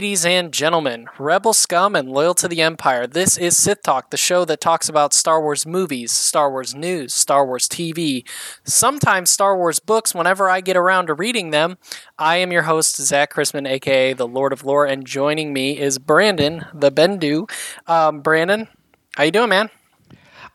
Ladies 0.00 0.24
and 0.24 0.50
gentlemen, 0.50 1.08
rebel 1.18 1.52
scum 1.52 1.94
and 1.94 2.08
loyal 2.08 2.32
to 2.36 2.48
the 2.48 2.62
Empire, 2.62 3.06
this 3.06 3.36
is 3.36 3.58
Sith 3.58 3.82
Talk, 3.82 4.08
the 4.08 4.16
show 4.16 4.46
that 4.46 4.58
talks 4.58 4.88
about 4.88 5.12
Star 5.12 5.42
Wars 5.42 5.66
movies, 5.66 6.10
Star 6.10 6.50
Wars 6.50 6.74
news, 6.74 7.12
Star 7.12 7.44
Wars 7.44 7.68
TV, 7.68 8.26
sometimes 8.64 9.28
Star 9.28 9.58
Wars 9.58 9.78
books 9.78 10.14
whenever 10.14 10.48
I 10.48 10.62
get 10.62 10.74
around 10.74 11.08
to 11.08 11.14
reading 11.14 11.50
them. 11.50 11.76
I 12.18 12.38
am 12.38 12.50
your 12.50 12.62
host, 12.62 12.96
Zach 12.96 13.34
Chrisman, 13.34 13.68
aka 13.68 14.14
the 14.14 14.26
Lord 14.26 14.54
of 14.54 14.64
Lore, 14.64 14.86
and 14.86 15.04
joining 15.04 15.52
me 15.52 15.78
is 15.78 15.98
Brandon, 15.98 16.64
the 16.72 16.90
Bendu. 16.90 17.50
Um, 17.86 18.22
Brandon, 18.22 18.68
how 19.16 19.24
you 19.24 19.30
doing, 19.30 19.50
man? 19.50 19.68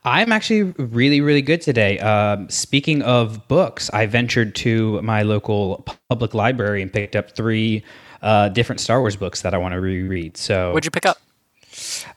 I'm 0.02 0.32
actually 0.32 0.74
really, 0.76 1.20
really 1.20 1.42
good 1.42 1.60
today. 1.60 2.00
Um, 2.00 2.50
speaking 2.50 3.00
of 3.02 3.46
books, 3.46 3.90
I 3.90 4.06
ventured 4.06 4.56
to 4.56 5.00
my 5.02 5.22
local 5.22 5.86
public 6.10 6.34
library 6.34 6.82
and 6.82 6.92
picked 6.92 7.14
up 7.14 7.30
three 7.30 7.84
uh, 8.26 8.48
different 8.48 8.80
Star 8.80 9.00
Wars 9.00 9.14
books 9.14 9.42
that 9.42 9.54
I 9.54 9.58
want 9.58 9.72
to 9.72 9.80
reread. 9.80 10.36
So, 10.36 10.72
what'd 10.72 10.84
you 10.84 10.90
pick 10.90 11.06
up? 11.06 11.18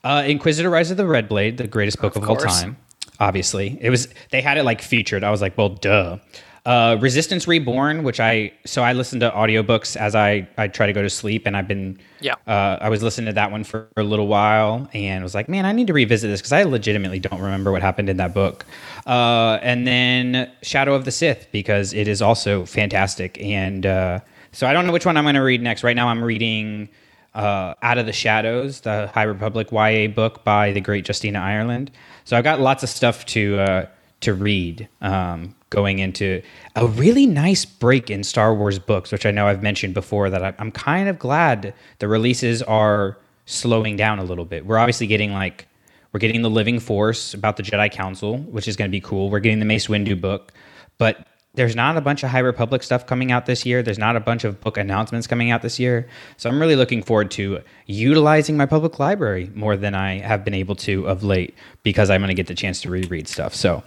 Uh, 0.04 0.24
Inquisitor: 0.26 0.70
Rise 0.70 0.90
of 0.90 0.98
the 0.98 1.06
Red 1.06 1.30
Blade, 1.30 1.58
the 1.58 1.68
greatest 1.68 2.02
book 2.02 2.16
of, 2.16 2.24
of 2.24 2.30
all 2.30 2.36
time. 2.36 2.78
Obviously, 3.20 3.78
it 3.80 3.92
was. 3.92 4.08
They 4.32 4.42
had 4.42 4.58
it 4.58 4.64
like 4.64 4.82
featured. 4.82 5.24
I 5.24 5.30
was 5.30 5.42
like, 5.42 5.58
well, 5.58 5.70
duh. 5.70 6.18
Uh, 6.66 6.98
Resistance 7.00 7.48
Reborn, 7.48 8.04
which 8.04 8.20
I 8.20 8.52
so 8.66 8.84
I 8.84 8.94
listen 8.94 9.20
to 9.22 9.30
audiobooks 9.30 9.96
as 9.96 10.14
I 10.16 10.48
I 10.58 10.68
try 10.68 10.88
to 10.88 10.94
go 10.94 11.02
to 11.02 11.10
sleep, 11.10 11.46
and 11.46 11.56
I've 11.56 11.68
been 11.68 12.00
yeah. 12.22 12.36
Uh, 12.48 12.78
I 12.82 12.90
was 12.90 13.04
listening 13.04 13.28
to 13.28 13.34
that 13.34 13.52
one 13.52 13.64
for 13.64 13.88
a 13.96 14.04
little 14.04 14.28
while, 14.28 14.90
and 14.94 15.24
was 15.24 15.36
like, 15.36 15.48
man, 15.48 15.66
I 15.66 15.72
need 15.72 15.88
to 15.88 15.94
revisit 15.94 16.30
this 16.30 16.42
because 16.42 16.52
I 16.52 16.64
legitimately 16.64 17.20
don't 17.20 17.40
remember 17.40 17.72
what 17.72 17.82
happened 17.82 18.10
in 18.10 18.18
that 18.18 18.34
book. 18.34 18.66
Uh, 19.06 19.60
and 19.62 19.86
then 19.86 20.52
Shadow 20.64 20.96
of 20.96 21.06
the 21.06 21.12
Sith 21.12 21.48
because 21.52 21.94
it 21.94 22.08
is 22.08 22.22
also 22.22 22.66
fantastic, 22.66 23.40
and 23.42 23.86
uh, 23.86 24.20
so 24.52 24.68
I 24.68 24.74
don't 24.74 24.86
know 24.88 24.94
which 24.94 25.06
one 25.06 25.18
I'm 25.18 25.24
going 25.24 25.36
to 25.36 25.42
read 25.42 25.62
next. 25.62 25.84
Right 25.84 25.96
now, 25.96 26.08
I'm 26.08 26.24
reading 26.24 26.90
uh, 27.34 27.74
Out 27.82 27.98
of 27.98 28.06
the 28.06 28.14
Shadows, 28.14 28.82
the 28.82 29.08
High 29.14 29.24
Republic 29.24 29.72
YA 29.72 30.08
book 30.08 30.44
by 30.44 30.72
the 30.72 30.82
great 30.82 31.08
Justina 31.08 31.40
Ireland. 31.40 31.92
So 32.26 32.38
I've 32.38 32.44
got 32.44 32.60
lots 32.60 32.84
of 32.84 32.90
stuff 32.90 33.26
to 33.28 33.60
uh, 33.60 33.86
to 34.22 34.34
read 34.34 34.88
um, 35.02 35.56
going 35.70 36.00
into 36.00 36.42
a 36.76 36.88
really 36.88 37.26
nice 37.26 37.66
break 37.66 38.10
in 38.10 38.24
Star 38.24 38.54
Wars 38.54 38.80
books, 38.80 39.12
which 39.12 39.26
I 39.26 39.32
know 39.32 39.48
I've 39.48 39.64
mentioned 39.64 39.94
before. 39.94 40.30
That 40.30 40.56
I'm 40.60 40.72
kind 40.72 41.10
of 41.10 41.20
glad 41.20 41.74
the 42.00 42.08
releases 42.08 42.62
are 42.64 43.18
slowing 43.46 43.96
down 43.96 44.20
a 44.20 44.24
little 44.24 44.46
bit. 44.46 44.66
We're 44.66 44.78
obviously 44.78 45.08
getting 45.08 45.34
like 45.34 45.68
we're 46.12 46.20
getting 46.20 46.42
the 46.42 46.50
Living 46.50 46.80
Force 46.80 47.34
about 47.34 47.58
the 47.58 47.64
Jedi 47.64 47.92
Council, 47.92 48.40
which 48.40 48.68
is 48.68 48.76
going 48.76 48.90
to 48.90 48.92
be 48.92 49.02
cool. 49.02 49.30
We're 49.30 49.40
getting 49.40 49.60
the 49.60 49.66
Mace 49.66 49.88
Windu 49.88 50.20
book, 50.20 50.52
but 50.98 51.28
there's 51.56 51.76
not 51.76 51.98
a 51.98 52.02
bunch 52.02 52.24
of 52.24 52.30
High 52.30 52.40
Republic 52.40 52.84
stuff 52.84 53.06
coming 53.06 53.32
out 53.32 53.46
this 53.46 53.66
year. 53.66 53.82
There's 53.82 53.98
not 53.98 54.16
a 54.16 54.20
bunch 54.20 54.44
of 54.44 54.62
book 54.62 54.78
announcements 54.78 55.26
coming 55.26 55.50
out 55.50 55.62
this 55.62 55.80
year. 55.80 56.08
So 56.38 56.50
I'm 56.50 56.60
really 56.60 56.76
looking 56.76 57.02
forward 57.02 57.32
to 57.32 57.62
utilizing 57.88 58.56
my 58.56 58.66
public 58.66 59.00
library 59.00 59.52
more 59.56 59.76
than 59.76 59.96
I 59.96 60.20
have 60.20 60.46
been 60.46 60.54
able 60.54 60.76
to 60.78 61.08
of 61.08 61.24
late 61.24 61.56
because 61.84 62.10
I'm 62.10 62.22
going 62.22 62.30
to 62.30 62.36
get 62.36 62.48
the 62.48 62.56
chance 62.56 62.82
to 62.82 62.90
reread 62.90 63.28
stuff. 63.28 63.56
So, 63.56 63.84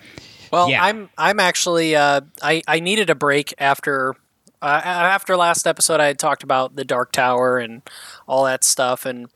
well, 0.51 0.69
yeah. 0.69 0.85
I'm 0.85 1.09
I'm 1.17 1.39
actually 1.39 1.95
uh, 1.95 2.23
I 2.43 2.63
I 2.67 2.81
needed 2.81 3.11
a 3.11 3.15
break 3.15 3.55
after 3.59 4.17
uh, 4.61 4.81
after 4.85 5.37
last 5.37 5.67
episode. 5.67 6.01
I 6.01 6.07
had 6.07 6.19
talked 6.19 6.43
about 6.43 6.75
the 6.75 6.85
Dark 6.85 7.13
Tower 7.13 7.59
and 7.59 7.83
all 8.27 8.45
that 8.45 8.65
stuff, 8.65 9.07
and 9.07 9.29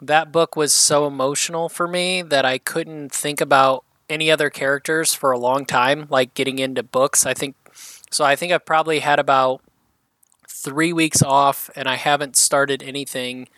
that 0.00 0.30
book 0.30 0.56
was 0.56 0.74
so 0.74 1.06
emotional 1.06 1.70
for 1.70 1.88
me 1.88 2.20
that 2.20 2.44
I 2.44 2.58
couldn't 2.58 3.12
think 3.12 3.40
about 3.40 3.84
any 4.10 4.30
other 4.30 4.50
characters 4.50 5.14
for 5.14 5.30
a 5.32 5.38
long 5.38 5.64
time. 5.64 6.06
Like 6.10 6.34
getting 6.34 6.58
into 6.58 6.82
books, 6.82 7.24
I 7.24 7.32
think 7.32 7.56
so 8.12 8.24
I 8.24 8.36
think 8.36 8.52
I've 8.52 8.66
probably 8.66 9.00
had 9.00 9.18
about 9.18 9.62
three 10.48 10.92
weeks 10.92 11.22
off, 11.22 11.70
and 11.74 11.88
I 11.88 11.96
haven't 11.96 12.36
started 12.36 12.82
anything 12.82 13.48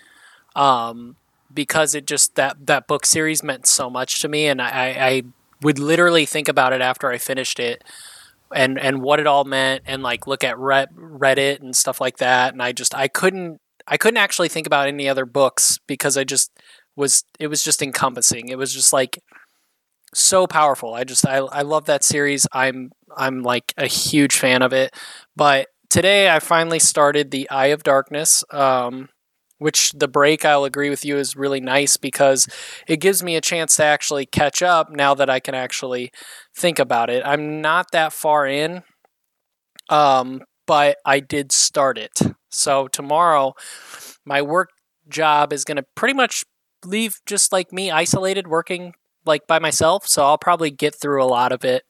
um, 0.54 1.16
because 1.53 1.94
it 1.94 2.06
just 2.06 2.37
that 2.37 2.66
that 2.66 2.87
book 2.87 3.04
series 3.06 3.43
meant 3.43 3.66
so 3.66 3.91
much 3.91 4.20
to 4.22 4.28
me, 4.28 4.47
and 4.47 4.62
I, 4.62 4.97
I 4.98 5.22
would 5.62 5.78
literally 5.78 6.26
think 6.26 6.48
about 6.48 6.72
it 6.72 6.81
after 6.81 7.10
I 7.10 7.19
finished 7.19 7.59
it, 7.59 7.82
and 8.54 8.78
and 8.78 9.03
what 9.03 9.20
it 9.20 9.26
all 9.26 9.44
meant, 9.44 9.82
and 9.87 10.03
like 10.03 10.26
look 10.26 10.44
at 10.44 10.56
Reddit 10.56 11.60
and 11.60 11.76
stuff 11.76 12.00
like 12.00 12.19
that, 12.19 12.53
and 12.53 12.62
I 12.62 12.72
just 12.72 12.94
I 12.94 13.09
couldn't 13.09 13.60
I 13.87 13.97
couldn't 13.97 14.19
actually 14.19 14.48
think 14.48 14.66
about 14.66 14.88
any 14.88 15.09
other 15.09 15.26
books 15.26 15.78
because 15.87 16.16
I 16.16 16.25
just 16.25 16.50
was 16.97 17.25
it 17.38 17.48
was 17.48 17.62
just 17.62 17.82
encompassing. 17.82 18.48
It 18.48 18.59
was 18.59 18.72
just 18.72 18.93
like 18.93 19.19
so 20.14 20.47
powerful. 20.47 20.94
I 20.94 21.04
just 21.04 21.26
I 21.26 21.38
I 21.38 21.62
love 21.62 21.87
that 21.87 22.04
series. 22.04 22.47
I'm 22.53 22.93
I'm 23.16 23.42
like 23.42 23.72
a 23.76 23.86
huge 23.86 24.36
fan 24.36 24.62
of 24.62 24.72
it. 24.72 24.94
But 25.36 25.69
today 25.91 26.30
I 26.30 26.38
finally 26.41 26.78
started 26.78 27.30
the 27.30 27.48
Eye 27.50 27.66
of 27.66 27.82
Darkness, 27.82 28.44
um, 28.50 29.08
which 29.58 29.92
the 29.92 30.08
break 30.08 30.44
I'll 30.44 30.64
agree 30.64 30.91
with 30.91 31.04
you 31.04 31.16
is 31.16 31.36
really 31.36 31.60
nice 31.60 31.97
because 31.97 32.48
it 32.86 33.00
gives 33.00 33.22
me 33.22 33.36
a 33.36 33.41
chance 33.41 33.76
to 33.76 33.84
actually 33.84 34.26
catch 34.26 34.62
up 34.62 34.91
now 34.91 35.14
that 35.14 35.30
I 35.30 35.41
can 35.41 35.54
actually 35.54 36.10
think 36.56 36.78
about 36.78 37.10
it. 37.10 37.22
I'm 37.25 37.60
not 37.60 37.92
that 37.92 38.12
far 38.12 38.47
in, 38.47 38.82
um, 39.88 40.42
but 40.66 40.96
I 41.04 41.20
did 41.20 41.52
start 41.52 41.98
it. 41.98 42.20
So 42.50 42.88
tomorrow, 42.88 43.54
my 44.25 44.42
work 44.42 44.70
job 45.08 45.52
is 45.52 45.64
going 45.64 45.76
to 45.76 45.84
pretty 45.94 46.14
much 46.14 46.44
leave 46.84 47.20
just 47.26 47.52
like 47.52 47.72
me 47.72 47.91
isolated 47.91 48.48
working 48.48 48.94
like 49.26 49.46
by 49.46 49.58
myself. 49.58 50.06
So 50.06 50.25
I'll 50.25 50.38
probably 50.38 50.70
get 50.70 50.94
through 50.94 51.22
a 51.22 51.26
lot 51.26 51.52
of 51.52 51.64
it 51.64 51.84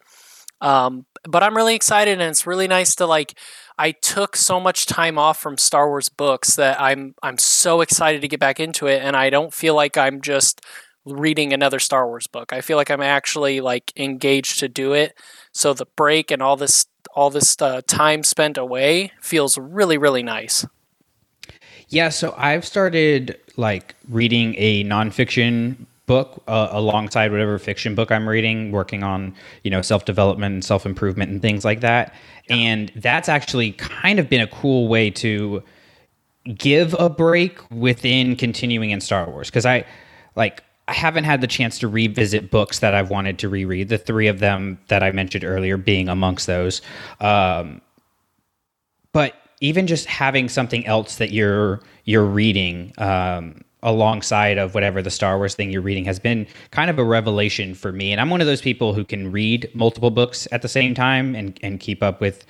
um, 0.65 1.05
but 1.25 1.43
I'm 1.43 1.55
really 1.55 1.75
excited, 1.75 2.13
and 2.13 2.23
it's 2.23 2.47
really 2.47 2.67
nice 2.67 2.95
to 2.97 3.07
like. 3.07 3.35
I 3.77 3.91
took 3.91 4.37
so 4.37 4.61
much 4.61 4.87
time 4.87 5.19
off 5.19 5.39
from 5.39 5.59
Star 5.59 5.89
Wars 5.89 6.09
books 6.09 6.57
that 6.57 6.81
I'm 6.81 7.15
I'm 7.23 7.39
so 7.39 7.83
excited 7.83 8.23
to 8.23 8.29
get 8.29 8.41
back 8.41 8.59
into 8.59 8.87
it, 8.87 9.03
and 9.03 9.15
I 9.15 9.31
don't 9.31 9.53
feel 9.53 9.75
like 9.75 9.99
I'm 9.99 10.23
just 10.23 10.63
reading 11.05 11.53
another 11.53 11.79
Star 11.79 12.07
Wars 12.07 12.27
book. 12.27 12.53
I 12.53 12.63
feel 12.63 12.79
like 12.79 12.91
I'm 12.91 13.03
actually 13.03 13.61
like 13.61 13.93
engaged 13.95 14.59
to 14.61 14.69
do 14.69 14.95
it. 14.95 15.19
So 15.53 15.75
the 15.75 15.87
break 15.97 16.31
and 16.31 16.41
all 16.41 16.57
this 16.57 16.87
all 17.15 17.29
this 17.29 17.61
uh, 17.61 17.83
time 17.87 18.23
spent 18.25 18.57
away 18.57 19.13
feels 19.21 19.59
really 19.59 19.99
really 19.99 20.23
nice. 20.23 20.65
Yeah, 21.89 22.09
so 22.09 22.35
I've 22.39 22.65
started 22.65 23.39
like 23.57 23.95
reading 24.09 24.55
a 24.57 24.83
nonfiction 24.85 25.87
book 26.07 26.43
uh, 26.49 26.69
alongside 26.71 27.31
whatever 27.31 27.59
fiction 27.59 27.95
book 27.95 28.13
I'm 28.13 28.29
reading, 28.29 28.73
working 28.73 29.03
on 29.03 29.35
you 29.63 29.71
know 29.71 29.83
self 29.83 30.05
development 30.05 30.53
and 30.53 30.65
self 30.65 30.87
improvement 30.87 31.31
and 31.31 31.41
things 31.41 31.65
like 31.65 31.81
that. 31.81 32.15
Yeah. 32.49 32.57
And 32.57 32.93
that's 32.97 33.29
actually 33.29 33.73
kind 33.73 34.19
of 34.19 34.29
been 34.29 34.41
a 34.41 34.47
cool 34.47 34.89
way 34.89 35.11
to 35.11 35.63
give 36.57 36.95
a 36.99 37.09
break 37.09 37.59
within 37.71 38.37
continuing 38.37 38.91
in 38.91 39.01
Star 39.01 39.29
Wars 39.29 39.49
because 39.49 39.67
I 39.67 39.85
like 40.37 40.63
I 40.87 40.93
haven't 40.93 41.25
had 41.25 41.41
the 41.41 41.47
chance 41.47 41.79
to 41.79 41.89
revisit 41.89 42.51
books 42.51 42.81
that 42.81 42.95
I've 42.95 43.11
wanted 43.11 43.39
to 43.39 43.49
reread. 43.49 43.89
The 43.89 43.99
three 43.99 44.27
of 44.27 44.41
them 44.41 44.79
that 44.89 45.03
I 45.03 45.13
mentioned 45.13 45.45
earlier 45.45 45.79
being 45.79 46.09
amongst 46.09 46.47
those. 46.47 46.83
Um, 47.21 47.81
but 49.13 49.35
even 49.61 49.87
just 49.87 50.07
having 50.07 50.49
something 50.49 50.87
else 50.87 51.17
that 51.17 51.31
you're 51.31 51.81
you're 52.05 52.25
reading 52.25 52.93
um, 52.99 53.64
alongside 53.85 54.59
of 54.59 54.75
whatever 54.75 55.01
the 55.01 55.11
Star 55.11 55.37
Wars 55.37 55.55
thing 55.55 55.71
you're 55.71 55.83
reading 55.83 56.05
has 56.07 56.19
been 56.19 56.47
kind 56.73 56.91
of 56.91 56.99
a 56.99 57.05
revelation 57.05 57.75
for 57.75 57.93
me. 57.93 58.11
And 58.11 58.21
I'm 58.21 58.31
one 58.31 58.41
of 58.41 58.47
those 58.47 58.63
people 58.63 58.95
who 58.95 59.05
can 59.05 59.31
read 59.31 59.71
multiple 59.75 60.11
books 60.11 60.49
at 60.51 60.63
the 60.63 60.69
same 60.69 60.95
time 60.95 61.37
and, 61.37 61.59
and 61.63 61.79
keep 61.79 62.03
up 62.03 62.21
with 62.21 62.45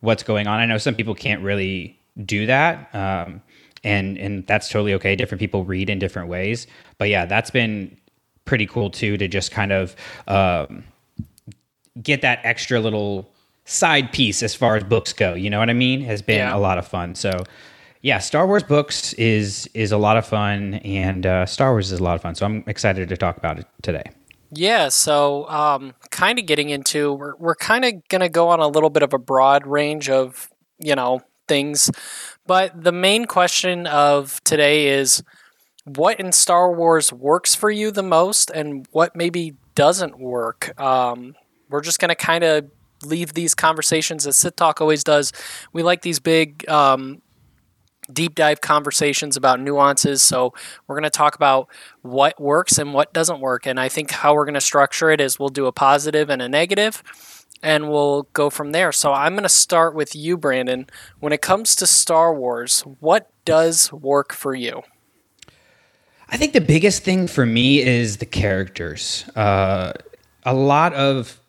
what's 0.00 0.22
going 0.22 0.46
on. 0.46 0.60
I 0.60 0.66
know 0.66 0.78
some 0.78 0.94
people 0.94 1.14
can't 1.14 1.42
really 1.42 1.98
do 2.24 2.44
that. 2.46 2.94
Um, 2.94 3.40
and, 3.84 4.18
and 4.18 4.46
that's 4.46 4.68
totally 4.68 4.92
okay. 4.94 5.16
Different 5.16 5.40
people 5.40 5.64
read 5.64 5.88
in 5.88 5.98
different 5.98 6.28
ways. 6.28 6.66
But 6.98 7.08
yeah, 7.08 7.24
that's 7.24 7.50
been 7.50 7.96
pretty 8.44 8.66
cool 8.66 8.90
too 8.90 9.16
to 9.16 9.28
just 9.28 9.52
kind 9.52 9.72
of 9.72 9.94
um, 10.26 10.84
get 12.02 12.20
that 12.22 12.40
extra 12.42 12.80
little 12.80 13.30
side 13.64 14.12
piece 14.12 14.42
as 14.42 14.54
far 14.54 14.76
as 14.76 14.82
books 14.82 15.12
go. 15.12 15.34
You 15.34 15.48
know 15.50 15.60
what 15.60 15.70
I 15.70 15.74
mean? 15.74 16.02
Has 16.02 16.20
been 16.20 16.38
yeah. 16.38 16.54
a 16.54 16.58
lot 16.58 16.78
of 16.78 16.86
fun. 16.86 17.14
So 17.14 17.44
yeah, 18.02 18.18
Star 18.18 18.46
Wars 18.46 18.62
books 18.62 19.12
is 19.14 19.68
is 19.74 19.92
a 19.92 19.98
lot 19.98 20.16
of 20.16 20.26
fun, 20.26 20.74
and 20.74 21.26
uh, 21.26 21.44
Star 21.46 21.72
Wars 21.72 21.92
is 21.92 22.00
a 22.00 22.02
lot 22.02 22.14
of 22.14 22.22
fun. 22.22 22.34
So 22.34 22.46
I'm 22.46 22.64
excited 22.66 23.08
to 23.08 23.16
talk 23.16 23.36
about 23.36 23.58
it 23.58 23.66
today. 23.82 24.04
Yeah, 24.52 24.88
so 24.88 25.48
um, 25.48 25.94
kind 26.10 26.38
of 26.38 26.46
getting 26.46 26.70
into 26.70 27.12
we're 27.12 27.36
we're 27.36 27.54
kind 27.54 27.84
of 27.84 28.08
gonna 28.08 28.28
go 28.28 28.48
on 28.48 28.60
a 28.60 28.68
little 28.68 28.90
bit 28.90 29.02
of 29.02 29.12
a 29.12 29.18
broad 29.18 29.66
range 29.66 30.08
of 30.08 30.48
you 30.78 30.94
know 30.94 31.22
things, 31.46 31.90
but 32.46 32.82
the 32.82 32.92
main 32.92 33.26
question 33.26 33.86
of 33.86 34.42
today 34.44 34.88
is 34.88 35.22
what 35.84 36.18
in 36.18 36.32
Star 36.32 36.72
Wars 36.72 37.12
works 37.12 37.54
for 37.54 37.70
you 37.70 37.90
the 37.90 38.02
most, 38.02 38.50
and 38.50 38.86
what 38.92 39.14
maybe 39.14 39.54
doesn't 39.74 40.18
work. 40.18 40.78
Um, 40.80 41.34
we're 41.68 41.82
just 41.82 41.98
gonna 41.98 42.14
kind 42.14 42.44
of 42.44 42.70
leave 43.02 43.34
these 43.34 43.54
conversations 43.54 44.26
as 44.26 44.38
Sith 44.38 44.56
Talk 44.56 44.80
always 44.80 45.04
does. 45.04 45.32
We 45.72 45.82
like 45.82 46.02
these 46.02 46.18
big 46.18 46.68
um, 46.68 47.22
deep 48.14 48.34
dive 48.34 48.60
conversations 48.60 49.36
about 49.36 49.60
nuances. 49.60 50.22
So 50.22 50.52
we're 50.86 50.96
going 50.96 51.04
to 51.04 51.10
talk 51.10 51.34
about 51.34 51.68
what 52.02 52.40
works 52.40 52.78
and 52.78 52.92
what 52.94 53.12
doesn't 53.12 53.40
work. 53.40 53.66
And 53.66 53.78
I 53.78 53.88
think 53.88 54.10
how 54.10 54.34
we're 54.34 54.44
going 54.44 54.54
to 54.54 54.60
structure 54.60 55.10
it 55.10 55.20
is 55.20 55.38
we'll 55.38 55.48
do 55.48 55.66
a 55.66 55.72
positive 55.72 56.30
and 56.30 56.42
a 56.42 56.48
negative, 56.48 57.02
and 57.62 57.90
we'll 57.90 58.22
go 58.32 58.50
from 58.50 58.72
there. 58.72 58.92
So 58.92 59.12
I'm 59.12 59.34
going 59.34 59.42
to 59.42 59.48
start 59.48 59.94
with 59.94 60.16
you, 60.16 60.36
Brandon. 60.36 60.86
When 61.18 61.32
it 61.32 61.42
comes 61.42 61.76
to 61.76 61.86
Star 61.86 62.34
Wars, 62.34 62.80
what 63.00 63.30
does 63.44 63.92
work 63.92 64.32
for 64.32 64.54
you? 64.54 64.82
I 66.28 66.36
think 66.36 66.52
the 66.52 66.60
biggest 66.60 67.02
thing 67.02 67.26
for 67.26 67.44
me 67.44 67.80
is 67.80 68.18
the 68.18 68.26
characters. 68.26 69.28
Uh, 69.34 69.92
a 70.44 70.54
lot 70.54 70.94
of 70.94 71.40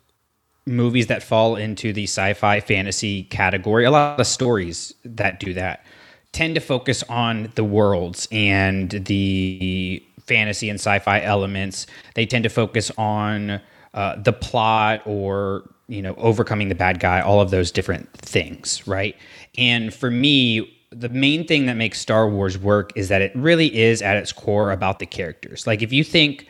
movies 0.66 1.06
that 1.06 1.22
fall 1.22 1.56
into 1.56 1.92
the 1.92 2.04
sci-fi 2.04 2.60
fantasy 2.60 3.24
category, 3.24 3.84
a 3.84 3.90
lot 3.90 4.18
of 4.20 4.26
stories 4.26 4.94
that 5.04 5.40
do 5.40 5.54
that 5.54 5.84
tend 6.32 6.54
to 6.54 6.60
focus 6.60 7.02
on 7.08 7.52
the 7.54 7.64
worlds 7.64 8.26
and 8.32 8.90
the 8.90 10.02
fantasy 10.26 10.68
and 10.68 10.78
sci-fi 10.78 11.20
elements. 11.20 11.86
They 12.14 12.26
tend 12.26 12.44
to 12.44 12.50
focus 12.50 12.90
on 12.96 13.60
uh, 13.94 14.16
the 14.16 14.32
plot 14.32 15.02
or 15.04 15.68
you 15.88 16.00
know 16.00 16.14
overcoming 16.16 16.68
the 16.68 16.74
bad 16.74 17.00
guy, 17.00 17.20
all 17.20 17.40
of 17.40 17.50
those 17.50 17.70
different 17.70 18.10
things, 18.14 18.86
right? 18.86 19.16
And 19.58 19.92
for 19.92 20.10
me, 20.10 20.78
the 20.90 21.08
main 21.08 21.46
thing 21.46 21.66
that 21.66 21.76
makes 21.76 22.00
Star 22.00 22.28
Wars 22.28 22.58
work 22.58 22.92
is 22.96 23.08
that 23.08 23.22
it 23.22 23.34
really 23.34 23.74
is 23.74 24.02
at 24.02 24.16
its 24.16 24.32
core 24.32 24.72
about 24.72 24.98
the 24.98 25.06
characters. 25.06 25.66
Like 25.66 25.82
if 25.82 25.92
you 25.92 26.04
think 26.04 26.46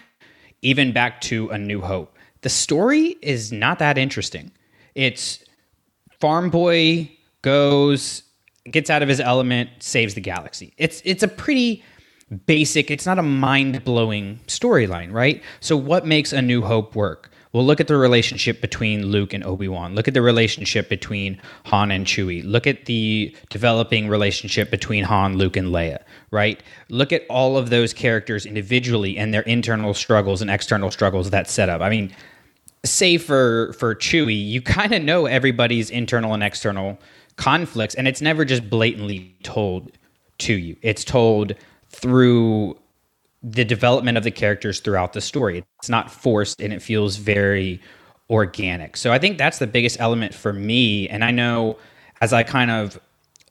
even 0.62 0.92
back 0.92 1.20
to 1.22 1.48
A 1.50 1.58
New 1.58 1.80
Hope, 1.80 2.16
the 2.42 2.48
story 2.48 3.16
is 3.22 3.52
not 3.52 3.78
that 3.78 3.98
interesting. 3.98 4.52
It's 4.94 5.44
farm 6.20 6.50
boy 6.50 7.10
goes 7.42 8.22
gets 8.70 8.90
out 8.90 9.02
of 9.02 9.08
his 9.08 9.20
element, 9.20 9.70
saves 9.80 10.14
the 10.14 10.20
galaxy. 10.20 10.72
It's 10.76 11.02
it's 11.04 11.22
a 11.22 11.28
pretty 11.28 11.82
basic, 12.46 12.90
it's 12.90 13.04
not 13.04 13.18
a 13.18 13.22
mind-blowing 13.22 14.40
storyline, 14.46 15.12
right? 15.12 15.42
So 15.60 15.76
what 15.76 16.06
makes 16.06 16.32
A 16.32 16.40
New 16.40 16.62
Hope 16.62 16.94
work? 16.94 17.30
Well, 17.52 17.66
look 17.66 17.78
at 17.78 17.88
the 17.88 17.98
relationship 17.98 18.62
between 18.62 19.04
Luke 19.08 19.34
and 19.34 19.44
Obi-Wan. 19.44 19.94
Look 19.94 20.08
at 20.08 20.14
the 20.14 20.22
relationship 20.22 20.88
between 20.88 21.38
Han 21.66 21.90
and 21.90 22.06
Chewie. 22.06 22.42
Look 22.42 22.66
at 22.66 22.86
the 22.86 23.36
developing 23.50 24.08
relationship 24.08 24.70
between 24.70 25.04
Han, 25.04 25.36
Luke, 25.36 25.58
and 25.58 25.68
Leia, 25.68 26.02
right? 26.30 26.62
Look 26.88 27.12
at 27.12 27.24
all 27.28 27.58
of 27.58 27.68
those 27.68 27.92
characters 27.92 28.46
individually 28.46 29.18
and 29.18 29.34
their 29.34 29.42
internal 29.42 29.92
struggles 29.92 30.40
and 30.40 30.50
external 30.50 30.90
struggles 30.90 31.28
that 31.28 31.50
set 31.50 31.68
up. 31.68 31.82
I 31.82 31.90
mean, 31.90 32.10
say 32.84 33.18
for 33.18 33.74
for 33.74 33.94
Chewie, 33.94 34.48
you 34.48 34.62
kind 34.62 34.92
of 34.92 35.02
know 35.02 35.26
everybody's 35.26 35.90
internal 35.90 36.32
and 36.32 36.42
external 36.42 36.98
conflicts 37.36 37.94
and 37.94 38.06
it's 38.06 38.20
never 38.20 38.44
just 38.44 38.68
blatantly 38.68 39.34
told 39.42 39.92
to 40.38 40.54
you. 40.54 40.76
It's 40.82 41.04
told 41.04 41.54
through 41.88 42.78
the 43.42 43.64
development 43.64 44.16
of 44.16 44.24
the 44.24 44.30
characters 44.30 44.80
throughout 44.80 45.12
the 45.12 45.20
story. 45.20 45.64
It's 45.78 45.88
not 45.88 46.10
forced 46.10 46.60
and 46.60 46.72
it 46.72 46.80
feels 46.80 47.16
very 47.16 47.80
organic. 48.32 48.96
So 48.96 49.12
i 49.12 49.18
think 49.18 49.36
that's 49.36 49.58
the 49.58 49.66
biggest 49.66 50.00
element 50.00 50.34
for 50.34 50.52
me 50.52 51.08
and 51.08 51.22
i 51.22 51.30
know 51.30 51.76
as 52.22 52.32
i 52.32 52.42
kind 52.42 52.70
of 52.70 52.98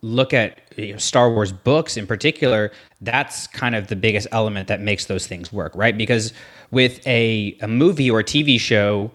look 0.02 0.34
at 0.34 0.60
you 0.76 0.94
know, 0.94 0.98
star 0.98 1.32
wars 1.32 1.52
books 1.52 1.96
in 1.96 2.08
particular 2.08 2.72
that's 3.02 3.46
kind 3.46 3.76
of 3.76 3.88
the 3.88 3.96
biggest 3.96 4.28
element 4.32 4.68
that 4.68 4.82
makes 4.82 5.06
those 5.06 5.28
things 5.28 5.54
work 5.54 5.72
right? 5.76 5.96
Because 5.96 6.34
with 6.72 7.06
a, 7.06 7.56
a 7.62 7.68
movie 7.68 8.10
or 8.10 8.22
a 8.22 8.24
tv 8.24 8.60
show 8.60 9.12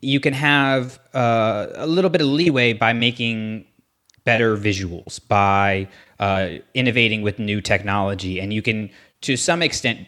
you 0.00 0.18
can 0.18 0.34
have 0.34 0.98
uh, 1.14 1.68
a 1.76 1.86
little 1.86 2.10
bit 2.10 2.20
of 2.20 2.26
leeway 2.26 2.72
by 2.72 2.92
making 2.92 3.64
better 4.24 4.56
visuals 4.56 5.20
by 5.28 5.88
uh, 6.18 6.48
innovating 6.74 7.22
with 7.22 7.38
new 7.38 7.60
technology. 7.60 8.40
And 8.40 8.52
you 8.52 8.62
can 8.62 8.90
to 9.22 9.36
some 9.36 9.62
extent 9.62 10.06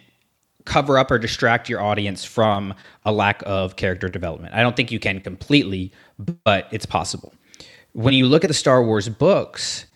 cover 0.65 0.99
up 0.99 1.11
or 1.11 1.19
distract 1.19 1.69
your 1.69 1.81
audience 1.81 2.25
from 2.25 2.75
a 3.05 3.13
lack 3.13 3.43
of 3.47 3.77
character 3.77 4.09
development. 4.09 4.53
I 4.55 4.63
don't 4.63 4.75
think 4.75 4.91
you 4.91 4.99
can 4.99 5.21
completely 5.21 5.93
but 6.45 6.67
it's 6.71 6.87
possible. 6.87 7.35
When 7.93 8.15
you 8.15 8.27
look 8.27 8.45
at 8.45 8.49
the 8.49 8.55
star 8.55 8.83
wars 8.83 9.09
books 9.09 9.87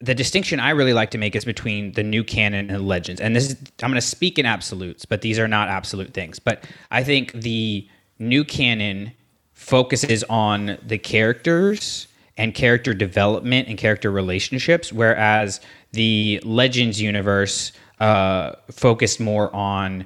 the 0.00 0.16
distinction 0.16 0.58
i 0.58 0.70
really 0.70 0.92
like 0.92 1.12
to 1.12 1.18
make 1.18 1.36
is 1.36 1.44
between 1.44 1.92
the 1.92 2.02
new 2.02 2.24
canon 2.24 2.70
and 2.70 2.88
legends. 2.88 3.20
And 3.20 3.36
this 3.36 3.50
is 3.50 3.56
i'm 3.82 3.90
going 3.90 4.00
to 4.00 4.06
speak 4.06 4.38
in 4.38 4.46
absolutes 4.46 5.04
but 5.04 5.22
these 5.22 5.38
are 5.38 5.48
not 5.48 5.68
absolute 5.68 6.12
things. 6.12 6.38
But 6.38 6.66
i 6.90 7.04
think 7.04 7.32
the 7.32 7.88
new 8.18 8.44
canon 8.44 9.12
focuses 9.52 10.24
on 10.24 10.78
the 10.84 10.98
characters 10.98 12.08
and 12.42 12.52
character 12.56 12.92
development 12.92 13.68
and 13.68 13.78
character 13.78 14.10
relationships, 14.10 14.92
whereas 14.92 15.60
the 15.92 16.42
Legends 16.44 17.00
universe 17.00 17.70
uh, 18.00 18.50
focused 18.68 19.20
more 19.20 19.54
on 19.54 20.04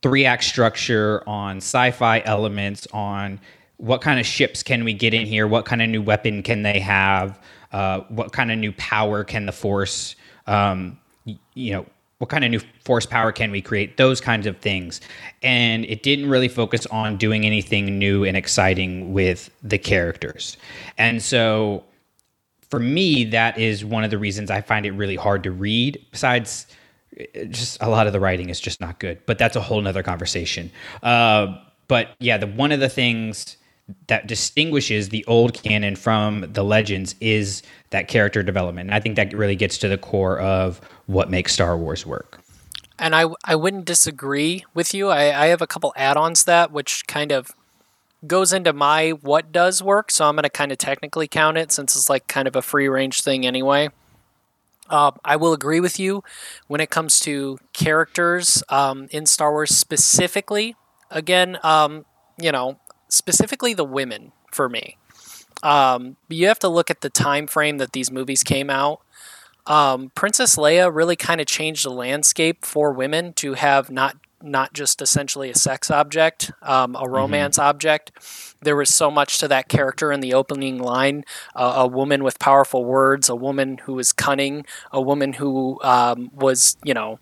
three 0.00 0.24
act 0.24 0.44
structure, 0.44 1.28
on 1.28 1.56
sci 1.56 1.90
fi 1.90 2.22
elements, 2.24 2.86
on 2.92 3.40
what 3.78 4.00
kind 4.00 4.20
of 4.20 4.26
ships 4.26 4.62
can 4.62 4.84
we 4.84 4.94
get 4.94 5.12
in 5.12 5.26
here, 5.26 5.48
what 5.48 5.64
kind 5.64 5.82
of 5.82 5.88
new 5.88 6.00
weapon 6.00 6.44
can 6.44 6.62
they 6.62 6.78
have, 6.78 7.40
uh, 7.72 7.98
what 8.10 8.32
kind 8.32 8.52
of 8.52 8.58
new 8.58 8.70
power 8.74 9.24
can 9.24 9.44
the 9.44 9.52
Force, 9.52 10.14
um, 10.46 11.00
you 11.54 11.72
know, 11.72 11.86
what 12.20 12.28
kind 12.28 12.44
of 12.44 12.50
new 12.50 12.60
force 12.84 13.06
power 13.06 13.32
can 13.32 13.50
we 13.50 13.62
create? 13.62 13.96
Those 13.96 14.20
kinds 14.20 14.46
of 14.46 14.58
things. 14.58 15.00
And 15.42 15.86
it 15.86 16.02
didn't 16.02 16.28
really 16.28 16.48
focus 16.48 16.84
on 16.86 17.16
doing 17.16 17.46
anything 17.46 17.98
new 17.98 18.24
and 18.24 18.36
exciting 18.36 19.14
with 19.14 19.50
the 19.62 19.78
characters. 19.78 20.58
And 20.98 21.22
so 21.22 21.82
for 22.68 22.78
me 22.78 23.24
that 23.24 23.58
is 23.58 23.84
one 23.84 24.04
of 24.04 24.10
the 24.10 24.18
reasons 24.18 24.48
i 24.48 24.60
find 24.60 24.86
it 24.86 24.92
really 24.92 25.16
hard 25.16 25.42
to 25.44 25.50
read. 25.50 25.98
Besides 26.12 26.66
just 27.48 27.82
a 27.82 27.88
lot 27.88 28.06
of 28.06 28.12
the 28.12 28.20
writing 28.20 28.50
is 28.50 28.60
just 28.60 28.82
not 28.82 29.00
good. 29.00 29.18
But 29.24 29.38
that's 29.38 29.56
a 29.56 29.60
whole 29.62 29.80
nother 29.80 30.02
conversation. 30.02 30.70
Uh, 31.02 31.56
but 31.88 32.10
yeah 32.18 32.36
the 32.36 32.46
one 32.46 32.70
of 32.70 32.80
the 32.80 32.90
things 32.90 33.56
that 34.06 34.26
distinguishes 34.26 35.08
the 35.08 35.24
old 35.26 35.54
canon 35.54 35.96
from 35.96 36.52
the 36.52 36.62
legends 36.64 37.14
is 37.20 37.62
that 37.90 38.08
character 38.08 38.42
development. 38.42 38.88
And 38.88 38.94
I 38.94 39.00
think 39.00 39.16
that 39.16 39.32
really 39.32 39.56
gets 39.56 39.78
to 39.78 39.88
the 39.88 39.98
core 39.98 40.38
of 40.38 40.80
what 41.06 41.30
makes 41.30 41.52
Star 41.52 41.76
Wars 41.76 42.06
work. 42.06 42.40
And 42.98 43.14
I, 43.14 43.26
I 43.44 43.56
wouldn't 43.56 43.86
disagree 43.86 44.64
with 44.74 44.92
you. 44.92 45.08
I, 45.08 45.44
I 45.44 45.46
have 45.46 45.62
a 45.62 45.66
couple 45.66 45.92
add 45.96 46.16
ons 46.16 46.44
that 46.44 46.70
which 46.70 47.06
kind 47.06 47.32
of 47.32 47.50
goes 48.26 48.52
into 48.52 48.72
my 48.72 49.10
what 49.10 49.52
does 49.52 49.82
work. 49.82 50.10
So 50.10 50.26
I'm 50.26 50.34
going 50.34 50.42
to 50.42 50.50
kind 50.50 50.72
of 50.72 50.78
technically 50.78 51.26
count 51.26 51.56
it 51.56 51.72
since 51.72 51.96
it's 51.96 52.10
like 52.10 52.26
kind 52.28 52.46
of 52.46 52.56
a 52.56 52.62
free 52.62 52.88
range 52.88 53.22
thing 53.22 53.46
anyway. 53.46 53.88
Uh, 54.90 55.12
I 55.24 55.36
will 55.36 55.52
agree 55.52 55.80
with 55.80 56.00
you 56.00 56.24
when 56.66 56.80
it 56.80 56.90
comes 56.90 57.20
to 57.20 57.58
characters 57.72 58.62
um, 58.68 59.08
in 59.10 59.24
Star 59.24 59.52
Wars 59.52 59.74
specifically. 59.76 60.74
Again, 61.10 61.58
um, 61.62 62.04
you 62.40 62.50
know, 62.50 62.78
specifically 63.10 63.74
the 63.74 63.84
women 63.84 64.32
for 64.50 64.68
me. 64.68 64.96
Um, 65.62 66.16
you 66.28 66.46
have 66.48 66.58
to 66.60 66.68
look 66.68 66.90
at 66.90 67.02
the 67.02 67.10
time 67.10 67.46
frame 67.46 67.78
that 67.78 67.92
these 67.92 68.10
movies 68.10 68.42
came 68.42 68.70
out. 68.70 69.00
Um, 69.66 70.10
Princess 70.14 70.56
Leia 70.56 70.92
really 70.92 71.16
kind 71.16 71.40
of 71.40 71.46
changed 71.46 71.84
the 71.84 71.90
landscape 71.90 72.64
for 72.64 72.92
women 72.92 73.32
to 73.34 73.54
have 73.54 73.90
not 73.90 74.16
not 74.42 74.72
just 74.72 75.02
essentially 75.02 75.50
a 75.50 75.54
sex 75.54 75.90
object, 75.90 76.50
um, 76.62 76.96
a 76.96 77.00
mm-hmm. 77.00 77.12
romance 77.12 77.58
mm-hmm. 77.58 77.68
object. 77.68 78.10
There 78.62 78.76
was 78.76 78.94
so 78.94 79.10
much 79.10 79.38
to 79.38 79.48
that 79.48 79.68
character 79.68 80.10
in 80.12 80.20
the 80.20 80.32
opening 80.32 80.78
line: 80.78 81.24
uh, 81.54 81.74
a 81.76 81.86
woman 81.86 82.24
with 82.24 82.38
powerful 82.38 82.84
words, 82.84 83.28
a 83.28 83.36
woman 83.36 83.78
who 83.78 83.94
was 83.94 84.12
cunning, 84.12 84.64
a 84.92 85.00
woman 85.00 85.34
who 85.34 85.78
um, 85.82 86.30
was, 86.34 86.76
you 86.84 86.94
know, 86.94 87.18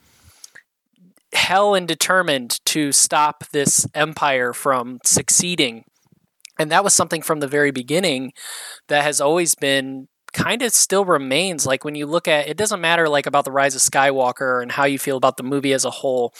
hell 1.33 1.75
and 1.75 1.87
determined 1.87 2.65
to 2.67 2.93
stop 2.93 3.45
this 3.53 3.87
empire 3.95 4.53
from 4.53 4.99
succeeding. 5.05 5.85
And 6.59 6.71
that 6.73 6.85
was 6.85 6.95
something 6.95 7.23
from 7.23 7.41
the 7.41 7.47
very 7.47 7.71
beginning 7.71 8.33
that 8.89 9.05
has 9.05 9.21
always 9.21 9.55
been 9.55 10.09
kind 10.33 10.61
of 10.61 10.73
still 10.73 11.05
remains 11.07 11.65
like 11.65 11.85
when 11.85 11.95
you 11.95 12.05
look 12.05 12.29
at 12.29 12.47
it 12.47 12.57
doesn't 12.59 12.83
matter 12.83 13.09
like 13.09 13.25
about 13.25 13.47
the 13.47 13.51
rise 13.51 13.75
of 13.75 13.81
skywalker 13.81 14.63
and 14.63 14.73
how 14.73 14.85
you 14.85 14.99
feel 14.99 15.17
about 15.17 15.39
the 15.39 15.43
movie 15.43 15.73
as 15.73 15.87
a 15.87 15.91
whole 15.91 16.35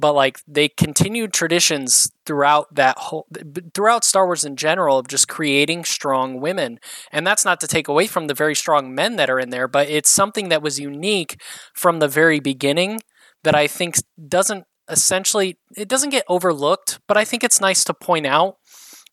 but 0.00 0.14
like 0.14 0.40
they 0.48 0.68
continued 0.68 1.32
traditions 1.32 2.10
throughout 2.24 2.74
that 2.74 2.98
whole 2.98 3.26
throughout 3.74 4.02
Star 4.02 4.24
Wars 4.24 4.44
in 4.44 4.56
general 4.56 4.98
of 4.98 5.08
just 5.08 5.28
creating 5.28 5.84
strong 5.84 6.40
women. 6.40 6.80
And 7.12 7.26
that's 7.26 7.44
not 7.44 7.60
to 7.60 7.68
take 7.68 7.86
away 7.86 8.06
from 8.06 8.26
the 8.26 8.34
very 8.34 8.54
strong 8.54 8.94
men 8.94 9.16
that 9.16 9.28
are 9.28 9.38
in 9.38 9.50
there, 9.50 9.68
but 9.68 9.90
it's 9.90 10.10
something 10.10 10.48
that 10.48 10.62
was 10.62 10.80
unique 10.80 11.40
from 11.74 11.98
the 11.98 12.08
very 12.08 12.40
beginning 12.40 13.00
that 13.44 13.54
I 13.54 13.66
think 13.66 13.96
doesn't 14.28 14.64
essentially 14.88 15.58
it 15.76 15.88
doesn't 15.88 16.10
get 16.10 16.24
overlooked, 16.28 17.00
but 17.06 17.16
I 17.16 17.24
think 17.24 17.44
it's 17.44 17.60
nice 17.60 17.84
to 17.84 17.94
point 17.94 18.26
out 18.26 18.56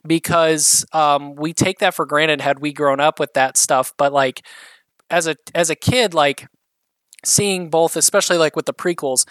because 0.05 0.85
um, 0.93 1.35
we 1.35 1.53
take 1.53 1.79
that 1.79 1.93
for 1.93 2.05
granted 2.05 2.41
had 2.41 2.59
we 2.59 2.73
grown 2.73 2.99
up 2.99 3.19
with 3.19 3.33
that 3.33 3.57
stuff. 3.57 3.93
But 3.97 4.13
like 4.13 4.45
as 5.09 5.27
a 5.27 5.35
as 5.53 5.69
a 5.69 5.75
kid, 5.75 6.13
like 6.13 6.47
seeing 7.25 7.69
both, 7.69 7.95
especially 7.95 8.37
like 8.37 8.55
with 8.55 8.65
the 8.65 8.73
prequels, 8.73 9.25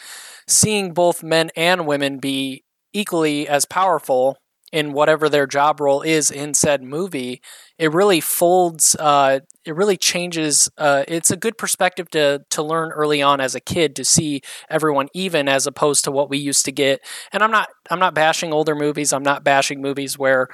seeing 0.46 0.92
both 0.92 1.22
men 1.22 1.50
and 1.56 1.86
women 1.86 2.18
be 2.18 2.64
equally 2.92 3.48
as 3.48 3.64
powerful 3.64 4.38
in 4.72 4.92
whatever 4.92 5.28
their 5.28 5.46
job 5.46 5.80
role 5.80 6.02
is 6.02 6.30
in 6.30 6.54
said 6.54 6.82
movie, 6.82 7.40
it 7.78 7.92
really 7.92 8.20
folds 8.20 8.96
uh, 8.98 9.40
it 9.66 9.74
really 9.74 9.96
changes. 9.96 10.70
Uh, 10.78 11.04
it's 11.08 11.30
a 11.30 11.36
good 11.36 11.58
perspective 11.58 12.08
to 12.10 12.44
to 12.50 12.62
learn 12.62 12.92
early 12.92 13.20
on 13.20 13.40
as 13.40 13.54
a 13.54 13.60
kid 13.60 13.96
to 13.96 14.04
see 14.04 14.40
everyone 14.70 15.08
even 15.12 15.48
as 15.48 15.66
opposed 15.66 16.04
to 16.04 16.12
what 16.12 16.30
we 16.30 16.38
used 16.38 16.64
to 16.66 16.72
get. 16.72 17.00
And 17.32 17.42
I'm 17.42 17.50
not 17.50 17.68
I'm 17.90 17.98
not 17.98 18.14
bashing 18.14 18.52
older 18.52 18.74
movies. 18.74 19.12
I'm 19.12 19.24
not 19.24 19.44
bashing 19.44 19.82
movies 19.82 20.18
where 20.18 20.48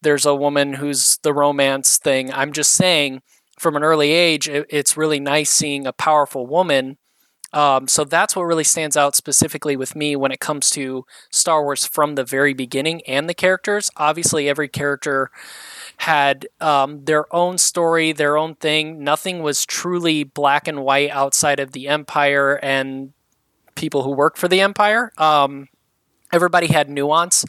there's 0.00 0.26
a 0.26 0.34
woman 0.34 0.74
who's 0.74 1.18
the 1.22 1.34
romance 1.34 1.98
thing. 1.98 2.32
I'm 2.32 2.52
just 2.52 2.74
saying 2.74 3.22
from 3.58 3.76
an 3.76 3.82
early 3.84 4.10
age, 4.10 4.48
it, 4.48 4.66
it's 4.70 4.96
really 4.96 5.20
nice 5.20 5.50
seeing 5.50 5.86
a 5.86 5.92
powerful 5.92 6.46
woman. 6.46 6.98
Um, 7.52 7.86
so 7.86 8.04
that's 8.04 8.34
what 8.34 8.44
really 8.44 8.64
stands 8.64 8.96
out 8.96 9.14
specifically 9.14 9.76
with 9.76 9.94
me 9.94 10.16
when 10.16 10.32
it 10.32 10.40
comes 10.40 10.70
to 10.70 11.04
Star 11.30 11.62
Wars 11.62 11.84
from 11.84 12.14
the 12.14 12.24
very 12.24 12.54
beginning 12.54 13.02
and 13.06 13.28
the 13.28 13.34
characters. 13.34 13.90
Obviously, 13.96 14.48
every 14.48 14.68
character 14.68 15.30
had 15.98 16.46
um, 16.60 17.04
their 17.04 17.32
own 17.34 17.58
story, 17.58 18.12
their 18.12 18.36
own 18.36 18.54
thing. 18.54 19.04
Nothing 19.04 19.42
was 19.42 19.66
truly 19.66 20.24
black 20.24 20.66
and 20.66 20.82
white 20.82 21.10
outside 21.10 21.60
of 21.60 21.72
the 21.72 21.88
Empire 21.88 22.58
and 22.62 23.12
people 23.74 24.02
who 24.02 24.10
work 24.10 24.36
for 24.36 24.48
the 24.48 24.60
Empire. 24.60 25.12
Um, 25.18 25.68
everybody 26.32 26.68
had 26.68 26.88
nuance, 26.88 27.44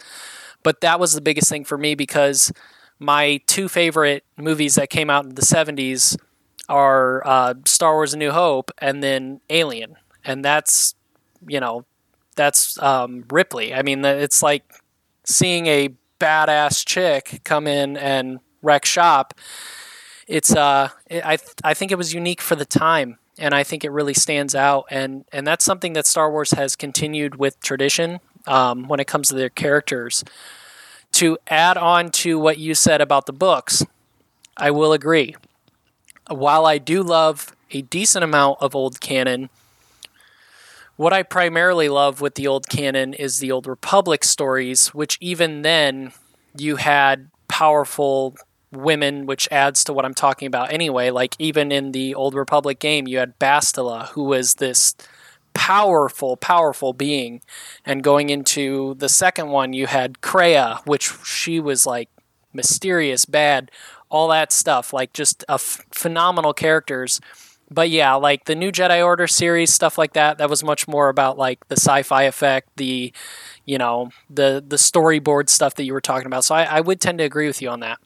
but 0.64 0.82
that 0.82 1.00
was 1.00 1.14
the 1.14 1.22
biggest 1.22 1.50
thing 1.50 1.64
for 1.64 1.78
me 1.78 1.96
because 1.96 2.52
my 3.00 3.42
two 3.48 3.68
favorite 3.68 4.24
movies 4.38 4.76
that 4.76 4.90
came 4.90 5.10
out 5.10 5.26
in 5.26 5.36
the 5.36 5.42
70s 5.42 6.18
are 6.70 7.26
uh, 7.26 7.54
Star 7.66 7.94
Wars 7.94 8.14
A 8.14 8.18
New 8.18 8.32
Hope 8.32 8.72
and 8.80 9.04
then 9.04 9.42
Alien. 9.50 9.96
And 10.24 10.44
that's, 10.44 10.96
you 11.48 11.60
know, 11.60 11.86
that's 12.36 12.82
um, 12.82 13.26
Ripley. 13.30 13.74
I 13.74 13.82
mean, 13.82 14.04
it's 14.06 14.42
like 14.42 14.64
seeing 15.26 15.68
a 15.68 15.90
badass 16.20 16.86
chick 16.86 17.42
come 17.44 17.68
in 17.68 17.98
and 17.98 18.40
wreck 18.62 18.86
shop. 18.86 19.34
It's 20.28 20.56
uh, 20.56 20.90
I 21.12 21.38
I 21.64 21.74
think 21.74 21.92
it 21.92 21.98
was 21.98 22.14
unique 22.14 22.42
for 22.42 22.56
the 22.56 22.66
time, 22.66 23.18
and 23.38 23.54
I 23.54 23.64
think 23.64 23.84
it 23.84 23.92
really 23.92 24.14
stands 24.14 24.56
out. 24.56 24.86
And 24.90 25.26
and 25.34 25.46
that's 25.46 25.66
something 25.66 25.94
that 25.94 26.08
Star 26.08 26.32
Wars 26.32 26.52
has 26.52 26.76
continued 26.76 27.36
with 27.36 27.60
tradition 27.60 28.20
um, 28.48 28.88
when 28.88 29.00
it 29.02 29.08
comes 29.08 29.28
to 29.30 29.36
their 29.36 29.50
characters 29.50 30.24
to 31.14 31.38
add 31.48 31.78
on 31.78 32.10
to 32.10 32.40
what 32.40 32.58
you 32.58 32.74
said 32.74 33.00
about 33.00 33.28
the 33.28 33.34
books, 33.34 33.86
I 34.58 34.72
will 34.72 34.94
agree. 34.94 35.36
While 36.30 36.66
I 36.66 36.78
do 36.78 37.04
love 37.04 37.56
a 37.72 37.82
decent 37.82 38.24
amount 38.24 38.62
of 38.62 38.76
old 38.76 39.02
canon, 39.02 39.50
what 40.96 41.12
I 41.14 41.24
primarily 41.24 41.90
love 41.90 42.22
with 42.22 42.36
the 42.36 42.48
old 42.48 42.70
canon 42.70 43.14
is 43.14 43.40
the 43.40 43.52
old 43.52 43.68
Republic 43.68 44.24
stories, 44.24 44.88
which 44.94 45.18
even 45.20 45.64
then 45.64 46.14
you 46.56 46.78
had 46.78 47.30
powerful 47.48 48.36
women, 48.72 49.26
which 49.26 49.48
adds 49.52 49.84
to 49.84 49.94
what 49.94 50.06
I'm 50.06 50.14
talking 50.14 50.48
about 50.48 50.72
anyway. 50.72 51.10
Like 51.10 51.36
even 51.40 51.72
in 51.72 51.92
the 51.92 52.16
old 52.16 52.36
Republic 52.36 52.80
game, 52.80 53.08
you 53.08 53.18
had 53.18 53.38
Bastila, 53.40 54.10
who 54.10 54.24
was 54.24 54.56
this 54.56 54.96
powerful, 55.54 56.38
powerful 56.38 56.94
being. 56.94 57.42
And 57.86 58.04
going 58.04 58.30
into 58.30 58.96
the 58.96 59.10
second 59.10 59.50
one, 59.50 59.74
you 59.74 59.88
had 59.88 60.22
Kreia, 60.22 60.86
which 60.86 61.12
she 61.24 61.60
was 61.60 61.86
like 61.86 62.10
mysterious, 62.54 63.26
bad, 63.26 63.72
all 64.10 64.28
that 64.30 64.52
stuff. 64.52 64.94
Like 64.94 65.14
just 65.14 65.44
uh, 65.48 65.54
a 65.54 65.56
f- 65.56 65.86
phenomenal 65.92 66.54
characters. 66.54 67.20
But 67.72 67.90
yeah, 67.90 68.14
like 68.16 68.46
the 68.46 68.56
new 68.56 68.72
Jedi 68.72 69.04
Order 69.04 69.28
series, 69.28 69.74
stuff 69.74 69.98
like 69.98 70.14
that. 70.14 70.38
That 70.38 70.50
was 70.50 70.64
much 70.64 70.88
more 70.88 71.10
about 71.10 71.38
like 71.38 71.68
the 71.70 71.78
sci-fi 71.78 72.24
effect, 72.24 72.70
the 72.76 73.12
you 73.66 73.78
know 73.78 74.12
the 74.30 74.64
the 74.66 74.76
storyboard 74.76 75.50
stuff 75.50 75.76
that 75.76 75.84
you 75.84 75.94
were 75.94 76.02
talking 76.02 76.28
about. 76.28 76.44
So 76.46 76.56
I, 76.56 76.64
I 76.64 76.82
would 76.82 77.02
tend 77.02 77.18
to 77.20 77.24
agree 77.24 77.48
with 77.48 77.62
you 77.62 77.70
on 77.70 77.80
that. 77.80 78.00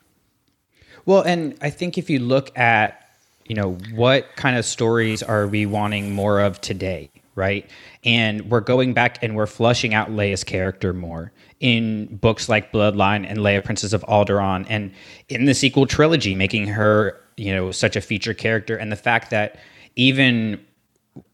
Well, 1.06 1.22
and 1.22 1.58
I 1.62 1.70
think 1.70 1.98
if 1.98 2.10
you 2.10 2.20
look 2.20 2.58
at 2.58 3.10
you 3.46 3.56
know 3.56 3.74
what 3.94 4.36
kind 4.36 4.58
of 4.58 4.66
stories 4.66 5.24
are 5.24 5.48
we 5.48 5.66
wanting 5.66 6.14
more 6.14 6.40
of 6.40 6.62
today 6.62 7.10
right? 7.38 7.70
And 8.04 8.50
we're 8.50 8.62
going 8.62 8.94
back 8.94 9.20
and 9.22 9.36
we're 9.36 9.46
flushing 9.46 9.94
out 9.94 10.10
Leia's 10.10 10.44
character 10.44 10.92
more 10.92 11.32
in 11.60 12.18
books 12.18 12.50
like 12.50 12.72
Bloodline 12.72 13.26
and 13.26 13.40
Leia, 13.40 13.64
Princess 13.64 13.94
of 13.94 14.02
Alderaan, 14.04 14.66
and 14.70 14.92
in 15.30 15.46
the 15.46 15.54
sequel 15.54 15.86
trilogy, 15.86 16.36
making 16.36 16.68
her, 16.68 17.20
you 17.38 17.54
know, 17.54 17.72
such 17.72 17.96
a 17.96 18.02
feature 18.02 18.34
character. 18.34 18.76
And 18.76 18.92
the 18.92 18.98
fact 18.98 19.30
that 19.30 19.58
even 19.96 20.60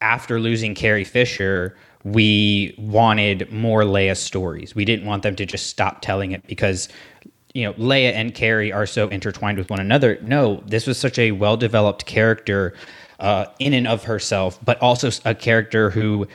after 0.01 0.39
losing 0.39 0.75
Carrie 0.75 1.03
Fisher, 1.03 1.75
we 2.03 2.75
wanted 2.77 3.51
more 3.51 3.83
Leia 3.83 4.15
stories. 4.15 4.75
We 4.75 4.85
didn't 4.85 5.05
want 5.05 5.23
them 5.23 5.35
to 5.37 5.45
just 5.45 5.67
stop 5.67 6.01
telling 6.01 6.31
it 6.31 6.45
because 6.47 6.89
you 7.53 7.63
know 7.63 7.73
Leia 7.73 8.13
and 8.13 8.33
Carrie 8.33 8.71
are 8.71 8.85
so 8.85 9.07
intertwined 9.07 9.57
with 9.57 9.69
one 9.69 9.79
another. 9.79 10.19
No, 10.21 10.63
this 10.65 10.87
was 10.87 10.97
such 10.97 11.17
a 11.17 11.31
well 11.31 11.55
developed 11.55 12.05
character 12.05 12.73
uh, 13.23 13.45
in 13.57 13.73
and 13.73 13.87
of 13.87 14.03
herself, 14.03 14.59
but 14.63 14.79
also 14.81 15.09
a 15.23 15.33
character 15.33 15.89
who 15.89 16.27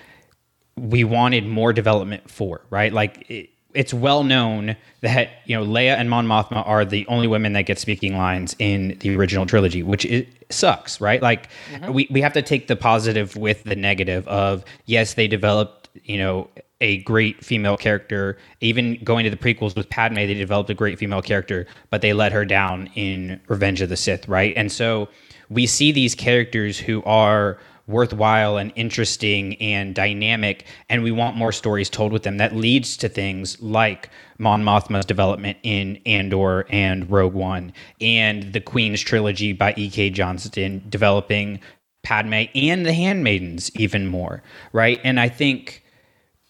we 0.74 1.04
wanted 1.04 1.46
more 1.46 1.72
development 1.72 2.30
for, 2.30 2.62
right? 2.70 2.92
Like 2.92 3.30
it, 3.30 3.50
it's 3.74 3.92
well 3.92 4.24
known 4.24 4.74
that 5.02 5.28
you 5.44 5.54
know 5.54 5.64
Leia 5.64 5.96
and 5.98 6.08
Mon 6.08 6.26
Mothma 6.26 6.66
are 6.66 6.86
the 6.86 7.06
only 7.06 7.28
women 7.28 7.52
that 7.52 7.62
get 7.66 7.78
speaking 7.78 8.16
lines 8.16 8.56
in 8.58 8.96
the 9.00 9.14
original 9.14 9.44
trilogy, 9.44 9.82
which 9.82 10.06
sucks, 10.48 10.98
right? 10.98 11.20
Like 11.20 11.50
mm-hmm. 11.70 11.92
we 11.92 12.08
we 12.10 12.22
have 12.22 12.32
to 12.32 12.42
take 12.42 12.68
the 12.68 12.76
positive 12.76 13.36
with 13.36 13.64
the 13.64 13.76
negative 13.76 14.26
of 14.26 14.64
yes, 14.86 15.12
they 15.12 15.28
developed 15.28 15.90
you 16.04 16.16
know 16.16 16.48
a 16.80 17.02
great 17.02 17.44
female 17.44 17.76
character. 17.76 18.38
Even 18.62 18.98
going 19.04 19.24
to 19.24 19.30
the 19.30 19.36
prequels 19.36 19.76
with 19.76 19.90
Padme, 19.90 20.14
they 20.14 20.32
developed 20.32 20.70
a 20.70 20.74
great 20.74 20.98
female 20.98 21.20
character, 21.20 21.66
but 21.90 22.00
they 22.00 22.14
let 22.14 22.32
her 22.32 22.46
down 22.46 22.88
in 22.94 23.38
Revenge 23.46 23.82
of 23.82 23.90
the 23.90 23.96
Sith, 23.96 24.26
right? 24.26 24.54
And 24.56 24.72
so 24.72 25.10
we 25.50 25.66
see 25.66 25.92
these 25.92 26.14
characters 26.14 26.78
who 26.78 27.02
are 27.04 27.58
worthwhile 27.86 28.58
and 28.58 28.70
interesting 28.76 29.54
and 29.56 29.94
dynamic, 29.94 30.66
and 30.90 31.02
we 31.02 31.10
want 31.10 31.36
more 31.36 31.52
stories 31.52 31.88
told 31.88 32.12
with 32.12 32.22
them. 32.22 32.36
That 32.36 32.54
leads 32.54 32.98
to 32.98 33.08
things 33.08 33.60
like 33.62 34.10
Mon 34.38 34.62
Mothma's 34.62 35.06
development 35.06 35.56
in 35.62 35.98
Andor 36.04 36.66
and 36.68 37.10
Rogue 37.10 37.32
One, 37.32 37.72
and 38.00 38.52
the 38.52 38.60
Queen's 38.60 39.00
trilogy 39.00 39.54
by 39.54 39.74
E.K. 39.76 40.10
Johnston 40.10 40.84
developing 40.88 41.60
Padme 42.02 42.44
and 42.54 42.84
the 42.86 42.92
Handmaidens 42.92 43.70
even 43.76 44.06
more, 44.06 44.42
right? 44.72 45.00
And 45.02 45.18
I 45.18 45.28
think, 45.28 45.82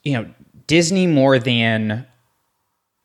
you 0.02 0.12
know, 0.14 0.28
Disney 0.66 1.06
more 1.06 1.38
than 1.38 2.04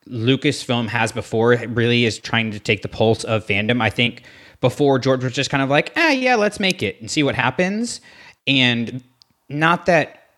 Lucasfilm 0.08 0.88
has 0.90 1.12
before 1.12 1.56
really 1.70 2.06
is 2.06 2.20
trying 2.20 2.52
to 2.52 2.60
take 2.60 2.82
the 2.82 2.90
pulse 2.90 3.24
of 3.24 3.46
fandom. 3.46 3.82
I 3.82 3.90
think 3.90 4.24
before 4.64 4.98
George 4.98 5.26
was 5.26 5.34
just 5.34 5.50
kind 5.50 5.62
of 5.62 5.70
like, 5.70 5.92
ah, 5.98 6.12
yeah, 6.12 6.36
let's 6.36 6.58
make 6.58 6.82
it 6.82 6.98
and 7.02 7.12
see 7.12 7.22
what 7.22 7.36
happens. 7.36 8.00
And 8.48 9.04
not 9.50 9.88
that, 9.88 10.30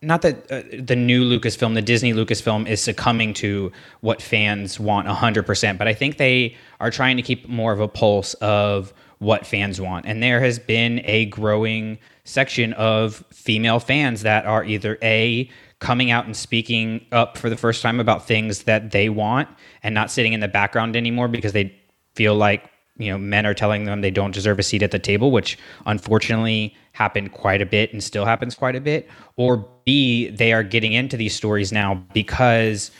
not 0.00 0.22
that 0.22 0.48
uh, 0.48 0.62
the 0.78 0.94
new 0.94 1.24
Lucasfilm, 1.24 1.74
the 1.74 1.82
Disney 1.82 2.12
Lucasfilm, 2.12 2.68
is 2.68 2.80
succumbing 2.80 3.34
to 3.34 3.72
what 4.00 4.22
fans 4.22 4.78
want 4.78 5.08
100%, 5.08 5.76
but 5.76 5.88
I 5.88 5.92
think 5.92 6.18
they 6.18 6.54
are 6.78 6.92
trying 6.92 7.16
to 7.16 7.22
keep 7.22 7.48
more 7.48 7.72
of 7.72 7.80
a 7.80 7.88
pulse 7.88 8.34
of 8.34 8.94
what 9.18 9.44
fans 9.44 9.80
want. 9.80 10.06
And 10.06 10.22
there 10.22 10.38
has 10.38 10.60
been 10.60 11.00
a 11.02 11.24
growing 11.24 11.98
section 12.22 12.74
of 12.74 13.24
female 13.32 13.80
fans 13.80 14.22
that 14.22 14.46
are 14.46 14.62
either 14.62 14.98
A, 15.02 15.50
coming 15.80 16.12
out 16.12 16.26
and 16.26 16.36
speaking 16.36 17.04
up 17.10 17.36
for 17.36 17.50
the 17.50 17.56
first 17.56 17.82
time 17.82 17.98
about 17.98 18.24
things 18.24 18.62
that 18.62 18.92
they 18.92 19.08
want 19.08 19.48
and 19.82 19.96
not 19.96 20.12
sitting 20.12 20.32
in 20.32 20.38
the 20.38 20.46
background 20.46 20.94
anymore 20.94 21.26
because 21.26 21.52
they 21.52 21.74
feel 22.14 22.36
like 22.36 22.70
you 22.98 23.10
know 23.10 23.18
men 23.18 23.46
are 23.46 23.54
telling 23.54 23.84
them 23.84 24.00
they 24.00 24.10
don't 24.10 24.32
deserve 24.32 24.58
a 24.58 24.62
seat 24.62 24.82
at 24.82 24.90
the 24.90 24.98
table 24.98 25.30
which 25.30 25.58
unfortunately 25.86 26.74
happened 26.92 27.32
quite 27.32 27.60
a 27.60 27.66
bit 27.66 27.92
and 27.92 28.02
still 28.02 28.24
happens 28.24 28.54
quite 28.54 28.76
a 28.76 28.80
bit 28.80 29.08
or 29.36 29.66
b 29.84 30.28
they 30.30 30.52
are 30.52 30.62
getting 30.62 30.92
into 30.92 31.16
these 31.16 31.34
stories 31.34 31.72
now 31.72 31.94
because 32.12 32.90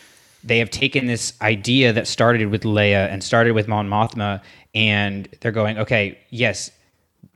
they 0.45 0.59
have 0.59 0.71
taken 0.71 1.07
this 1.07 1.33
idea 1.43 1.93
that 1.93 2.07
started 2.07 2.51
with 2.51 2.63
Leia 2.63 3.11
and 3.11 3.25
started 3.25 3.53
with 3.53 3.67
Mon 3.67 3.89
Mothma 3.89 4.41
and 4.75 5.29
they're 5.41 5.53
going 5.53 5.79
okay 5.79 6.19
yes 6.31 6.71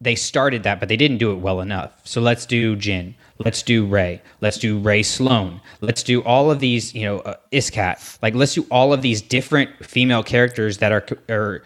they 0.01 0.15
started 0.15 0.63
that 0.63 0.81
but 0.81 0.89
they 0.89 0.97
didn't 0.97 1.19
do 1.19 1.31
it 1.33 1.37
well 1.37 1.61
enough. 1.61 2.01
So 2.05 2.21
let's 2.21 2.47
do 2.47 2.77
Jyn. 2.77 3.15
Let's 3.39 3.63
do 3.63 3.87
Rey. 3.87 4.23
Let's 4.41 4.59
do 4.59 4.79
Rae 4.79 5.03
Sloane. 5.03 5.61
Let's 5.81 6.03
do 6.03 6.23
all 6.23 6.51
of 6.51 6.61
these 6.61 6.95
you 6.95 7.05
know 7.05 7.19
uh, 7.21 7.35
Iskat 7.53 8.19
like 8.23 8.35
let's 8.35 8.55
do 8.55 8.67
all 8.71 8.93
of 8.93 9.03
these 9.03 9.21
different 9.21 9.71
female 9.85 10.23
characters 10.23 10.79
that 10.79 10.93
are 10.93 11.07
are 11.29 11.63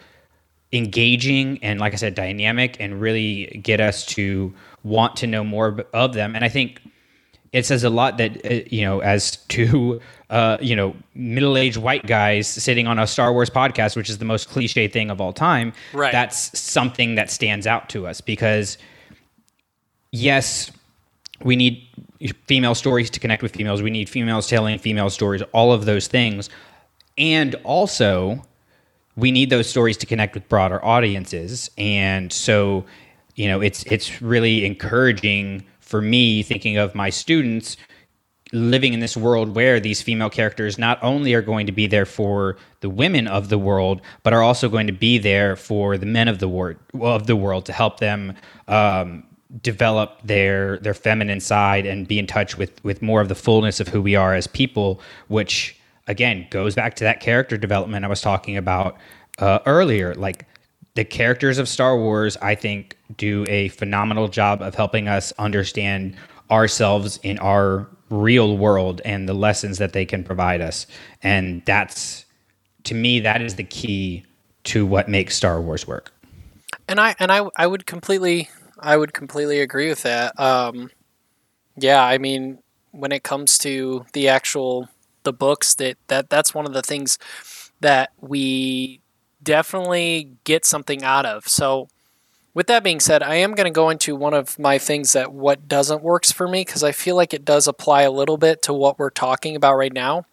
engaging 0.75 1.59
and 1.63 1.79
like 1.79 1.93
i 1.93 1.95
said 1.95 2.15
dynamic 2.15 2.77
and 2.79 2.99
really 2.99 3.45
get 3.63 3.79
us 3.79 4.05
to 4.05 4.53
want 4.83 5.15
to 5.15 5.25
know 5.25 5.43
more 5.43 5.85
of 5.93 6.13
them. 6.13 6.35
And 6.35 6.43
i 6.43 6.49
think 6.49 6.81
it 7.51 7.65
says 7.65 7.83
a 7.83 7.89
lot 7.89 8.17
that 8.17 8.45
uh, 8.45 8.65
you 8.69 8.81
know 8.81 8.99
as 8.99 9.37
two 9.47 10.01
uh, 10.29 10.57
you 10.59 10.75
know 10.75 10.95
middle-aged 11.13 11.77
white 11.77 12.05
guys 12.05 12.47
sitting 12.47 12.87
on 12.87 12.99
a 12.99 13.07
star 13.07 13.31
wars 13.31 13.49
podcast 13.49 13.95
which 13.95 14.09
is 14.09 14.17
the 14.17 14.25
most 14.25 14.49
cliche 14.49 14.87
thing 14.87 15.09
of 15.09 15.21
all 15.21 15.33
time 15.33 15.71
right. 15.93 16.11
that's 16.11 16.57
something 16.59 17.15
that 17.15 17.29
stands 17.29 17.65
out 17.65 17.89
to 17.89 18.07
us 18.07 18.21
because 18.21 18.77
yes 20.11 20.71
we 21.43 21.55
need 21.55 21.87
female 22.47 22.75
stories 22.75 23.09
to 23.11 23.19
connect 23.19 23.43
with 23.43 23.53
females. 23.55 23.81
We 23.81 23.89
need 23.89 24.09
females 24.09 24.47
telling 24.47 24.79
female 24.79 25.09
stories 25.09 25.41
all 25.53 25.73
of 25.73 25.85
those 25.85 26.07
things. 26.07 26.49
And 27.17 27.55
also 27.63 28.41
we 29.15 29.31
need 29.31 29.49
those 29.49 29.69
stories 29.69 29.97
to 29.97 30.05
connect 30.05 30.33
with 30.33 30.47
broader 30.49 30.83
audiences. 30.83 31.69
And 31.77 32.31
so, 32.31 32.85
you 33.35 33.47
know, 33.47 33.61
it's 33.61 33.83
it's 33.83 34.21
really 34.21 34.65
encouraging 34.65 35.65
for 35.79 36.01
me 36.01 36.43
thinking 36.43 36.77
of 36.77 36.95
my 36.95 37.09
students 37.09 37.77
living 38.51 38.93
in 38.93 38.99
this 38.99 39.17
world 39.17 39.55
where 39.55 39.79
these 39.79 40.01
female 40.01 40.29
characters 40.29 40.77
not 40.77 40.99
only 41.01 41.33
are 41.33 41.41
going 41.41 41.65
to 41.65 41.71
be 41.71 41.87
there 41.87 42.05
for 42.05 42.57
the 42.81 42.89
women 42.89 43.27
of 43.27 43.49
the 43.49 43.57
world, 43.57 44.01
but 44.23 44.33
are 44.33 44.43
also 44.43 44.69
going 44.69 44.87
to 44.87 44.93
be 44.93 45.17
there 45.17 45.55
for 45.55 45.97
the 45.97 46.05
men 46.05 46.27
of 46.27 46.39
the 46.39 46.47
world 46.47 46.77
of 47.01 47.27
the 47.27 47.35
world 47.35 47.65
to 47.65 47.73
help 47.73 47.99
them 47.99 48.33
um, 48.67 49.23
develop 49.61 50.19
their 50.23 50.77
their 50.79 50.93
feminine 50.93 51.39
side 51.39 51.85
and 51.85 52.07
be 52.07 52.19
in 52.19 52.27
touch 52.27 52.57
with 52.57 52.83
with 52.83 53.01
more 53.01 53.21
of 53.21 53.29
the 53.29 53.35
fullness 53.35 53.79
of 53.79 53.87
who 53.87 54.01
we 54.01 54.15
are 54.15 54.35
as 54.35 54.47
people, 54.47 54.99
which 55.27 55.77
again 56.07 56.47
goes 56.49 56.75
back 56.75 56.95
to 56.95 57.03
that 57.03 57.19
character 57.19 57.57
development 57.57 58.05
I 58.05 58.07
was 58.07 58.21
talking 58.21 58.57
about 58.57 58.97
uh, 59.39 59.59
earlier. 59.65 60.13
Like 60.15 60.47
the 60.95 61.05
characters 61.05 61.57
of 61.57 61.67
Star 61.67 61.97
Wars, 61.97 62.37
I 62.37 62.55
think, 62.55 62.97
do 63.17 63.45
a 63.49 63.69
phenomenal 63.69 64.27
job 64.27 64.61
of 64.61 64.75
helping 64.75 65.07
us 65.07 65.33
understand 65.37 66.15
ourselves 66.49 67.19
in 67.23 67.37
our 67.39 67.87
real 68.09 68.57
world 68.57 69.01
and 69.03 69.27
the 69.27 69.33
lessons 69.33 69.77
that 69.79 69.93
they 69.93 70.05
can 70.05 70.23
provide 70.23 70.61
us. 70.61 70.87
And 71.23 71.63
that's, 71.65 72.25
to 72.83 72.93
me, 72.93 73.19
that 73.21 73.41
is 73.41 73.55
the 73.55 73.63
key 73.63 74.23
to 74.65 74.85
what 74.85 75.09
makes 75.09 75.35
Star 75.35 75.61
Wars 75.61 75.87
work. 75.87 76.11
And 76.87 76.99
I 76.99 77.15
and 77.19 77.31
I 77.31 77.47
I 77.55 77.65
would 77.65 77.85
completely 77.85 78.49
I 78.79 78.95
would 78.95 79.13
completely 79.13 79.59
agree 79.61 79.89
with 79.89 80.03
that. 80.03 80.39
Um, 80.39 80.91
yeah, 81.77 82.03
I 82.03 82.17
mean, 82.19 82.59
when 82.91 83.11
it 83.11 83.23
comes 83.23 83.57
to 83.59 84.05
the 84.13 84.29
actual 84.29 84.87
the 85.25 85.33
books, 85.33 85.75
that 85.75 85.97
that 86.07 86.29
that's 86.29 86.53
one 86.53 86.65
of 86.65 86.73
the 86.73 86.81
things 86.81 87.17
that 87.81 88.11
we 88.21 89.01
definitely 89.43 90.31
get 90.43 90.65
something 90.65 91.03
out 91.03 91.25
of. 91.25 91.47
So, 91.47 91.87
with 92.53 92.67
that 92.67 92.83
being 92.83 92.99
said, 92.99 93.21
I 93.21 93.35
am 93.35 93.53
going 93.53 93.65
to 93.65 93.71
go 93.71 93.89
into 93.89 94.15
one 94.15 94.33
of 94.33 94.57
my 94.57 94.77
things 94.77 95.11
that 95.13 95.33
what 95.33 95.67
doesn't 95.67 96.01
works 96.01 96.31
for 96.31 96.47
me 96.47 96.61
because 96.61 96.83
I 96.83 96.93
feel 96.93 97.15
like 97.15 97.33
it 97.33 97.45
does 97.45 97.67
apply 97.67 98.03
a 98.03 98.11
little 98.11 98.37
bit 98.37 98.61
to 98.63 98.73
what 98.73 98.97
we're 98.97 99.09
talking 99.09 99.55
about 99.55 99.75
right 99.75 99.93
now. 99.93 100.25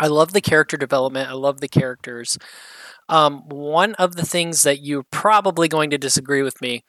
I 0.00 0.08
love 0.08 0.32
the 0.32 0.40
character 0.40 0.76
development. 0.76 1.28
I 1.28 1.34
love 1.34 1.60
the 1.60 1.68
characters. 1.68 2.38
Um, 3.08 3.48
one 3.48 3.94
of 3.96 4.16
the 4.16 4.24
things 4.24 4.62
that 4.62 4.82
you're 4.82 5.04
probably 5.04 5.68
going 5.68 5.90
to 5.90 5.98
disagree 5.98 6.42
with 6.42 6.60
me, 6.60 6.82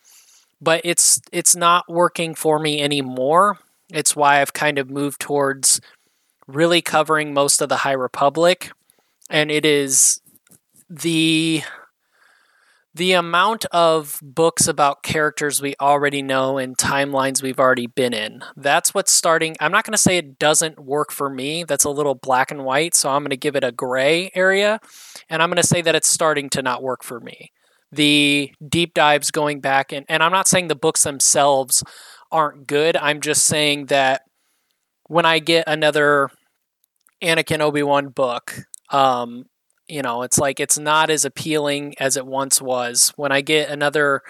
but 0.61 0.81
it's 0.83 1.21
it's 1.31 1.55
not 1.55 1.89
working 1.89 2.33
for 2.33 2.57
me 2.57 2.81
anymore. 2.81 3.59
It's 3.91 4.15
why 4.15 4.41
I've 4.41 4.53
kind 4.53 4.79
of 4.79 4.89
moved 4.89 5.19
towards 5.19 5.81
really 6.47 6.81
covering 6.81 7.33
most 7.33 7.61
of 7.61 7.69
the 7.69 7.77
High 7.77 7.93
Republic, 7.93 8.71
and 9.29 9.51
it 9.51 9.65
is 9.65 10.21
the 10.89 11.63
the 12.93 13.11
amount 13.11 13.65
of 13.71 14.19
books 14.23 14.69
about 14.69 15.03
characters 15.03 15.61
we 15.61 15.75
already 15.81 16.21
know 16.21 16.57
and 16.57 16.77
timelines 16.77 17.43
we've 17.43 17.59
already 17.59 17.87
been 17.87 18.13
in. 18.13 18.41
That's 18.55 18.93
what's 18.93 19.11
starting. 19.11 19.57
I'm 19.59 19.73
not 19.73 19.83
going 19.83 19.91
to 19.91 19.97
say 19.97 20.17
it 20.17 20.39
doesn't 20.39 20.79
work 20.79 21.11
for 21.11 21.29
me. 21.29 21.65
That's 21.65 21.83
a 21.83 21.89
little 21.89 22.15
black 22.15 22.51
and 22.51 22.63
white. 22.63 22.95
So 22.95 23.09
I'm 23.09 23.21
going 23.21 23.31
to 23.31 23.37
give 23.37 23.57
it 23.57 23.65
a 23.65 23.73
gray 23.73 24.31
area. 24.33 24.79
And 25.29 25.43
I'm 25.43 25.49
going 25.49 25.61
to 25.61 25.67
say 25.67 25.81
that 25.81 25.93
it's 25.93 26.07
starting 26.07 26.49
to 26.51 26.61
not 26.61 26.81
work 26.81 27.03
for 27.03 27.19
me. 27.19 27.51
The 27.91 28.53
deep 28.65 28.93
dives 28.93 29.29
going 29.29 29.59
back, 29.59 29.91
and, 29.91 30.05
and 30.09 30.23
I'm 30.23 30.31
not 30.31 30.47
saying 30.47 30.67
the 30.67 30.75
books 30.75 31.03
themselves 31.03 31.83
aren't 32.31 32.65
good. 32.65 32.95
I'm 32.97 33.21
just 33.21 33.45
saying 33.45 33.87
that 33.87 34.21
when 35.07 35.25
I 35.25 35.39
get 35.39 35.65
another 35.67 36.29
Anakin 37.21 37.59
Obi 37.59 37.83
Wan 37.83 38.09
book, 38.09 38.65
um, 38.89 39.45
you 39.87 40.01
know, 40.01 40.23
it's 40.23 40.37
like 40.37 40.59
it's 40.59 40.79
not 40.79 41.09
as 41.09 41.25
appealing 41.25 41.95
as 41.99 42.17
it 42.17 42.25
once 42.25 42.61
was. 42.61 43.13
When 43.15 43.31
I 43.31 43.41
get 43.41 43.69
another 43.69 44.21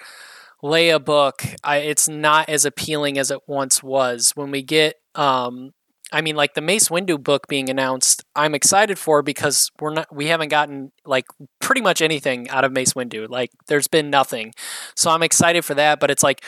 Leia 0.63 1.03
book, 1.03 1.43
I, 1.63 1.77
it's 1.77 2.09
not 2.09 2.49
as 2.49 2.65
appealing 2.65 3.17
as 3.17 3.31
it 3.31 3.39
once 3.47 3.81
was. 3.81 4.31
When 4.35 4.51
we 4.51 4.63
get, 4.63 4.95
um, 5.13 5.71
I 6.11 6.21
mean, 6.21 6.35
like 6.35 6.53
the 6.55 6.61
Mace 6.61 6.89
Windu 6.89 7.21
book 7.21 7.47
being 7.47 7.69
announced, 7.69 8.23
I'm 8.35 8.53
excited 8.53 8.99
for 8.99 9.21
because 9.21 9.71
we're 9.79 9.93
not, 9.93 10.13
we 10.13 10.27
haven't 10.27 10.49
gotten 10.49 10.91
like 11.05 11.25
pretty 11.59 11.81
much 11.81 12.01
anything 12.01 12.49
out 12.49 12.63
of 12.65 12.71
Mace 12.71 12.93
Windu. 12.93 13.29
Like 13.29 13.51
there's 13.67 13.88
been 13.88 14.09
nothing, 14.09 14.53
so 14.95 15.09
I'm 15.09 15.23
excited 15.23 15.63
for 15.63 15.73
that. 15.75 15.99
But 15.99 16.11
it's 16.11 16.23
like 16.23 16.43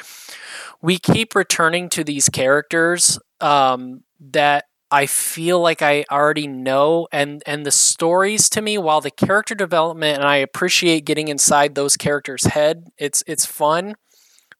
we 0.81 0.99
keep 0.99 1.33
returning 1.33 1.89
to 1.89 2.03
these 2.03 2.29
characters 2.29 3.19
um, 3.39 4.03
that 4.19 4.65
I 4.89 5.05
feel 5.05 5.59
like 5.59 5.81
I 5.81 6.05
already 6.09 6.47
know 6.47 7.07
and 7.11 7.43
and 7.45 7.65
the 7.65 7.71
stories 7.71 8.49
to 8.51 8.61
me 8.61 8.77
while 8.77 9.01
the 9.01 9.11
character 9.11 9.53
development 9.53 10.17
and 10.19 10.27
I 10.27 10.37
appreciate 10.37 11.05
getting 11.05 11.27
inside 11.27 11.75
those 11.75 11.97
characters 11.97 12.45
head 12.45 12.85
it's 12.97 13.23
it's 13.27 13.45
fun. 13.45 13.95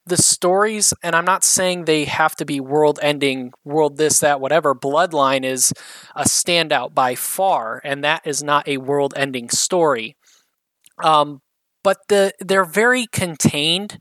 The 0.06 0.18
stories 0.18 0.94
and 1.04 1.16
I'm 1.16 1.26
not 1.26 1.44
saying 1.44 1.86
they 1.86 2.06
have 2.06 2.36
to 2.38 2.46
be 2.46 2.60
world 2.60 3.00
ending 3.02 3.52
world 3.66 3.98
this 3.98 4.20
that 4.22 4.42
whatever. 4.42 4.76
Bloodline 4.76 5.46
is 5.46 5.74
a 6.16 6.24
standout 6.24 6.94
by 6.94 7.16
far 7.16 7.82
and 7.84 8.04
that 8.04 8.22
is 8.26 8.44
not 8.44 8.68
a 8.68 8.78
world 8.78 9.14
ending 9.18 9.50
story. 9.50 10.18
Um 11.04 11.42
but 11.84 11.98
the 12.10 12.34
they're 12.40 12.66
very 12.66 13.08
contained 13.08 14.00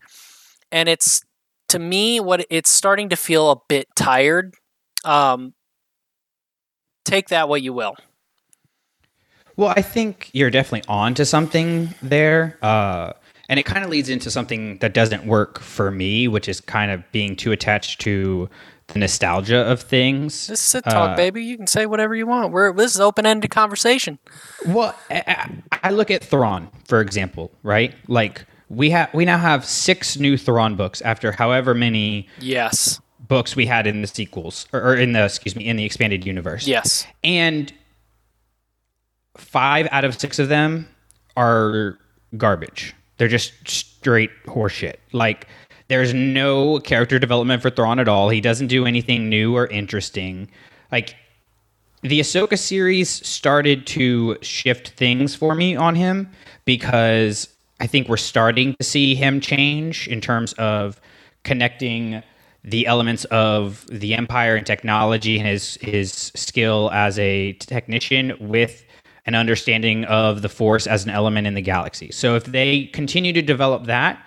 and 0.72 0.88
it's 0.88 1.22
to 1.68 1.78
me 1.78 2.20
what 2.20 2.46
it's 2.50 2.70
starting 2.70 3.08
to 3.10 3.16
feel 3.16 3.50
a 3.50 3.56
bit 3.68 3.88
tired 3.96 4.54
um, 5.06 5.54
take 7.04 7.28
that 7.28 7.48
what 7.48 7.62
you 7.62 7.72
will. 7.72 7.96
Well, 9.56 9.72
I 9.74 9.82
think 9.82 10.30
you're 10.32 10.50
definitely 10.50 10.86
on 10.88 11.14
to 11.14 11.24
something 11.24 11.94
there. 12.02 12.58
Uh, 12.60 13.12
and 13.48 13.60
it 13.60 13.64
kind 13.64 13.84
of 13.84 13.90
leads 13.90 14.08
into 14.08 14.30
something 14.30 14.78
that 14.78 14.92
doesn't 14.92 15.24
work 15.24 15.60
for 15.60 15.90
me, 15.90 16.28
which 16.28 16.48
is 16.48 16.60
kind 16.60 16.90
of 16.90 17.10
being 17.12 17.36
too 17.36 17.52
attached 17.52 18.00
to 18.02 18.50
the 18.88 18.98
nostalgia 18.98 19.58
of 19.58 19.80
things. 19.80 20.48
This 20.48 20.68
is 20.68 20.74
a 20.76 20.82
talk, 20.82 21.10
uh, 21.10 21.16
baby. 21.16 21.44
You 21.44 21.56
can 21.56 21.66
say 21.66 21.86
whatever 21.86 22.14
you 22.14 22.26
want. 22.26 22.52
We're 22.52 22.72
this 22.72 22.94
is 22.94 23.00
open 23.00 23.24
ended 23.24 23.50
conversation. 23.50 24.18
Well, 24.66 24.94
I, 25.10 25.50
I, 25.82 25.90
look 25.90 26.10
at 26.10 26.22
Thrawn, 26.22 26.70
for 26.84 27.00
example, 27.00 27.50
right? 27.62 27.94
Like 28.08 28.44
we 28.68 28.90
have 28.90 29.12
we 29.12 29.24
now 29.24 29.38
have 29.38 29.64
six 29.64 30.18
new 30.18 30.36
Thrawn 30.36 30.76
books 30.76 31.00
after 31.02 31.32
however 31.32 31.74
many 31.74 32.28
yes 32.38 33.00
books 33.28 33.56
we 33.56 33.66
had 33.66 33.86
in 33.86 34.02
the 34.02 34.08
sequels 34.08 34.66
or, 34.72 34.94
in 34.94 35.12
the 35.12 35.24
excuse 35.24 35.56
me 35.56 35.66
in 35.66 35.76
the 35.76 35.84
expanded 35.84 36.26
universe. 36.26 36.66
Yes. 36.66 37.06
And 37.24 37.72
five 39.36 39.88
out 39.90 40.04
of 40.04 40.18
six 40.18 40.38
of 40.38 40.48
them 40.48 40.88
are 41.36 41.98
garbage. 42.36 42.94
They're 43.18 43.28
just 43.28 43.52
straight 43.66 44.30
horseshit. 44.46 44.96
Like 45.12 45.46
there's 45.88 46.12
no 46.12 46.80
character 46.80 47.18
development 47.18 47.62
for 47.62 47.70
Thrawn 47.70 47.98
at 47.98 48.08
all. 48.08 48.28
He 48.28 48.40
doesn't 48.40 48.68
do 48.68 48.86
anything 48.86 49.28
new 49.28 49.56
or 49.56 49.66
interesting. 49.68 50.48
Like 50.90 51.16
the 52.02 52.20
Ahsoka 52.20 52.58
series 52.58 53.08
started 53.26 53.86
to 53.88 54.36
shift 54.42 54.90
things 54.90 55.34
for 55.34 55.54
me 55.54 55.76
on 55.76 55.94
him 55.94 56.30
because 56.64 57.48
I 57.80 57.86
think 57.86 58.08
we're 58.08 58.16
starting 58.16 58.74
to 58.74 58.84
see 58.84 59.14
him 59.14 59.40
change 59.40 60.08
in 60.08 60.20
terms 60.20 60.52
of 60.54 61.00
connecting 61.44 62.22
the 62.66 62.86
elements 62.86 63.24
of 63.26 63.86
the 63.90 64.12
empire 64.14 64.56
and 64.56 64.66
technology 64.66 65.38
and 65.38 65.46
his 65.46 65.78
his 65.80 66.32
skill 66.34 66.90
as 66.92 67.18
a 67.18 67.52
technician 67.54 68.36
with 68.40 68.84
an 69.24 69.34
understanding 69.34 70.04
of 70.04 70.42
the 70.42 70.48
force 70.48 70.86
as 70.86 71.04
an 71.04 71.10
element 71.10 71.46
in 71.46 71.54
the 71.54 71.62
galaxy. 71.62 72.10
So 72.12 72.36
if 72.36 72.44
they 72.44 72.86
continue 72.86 73.32
to 73.32 73.42
develop 73.42 73.84
that, 73.84 74.24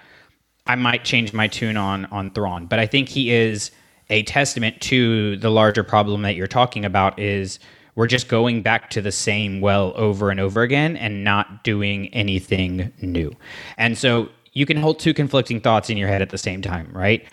I 0.67 0.75
might 0.75 1.03
change 1.03 1.33
my 1.33 1.47
tune 1.47 1.77
on 1.77 2.05
on 2.05 2.31
Thrawn. 2.31 2.65
But 2.65 2.79
I 2.79 2.85
think 2.85 3.09
he 3.09 3.31
is 3.31 3.71
a 4.09 4.23
testament 4.23 4.81
to 4.81 5.37
the 5.37 5.51
larger 5.51 5.83
problem 5.83 6.23
that 6.23 6.35
you're 6.35 6.47
talking 6.47 6.83
about 6.83 7.19
is 7.19 7.59
we're 7.95 8.07
just 8.07 8.29
going 8.29 8.61
back 8.61 8.89
to 8.91 9.01
the 9.01 9.11
same 9.11 9.59
well 9.59 9.91
over 9.95 10.29
and 10.31 10.39
over 10.39 10.61
again 10.61 10.95
and 10.95 11.23
not 11.23 11.63
doing 11.63 12.07
anything 12.13 12.91
new. 13.01 13.31
And 13.77 13.97
so 13.97 14.29
you 14.53 14.65
can 14.65 14.77
hold 14.77 14.99
two 14.99 15.13
conflicting 15.13 15.59
thoughts 15.59 15.89
in 15.89 15.97
your 15.97 16.07
head 16.07 16.21
at 16.21 16.29
the 16.29 16.37
same 16.37 16.61
time, 16.61 16.89
right? 16.93 17.25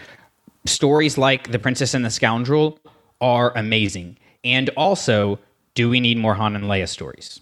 Stories 0.68 1.18
like 1.18 1.50
The 1.50 1.59
Princess 1.59 1.94
and 1.94 2.05
the 2.05 2.11
Scoundrel 2.11 2.79
are 3.20 3.57
amazing. 3.57 4.18
And 4.44 4.68
also, 4.70 5.38
do 5.74 5.90
we 5.90 6.00
need 6.00 6.18
more 6.18 6.35
Han 6.35 6.55
and 6.57 6.64
Leia 6.64 6.88
stories? 6.88 7.40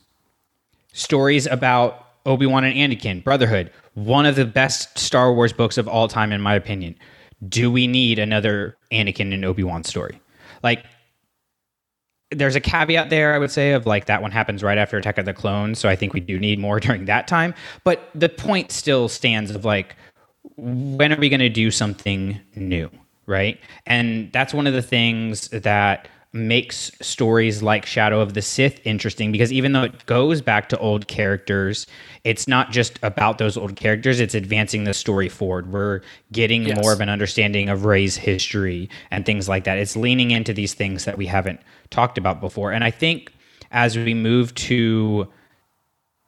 Stories 0.93 1.47
about 1.47 2.07
Obi 2.27 2.47
Wan 2.47 2.65
and 2.65 2.75
Anakin, 2.75 3.23
Brotherhood, 3.23 3.71
one 3.95 4.27
of 4.27 4.37
the 4.37 4.45
best 4.45 4.99
Star 4.99 5.33
Wars 5.33 5.53
books 5.53 5.79
of 5.79 5.87
all 5.87 6.09
time, 6.09 6.33
in 6.33 6.41
my 6.41 6.55
opinion. 6.55 6.97
Do 7.49 7.71
we 7.71 7.87
need 7.87 8.19
another 8.19 8.77
Anakin 8.91 9.35
and 9.35 9.45
Obi 9.45 9.63
Wan 9.63 9.85
story? 9.85 10.21
Like, 10.63 10.85
there's 12.31 12.57
a 12.57 12.61
caveat 12.61 13.11
there, 13.11 13.35
I 13.35 13.39
would 13.39 13.51
say, 13.51 13.73
of 13.73 13.87
like 13.87 14.07
that 14.07 14.23
one 14.23 14.31
happens 14.31 14.63
right 14.63 14.79
after 14.79 14.97
Attack 14.97 15.19
of 15.19 15.25
the 15.25 15.35
Clones. 15.35 15.79
So 15.79 15.89
I 15.89 15.97
think 15.97 16.15
we 16.15 16.21
do 16.21 16.39
need 16.39 16.59
more 16.59 16.81
during 16.81 17.05
that 17.05 17.29
time. 17.29 17.55
But 17.85 18.09
the 18.15 18.29
point 18.29 18.73
still 18.73 19.09
stands 19.09 19.51
of 19.51 19.65
like, 19.65 19.97
when 20.57 21.13
are 21.13 21.19
we 21.19 21.29
going 21.29 21.41
to 21.41 21.49
do 21.49 21.71
something 21.71 22.41
new? 22.55 22.91
Right? 23.27 23.59
And 23.87 24.33
that's 24.33 24.53
one 24.53 24.67
of 24.67 24.75
the 24.75 24.83
things 24.83 25.49
that 25.49 26.09
makes 26.35 26.91
stories 27.01 27.63
like 27.63 27.87
Shadow 27.87 28.21
of 28.21 28.35
the 28.35 28.43
Sith 28.43 28.81
interesting 28.85 29.31
because 29.31 29.53
even 29.53 29.71
though 29.71 29.85
it 29.85 30.05
goes 30.07 30.43
back 30.43 30.69
to 30.71 30.79
old 30.79 31.07
characters, 31.07 31.87
it's 32.25 32.49
not 32.49 32.73
just 32.73 32.99
about 33.05 33.39
those 33.39 33.57
old 33.57 33.77
characters, 33.77 34.19
it's 34.19 34.35
advancing 34.35 34.83
the 34.83 34.93
story 34.95 35.29
forward. 35.29 35.73
We're 35.73 36.01
getting 36.33 36.65
Yes. 36.67 36.83
more 36.83 36.93
of 36.93 37.01
an 37.01 37.09
understanding 37.09 37.69
of 37.69 37.85
Rey's 37.85 38.17
history 38.17 38.91
and 39.13 39.25
things 39.25 39.49
like 39.49 39.63
that. 39.65 39.79
It's 39.79 39.95
leaning 39.97 40.33
into 40.33 40.53
these 40.53 40.75
things 40.75 41.05
that 41.05 41.17
we 41.17 41.27
haven't 41.27 41.61
talked 41.91 42.19
about 42.19 42.41
before. 42.41 42.73
And 42.73 42.83
I 42.83 42.91
think 42.91 43.31
as 43.71 43.97
we 43.97 44.13
move 44.13 44.53
to 44.57 45.29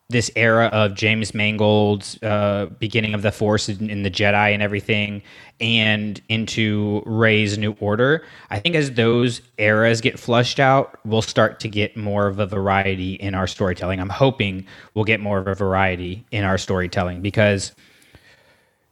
this 0.09 0.31
era 0.37 0.67
of 0.67 0.95
James 0.95 1.35
Mangold's 1.35 2.23
uh, 2.23 2.67
beginning 2.79 3.13
of 3.13 3.23
the 3.23 3.33
Force 3.33 3.69
in, 3.69 3.91
in 3.91 4.03
the 4.05 4.11
Jedi 4.11 4.55
and 4.55 4.63
everything, 4.63 5.21
and 5.61 6.21
into 6.29 7.03
Rey's 7.05 7.59
New 7.59 7.77
Order. 7.81 8.25
I 8.51 8.61
think 8.61 8.77
as 8.77 8.93
those 8.93 9.41
eras 9.59 10.01
get 10.01 10.19
flushed 10.19 10.61
out, 10.61 11.01
we'll 11.05 11.23
start 11.23 11.59
to 11.61 11.69
get 11.69 11.97
more 11.97 12.29
of 12.29 12.39
a 12.39 12.47
variety 12.47 13.15
in 13.15 13.35
our 13.35 13.49
storytelling. 13.49 14.01
I'm 14.01 14.09
hoping 14.09 14.65
we'll 14.95 15.05
get 15.05 15.19
more 15.21 15.39
of 15.39 15.49
a 15.49 15.55
variety 15.55 16.25
in 16.31 16.45
our 16.45 16.59
storytelling 16.59 17.21
because 17.21 17.73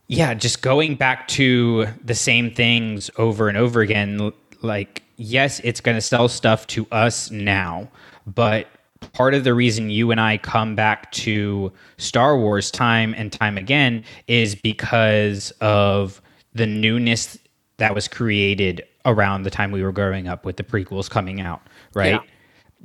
yeah, 0.07 0.35
just 0.35 0.63
going 0.63 0.97
back 0.97 1.29
to 1.29 1.87
the 2.05 2.15
same 2.15 2.51
things 2.51 3.11
over 3.17 3.49
and 3.49 3.57
over 3.57 3.81
again, 3.81 4.33
like, 4.63 5.03
yes, 5.17 5.61
it's 5.65 5.81
going 5.81 5.97
to 5.97 6.01
sell 6.01 6.29
stuff 6.29 6.67
to 6.69 6.87
us 6.93 7.31
now, 7.31 7.89
but 8.27 8.67
part 9.13 9.35
of 9.35 9.45
the 9.45 9.55
reason 9.55 9.91
you 9.91 10.11
and 10.11 10.21
I 10.21 10.39
come 10.39 10.75
back 10.75 11.11
to 11.13 11.73
Star 11.99 12.39
Wars 12.39 12.71
time 12.71 13.15
and 13.17 13.33
time 13.33 13.59
again 13.59 14.05
is 14.27 14.55
because 14.55 15.51
of 15.61 16.21
the 16.53 16.67
newness 16.67 17.39
that 17.77 17.95
was 17.95 18.09
created 18.09 18.83
around 19.05 19.43
the 19.43 19.51
time 19.51 19.71
we 19.71 19.83
were 19.83 19.93
growing 19.93 20.29
up 20.29 20.45
with 20.45 20.57
the 20.57 20.65
prequels 20.65 21.11
coming 21.11 21.41
out, 21.41 21.61
right? 21.95 22.13
Yeah. 22.13 22.21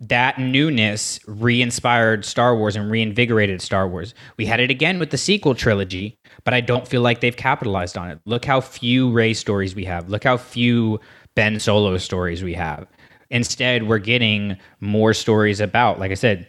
that 0.01 0.39
newness 0.39 1.19
re-inspired 1.27 2.23
Star 2.23 2.55
Wars 2.55 2.75
and 2.75 2.89
reinvigorated 2.89 3.61
Star 3.61 3.87
Wars. 3.87 4.13
We 4.37 4.45
had 4.45 4.59
it 4.59 4.71
again 4.71 4.97
with 4.97 5.09
the 5.11 5.17
sequel 5.17 5.55
trilogy, 5.55 6.17
but 6.45 6.53
I 6.53 6.61
don't 6.61 6.87
feel 6.87 7.01
like 7.01 7.19
they've 7.19 7.35
capitalized 7.35 7.97
on 7.97 8.09
it. 8.09 8.19
Look 8.25 8.45
how 8.45 8.61
few 8.61 9.11
Rey 9.11 9.33
stories 9.33 9.75
we 9.75 9.83
have. 9.85 10.09
Look 10.09 10.23
how 10.23 10.37
few 10.37 10.99
Ben 11.35 11.59
Solo 11.59 11.97
stories 11.97 12.43
we 12.43 12.53
have. 12.53 12.87
Instead, 13.29 13.87
we're 13.87 13.99
getting 13.99 14.57
more 14.79 15.13
stories 15.13 15.59
about, 15.59 15.99
like 15.99 16.11
I 16.11 16.15
said, 16.15 16.47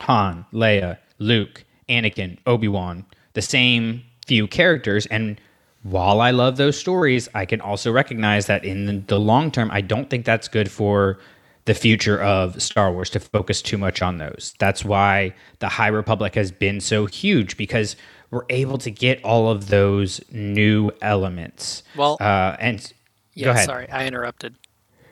Han, 0.00 0.44
Leia, 0.52 0.98
Luke, 1.18 1.64
Anakin, 1.88 2.38
Obi-Wan, 2.46 3.04
the 3.34 3.42
same 3.42 4.02
few 4.26 4.46
characters 4.46 5.06
and 5.06 5.40
while 5.84 6.20
I 6.20 6.30
love 6.30 6.58
those 6.58 6.78
stories, 6.78 7.28
I 7.34 7.44
can 7.44 7.60
also 7.60 7.90
recognize 7.90 8.46
that 8.46 8.64
in 8.64 8.86
the, 8.86 8.92
the 9.08 9.18
long 9.18 9.50
term, 9.50 9.68
I 9.72 9.80
don't 9.80 10.08
think 10.08 10.24
that's 10.24 10.46
good 10.46 10.70
for 10.70 11.18
the 11.64 11.74
future 11.74 12.22
of 12.22 12.62
Star 12.62 12.92
Wars 12.92 13.10
to 13.10 13.18
focus 13.18 13.60
too 13.60 13.78
much 13.78 14.00
on 14.00 14.18
those. 14.18 14.54
That's 14.60 14.84
why 14.84 15.34
the 15.58 15.68
High 15.68 15.88
Republic 15.88 16.36
has 16.36 16.52
been 16.52 16.78
so 16.78 17.06
huge 17.06 17.56
because 17.56 17.96
we're 18.30 18.44
able 18.48 18.78
to 18.78 18.92
get 18.92 19.24
all 19.24 19.50
of 19.50 19.70
those 19.70 20.20
new 20.30 20.92
elements. 21.02 21.82
Well- 21.96 22.16
uh, 22.20 22.54
and 22.60 22.92
Yeah, 23.34 23.46
go 23.46 23.50
ahead. 23.50 23.64
sorry, 23.66 23.90
I 23.90 24.06
interrupted. 24.06 24.54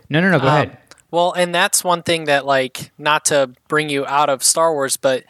No, 0.08 0.20
no, 0.20 0.30
no. 0.30 0.38
Go 0.38 0.46
Um, 0.46 0.54
ahead. 0.54 0.78
Well, 1.10 1.32
and 1.32 1.54
that's 1.54 1.82
one 1.82 2.02
thing 2.02 2.24
that, 2.24 2.46
like, 2.46 2.92
not 2.98 3.24
to 3.26 3.50
bring 3.68 3.88
you 3.88 4.06
out 4.06 4.30
of 4.30 4.42
Star 4.42 4.72
Wars, 4.72 4.96
but 4.96 5.24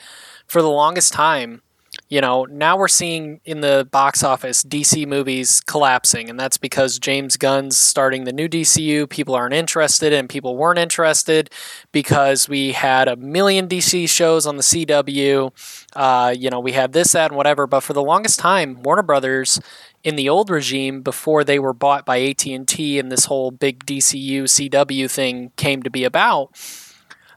for 0.47 0.61
the 0.63 0.71
longest 0.71 1.13
time, 1.13 1.63
you 2.09 2.21
know, 2.21 2.45
now 2.45 2.77
we're 2.77 2.89
seeing 2.89 3.41
in 3.45 3.61
the 3.61 3.89
box 3.91 4.23
office 4.23 4.63
DC 4.63 5.07
movies 5.07 5.61
collapsing, 5.61 6.29
and 6.29 6.39
that's 6.39 6.57
because 6.57 6.99
James 6.99 7.37
Gunn's 7.37 7.79
starting 7.79 8.25
the 8.25 8.33
new 8.33 8.49
DCU. 8.49 9.09
People 9.09 9.35
aren't 9.35 9.55
interested, 9.55 10.13
and 10.13 10.29
people 10.29 10.57
weren't 10.57 10.79
interested 10.79 11.51
because 11.93 12.49
we 12.49 12.73
had 12.73 13.09
a 13.09 13.17
million 13.17 13.69
DC 13.69 14.09
shows 14.09 14.47
on 14.47 14.57
the 14.57 14.63
CW. 14.63 15.53
Uh, 15.95 16.35
you 16.37 16.51
know, 16.51 16.61
we 16.61 16.73
had 16.73 16.93
this, 16.93 17.13
that, 17.13 17.31
and 17.31 17.37
whatever. 17.37 17.67
But 17.67 17.81
for 17.81 17.93
the 17.93 18.03
longest 18.03 18.39
time, 18.39 18.83
Warner 18.83 19.03
Brothers 19.03 19.61
in 20.03 20.17
the 20.17 20.29
old 20.29 20.51
regime 20.51 21.03
before 21.03 21.45
they 21.45 21.59
were 21.59 21.75
bought 21.75 22.07
by 22.07 22.21
AT&T 22.21 22.99
and 22.99 23.13
this 23.13 23.27
whole 23.27 23.51
big 23.51 23.85
DCU 23.85 24.45
CW 24.45 25.11
thing 25.11 25.53
came 25.57 25.83
to 25.83 25.91
be 25.91 26.05
about 26.05 26.57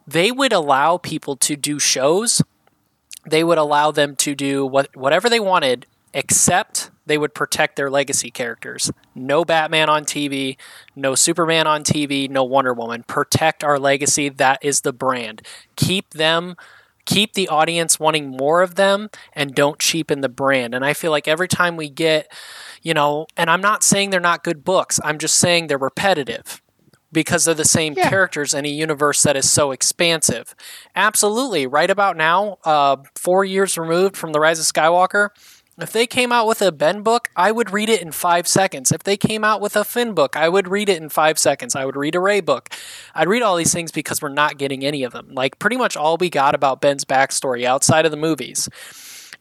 they 0.08 0.32
would 0.32 0.54
allow 0.54 0.98
people 0.98 1.36
to 1.38 1.56
do 1.56 1.80
shows. 1.80 2.42
They 3.26 3.44
would 3.44 3.58
allow 3.58 3.92
them 3.92 4.16
to 4.18 4.36
do 4.36 4.66
what 4.66 4.96
whatever 4.96 5.30
they 5.30 5.40
wanted 5.40 5.86
except 6.14 6.92
they 7.06 7.18
would 7.18 7.34
protect 7.34 7.76
their 7.76 7.90
legacy 7.90 8.30
characters. 8.30 8.92
No 9.16 9.44
batman 9.46 9.90
on 9.90 10.04
tv 10.04 10.58
no 10.96 11.16
superman 11.16 11.68
on 11.68 11.84
tv 11.84 12.30
no 12.30 12.44
wonder 12.44 12.74
woman. 12.74 13.04
Protect 13.04 13.64
our 13.64 13.80
legacy. 13.80 14.30
That 14.30 14.60
is 14.62 14.82
the 14.82 14.94
brand. 14.94 15.42
Keep 15.76 16.12
them 16.12 16.56
keep 17.06 17.34
the 17.34 17.48
audience 17.48 18.00
wanting 18.00 18.30
more 18.30 18.62
of 18.62 18.76
them 18.76 19.10
and 19.34 19.54
don't 19.56 19.80
cheapen 19.80 20.22
the 20.22 20.30
brand 20.30 20.74
and 20.74 20.86
i 20.86 20.94
feel 20.94 21.12
like 21.12 21.28
every 21.28 21.48
time 21.48 21.76
we 21.76 21.90
get 21.90 22.32
you 22.82 22.94
know 22.94 23.26
and 23.36 23.50
i'm 23.50 23.62
not 23.62 23.84
saying 23.84 24.10
they're 24.10 24.20
not 24.20 24.44
good 24.44 24.64
books 24.64 25.00
i'm 25.04 25.18
just 25.18 25.36
saying 25.36 25.68
they're 25.68 25.78
repetitive 25.78 26.62
because 27.12 27.46
they're 27.46 27.54
the 27.54 27.64
same 27.66 27.94
Yeah. 27.96 28.10
characters 28.10 28.54
in 28.56 28.66
a 28.66 28.70
universe 28.70 29.22
that 29.22 29.36
is 29.38 29.48
so 29.48 29.70
expansive. 29.72 30.56
Absolutely. 30.96 31.68
Right 31.68 31.92
about 31.92 32.18
now, 32.18 32.58
uh, 32.64 32.96
four 33.16 33.46
years 33.46 33.78
removed 33.78 34.18
from 34.18 34.32
The 34.32 34.40
Rise 34.40 34.58
of 34.60 34.66
Skywalker, 34.66 35.30
if 35.80 35.92
they 35.92 36.06
came 36.06 36.32
out 36.32 36.48
with 36.48 36.62
a 36.62 36.72
Ben 36.72 37.02
book, 37.02 37.30
I 37.36 37.52
would 37.52 37.72
read 37.72 37.90
it 37.90 38.02
in 38.02 38.12
five 38.12 38.48
seconds. 38.48 38.92
If 38.92 39.04
they 39.04 39.18
came 39.18 39.44
out 39.44 39.62
with 39.62 39.76
a 39.76 39.84
Finn 39.84 40.14
book, 40.14 40.36
I 40.36 40.50
would 40.50 40.68
read 40.68 40.90
it 40.90 41.02
in 41.02 41.10
five 41.10 41.40
seconds. 41.40 41.76
I 41.76 41.86
would 41.86 41.96
read 41.96 42.16
a 42.16 42.20
Rey 42.20 42.42
book. 42.42 42.70
I'd 43.16 43.28
read 43.28 43.42
all 43.42 43.56
these 43.56 43.74
things 43.74 43.92
because 43.92 44.22
we're 44.22 44.30
not 44.30 44.58
getting 44.58 44.86
any 44.86 45.04
of 45.04 45.14
them. 45.14 45.30
Like, 45.32 45.60
pretty 45.60 45.78
much 45.78 45.98
all 45.98 46.18
we 46.18 46.30
got 46.30 46.56
about 46.56 46.82
Ben's 46.82 47.06
backstory 47.06 47.64
outside 47.64 48.06
of 48.06 48.12
the 48.12 48.18
movies 48.18 48.70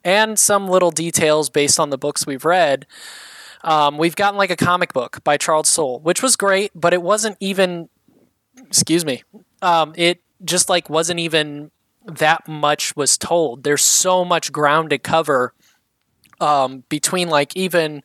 and 0.05 0.39
some 0.39 0.69
little 0.69 0.91
details 0.91 1.51
based 1.51 1.79
on 1.79 1.91
the 1.91 1.99
books 1.99 2.27
we've 2.27 2.45
read 2.45 2.87
um, 3.65 3.97
we've 3.97 4.17
gotten 4.17 4.37
like 4.37 4.51
a 4.51 4.57
comic 4.57 4.93
book 4.93 5.23
by 5.25 5.37
Charles 5.37 5.69
Soule, 5.69 6.01
which 6.01 6.23
was 6.23 6.37
great, 6.37 6.73
but 6.75 6.93
it 6.93 7.03
wasn't 7.03 7.37
even. 7.41 7.89
Excuse 8.67 9.05
me. 9.05 9.23
Um, 9.63 9.93
it 9.97 10.21
just 10.45 10.69
like 10.69 10.91
wasn't 10.91 11.21
even 11.21 11.71
that 12.05 12.47
much 12.49 12.95
was 12.97 13.17
told. 13.17 13.63
There's 13.63 13.83
so 13.83 14.25
much 14.25 14.53
ground 14.53 14.91
to 14.91 14.99
cover 14.99 15.55
um, 16.43 16.85
between 16.89 17.29
like 17.29 17.57
even, 17.57 18.03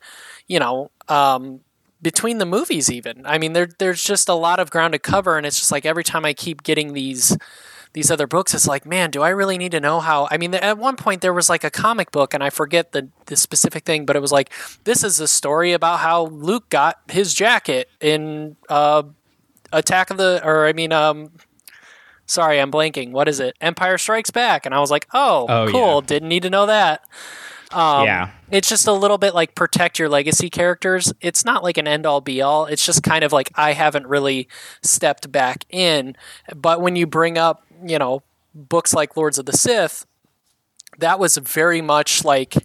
you 0.47 0.60
know, 0.60 0.91
um, 1.10 1.62
between 2.02 2.38
the 2.38 2.45
movies. 2.45 2.91
Even 2.91 3.26
I 3.26 3.38
mean, 3.38 3.54
there 3.54 3.67
there's 3.80 4.04
just 4.04 4.30
a 4.30 4.34
lot 4.34 4.60
of 4.60 4.69
ground 4.69 4.93
to 4.93 5.00
cover, 5.00 5.38
and 5.38 5.45
it's 5.45 5.58
just 5.58 5.71
like 5.71 5.86
every 5.86 6.04
time 6.04 6.23
I 6.26 6.34
keep 6.34 6.63
getting 6.63 6.93
these 6.93 7.36
these 7.93 8.12
other 8.12 8.28
books, 8.28 8.54
it's 8.54 8.67
like, 8.67 8.86
man, 8.86 9.10
do 9.10 9.23
I 9.23 9.30
really 9.30 9.58
need 9.58 9.71
to 9.71 9.80
know 9.80 10.00
how? 10.00 10.28
I 10.30 10.38
mean, 10.38 10.54
at 10.54 10.78
one 10.78 10.97
point 10.97 11.21
there 11.21 11.34
was 11.34 11.50
like 11.50 11.63
a 11.63 11.71
comic 11.71 12.12
book, 12.12 12.34
and 12.36 12.43
I 12.43 12.50
forget 12.52 12.91
the 12.91 13.10
the 13.26 13.36
specific 13.36 13.86
thing, 13.86 14.06
but 14.06 14.15
it 14.15 14.21
was 14.21 14.32
like, 14.32 14.52
this 14.84 15.04
is 15.04 15.19
a 15.19 15.28
story 15.28 15.73
about 15.73 16.00
how 16.00 16.28
Luke 16.28 16.69
got 16.69 17.00
his 17.10 17.34
jacket 17.34 17.89
in 18.00 18.56
uh, 18.69 19.04
Attack 19.73 20.12
of 20.12 20.17
the, 20.17 20.41
or 20.45 20.67
I 20.67 20.73
mean, 20.73 20.93
um, 20.93 21.32
sorry, 22.26 22.62
I'm 22.62 22.71
blanking. 22.71 23.12
What 23.12 23.28
is 23.28 23.39
it? 23.39 23.56
Empire 23.62 23.97
Strikes 23.97 24.32
Back, 24.32 24.65
and 24.65 24.76
I 24.76 24.80
was 24.80 24.91
like, 24.91 25.08
oh, 25.13 25.45
Oh, 25.50 25.67
cool, 25.71 25.95
yeah. 26.02 26.06
didn't 26.06 26.30
need 26.30 26.43
to 26.43 26.50
know 26.50 26.67
that. 26.67 27.02
Um, 27.71 28.06
yeah. 28.06 28.30
it's 28.49 28.69
just 28.69 28.88
a 28.88 28.93
little 28.93 29.17
bit 29.17 29.36
like 29.36 29.53
protect 29.53 29.99
your 29.99 30.10
legacy 30.10 30.49
characters. 30.49 31.12
It's 31.19 31.43
not 31.43 31.63
like 31.63 31.77
an 31.77 31.88
end 31.88 32.06
all 32.06 32.21
be 32.21 32.41
all. 32.41 32.65
It's 32.65 32.86
just 32.86 33.03
kind 33.03 33.23
of 33.23 33.34
like 33.34 33.51
I 33.56 33.73
haven't 33.73 34.08
really 34.08 34.47
stepped 34.82 35.32
back 35.32 35.65
in. 35.69 36.15
But 36.56 36.82
when 36.82 36.95
you 36.95 37.06
bring 37.06 37.38
up, 37.38 37.65
you 37.86 37.99
know, 37.99 38.23
books 38.53 38.93
like 38.93 39.17
Lords 39.17 39.38
of 39.38 39.45
the 39.45 39.58
Sith, 39.58 40.06
that 40.99 41.19
was 41.19 41.38
very 41.38 41.82
much 41.82 42.23
like 42.23 42.56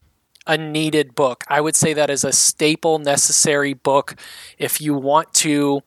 a 0.46 0.56
needed 0.56 1.14
book. 1.14 1.44
I 1.48 1.60
would 1.60 1.76
say 1.76 1.92
that 1.94 2.10
is 2.10 2.24
a 2.24 2.32
staple, 2.32 2.98
necessary 2.98 3.74
book 3.74 4.16
if 4.58 4.80
you 4.80 4.94
want 4.94 5.32
to 5.34 5.82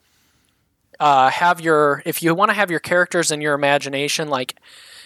uh, 1.00 1.30
have 1.30 1.62
your 1.62 2.02
if 2.06 2.24
you 2.24 2.34
want 2.34 2.50
to 2.50 2.56
have 2.56 2.72
your 2.72 2.80
characters 2.80 3.32
in 3.32 3.42
your 3.42 3.54
imagination 3.54 4.30
like 4.30 4.56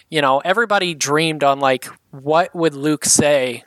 you 0.09 0.21
know 0.21 0.39
everybody 0.39 0.93
dreamed 0.93 1.43
on 1.43 1.59
like 1.59 1.85
what 2.11 2.53
would 2.53 2.75
luke 2.75 3.05
say 3.05 3.63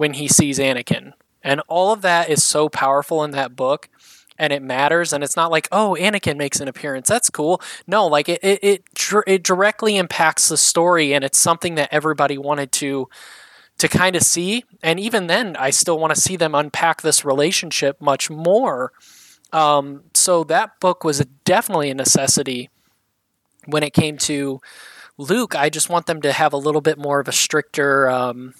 when 0.00 0.14
he 0.14 0.26
sees 0.26 0.58
anakin. 0.58 1.12
And 1.42 1.60
all 1.68 1.92
of 1.92 2.00
that 2.00 2.30
is 2.30 2.42
so 2.42 2.70
powerful 2.70 3.22
in 3.22 3.32
that 3.32 3.54
book 3.54 3.90
and 4.38 4.50
it 4.50 4.62
matters 4.62 5.12
and 5.12 5.22
it's 5.22 5.36
not 5.36 5.50
like 5.50 5.68
oh 5.70 5.94
anakin 6.00 6.38
makes 6.38 6.58
an 6.58 6.68
appearance. 6.68 7.06
That's 7.06 7.28
cool. 7.28 7.60
No 7.86 8.06
like 8.06 8.30
it 8.30 8.42
it 8.42 8.64
it, 8.64 8.84
it 9.26 9.42
directly 9.42 9.98
impacts 9.98 10.48
the 10.48 10.56
story 10.56 11.12
and 11.12 11.22
it's 11.22 11.36
something 11.36 11.74
that 11.74 11.90
everybody 11.92 12.38
wanted 12.38 12.72
to 12.72 13.10
to 13.76 13.88
kind 13.88 14.16
of 14.16 14.22
see. 14.22 14.64
And 14.82 14.98
even 14.98 15.26
then 15.26 15.54
i 15.56 15.68
still 15.68 15.98
want 15.98 16.14
to 16.14 16.20
see 16.20 16.36
them 16.36 16.54
unpack 16.54 17.02
this 17.02 17.22
relationship 17.22 18.00
much 18.00 18.30
more. 18.30 18.92
Um, 19.52 20.04
so 20.14 20.44
that 20.44 20.80
book 20.80 21.04
was 21.04 21.26
definitely 21.44 21.90
a 21.90 21.94
necessity 21.94 22.70
when 23.66 23.82
it 23.82 23.92
came 23.92 24.16
to 24.16 24.62
Luke. 25.18 25.54
I 25.54 25.68
just 25.68 25.90
want 25.90 26.06
them 26.06 26.22
to 26.22 26.32
have 26.32 26.54
a 26.54 26.56
little 26.56 26.80
bit 26.80 26.96
more 26.96 27.20
of 27.20 27.28
a 27.28 27.32
stricter, 27.32 28.08
um, 28.08 28.54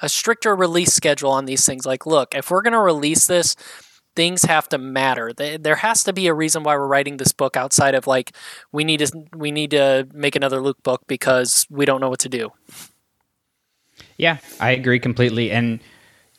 a 0.00 0.08
stricter 0.08 0.54
release 0.54 0.92
schedule 0.92 1.30
on 1.30 1.44
these 1.44 1.64
things. 1.66 1.86
Like, 1.86 2.06
look, 2.06 2.34
if 2.34 2.50
we're 2.50 2.62
going 2.62 2.72
to 2.72 2.80
release 2.80 3.26
this, 3.26 3.54
things 4.16 4.42
have 4.42 4.68
to 4.68 4.78
matter. 4.78 5.32
There 5.32 5.76
has 5.76 6.02
to 6.04 6.12
be 6.12 6.26
a 6.26 6.34
reason 6.34 6.62
why 6.62 6.76
we're 6.76 6.86
writing 6.86 7.16
this 7.16 7.32
book 7.32 7.56
outside 7.56 7.94
of 7.94 8.06
like 8.06 8.32
we 8.72 8.84
need 8.84 8.98
to 8.98 9.24
we 9.34 9.50
need 9.50 9.70
to 9.70 10.08
make 10.12 10.36
another 10.36 10.60
Luke 10.60 10.82
book 10.82 11.02
because 11.06 11.66
we 11.70 11.84
don't 11.84 12.00
know 12.00 12.10
what 12.10 12.20
to 12.20 12.28
do. 12.28 12.50
Yeah, 14.16 14.38
I 14.58 14.72
agree 14.72 14.98
completely. 14.98 15.50
And 15.50 15.80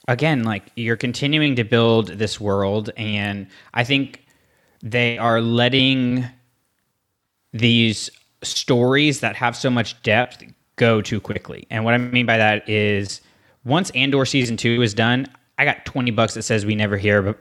again, 0.08 0.44
like 0.44 0.64
you're 0.76 0.98
continuing 0.98 1.56
to 1.56 1.64
build 1.64 2.08
this 2.08 2.40
world, 2.40 2.92
and 2.98 3.48
I 3.74 3.84
think 3.84 4.26
they 4.84 5.18
are 5.18 5.42
letting 5.42 6.26
these 7.54 8.10
stories 8.44 9.20
that 9.20 9.36
have 9.36 9.56
so 9.56 9.70
much 9.70 10.02
depth 10.04 10.44
go 10.76 11.02
too 11.02 11.20
quickly. 11.20 11.68
And 11.70 11.86
what 11.86 11.94
I 11.94 11.98
mean 11.98 12.26
by 12.26 12.38
that 12.38 12.68
is 12.68 13.22
once 13.64 13.90
Andor 13.92 14.26
season 14.26 14.58
two 14.58 14.82
is 14.82 14.94
done, 14.94 15.28
I 15.58 15.66
got 15.66 15.86
20 15.86 16.12
bucks 16.12 16.34
that 16.34 16.44
says 16.44 16.66
we 16.66 16.76
never 16.76 16.98
hear 16.98 17.38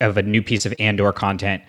of 0.00 0.16
a 0.16 0.22
new 0.22 0.42
piece 0.42 0.66
of 0.66 0.74
Andor 0.78 1.12
content 1.12 1.62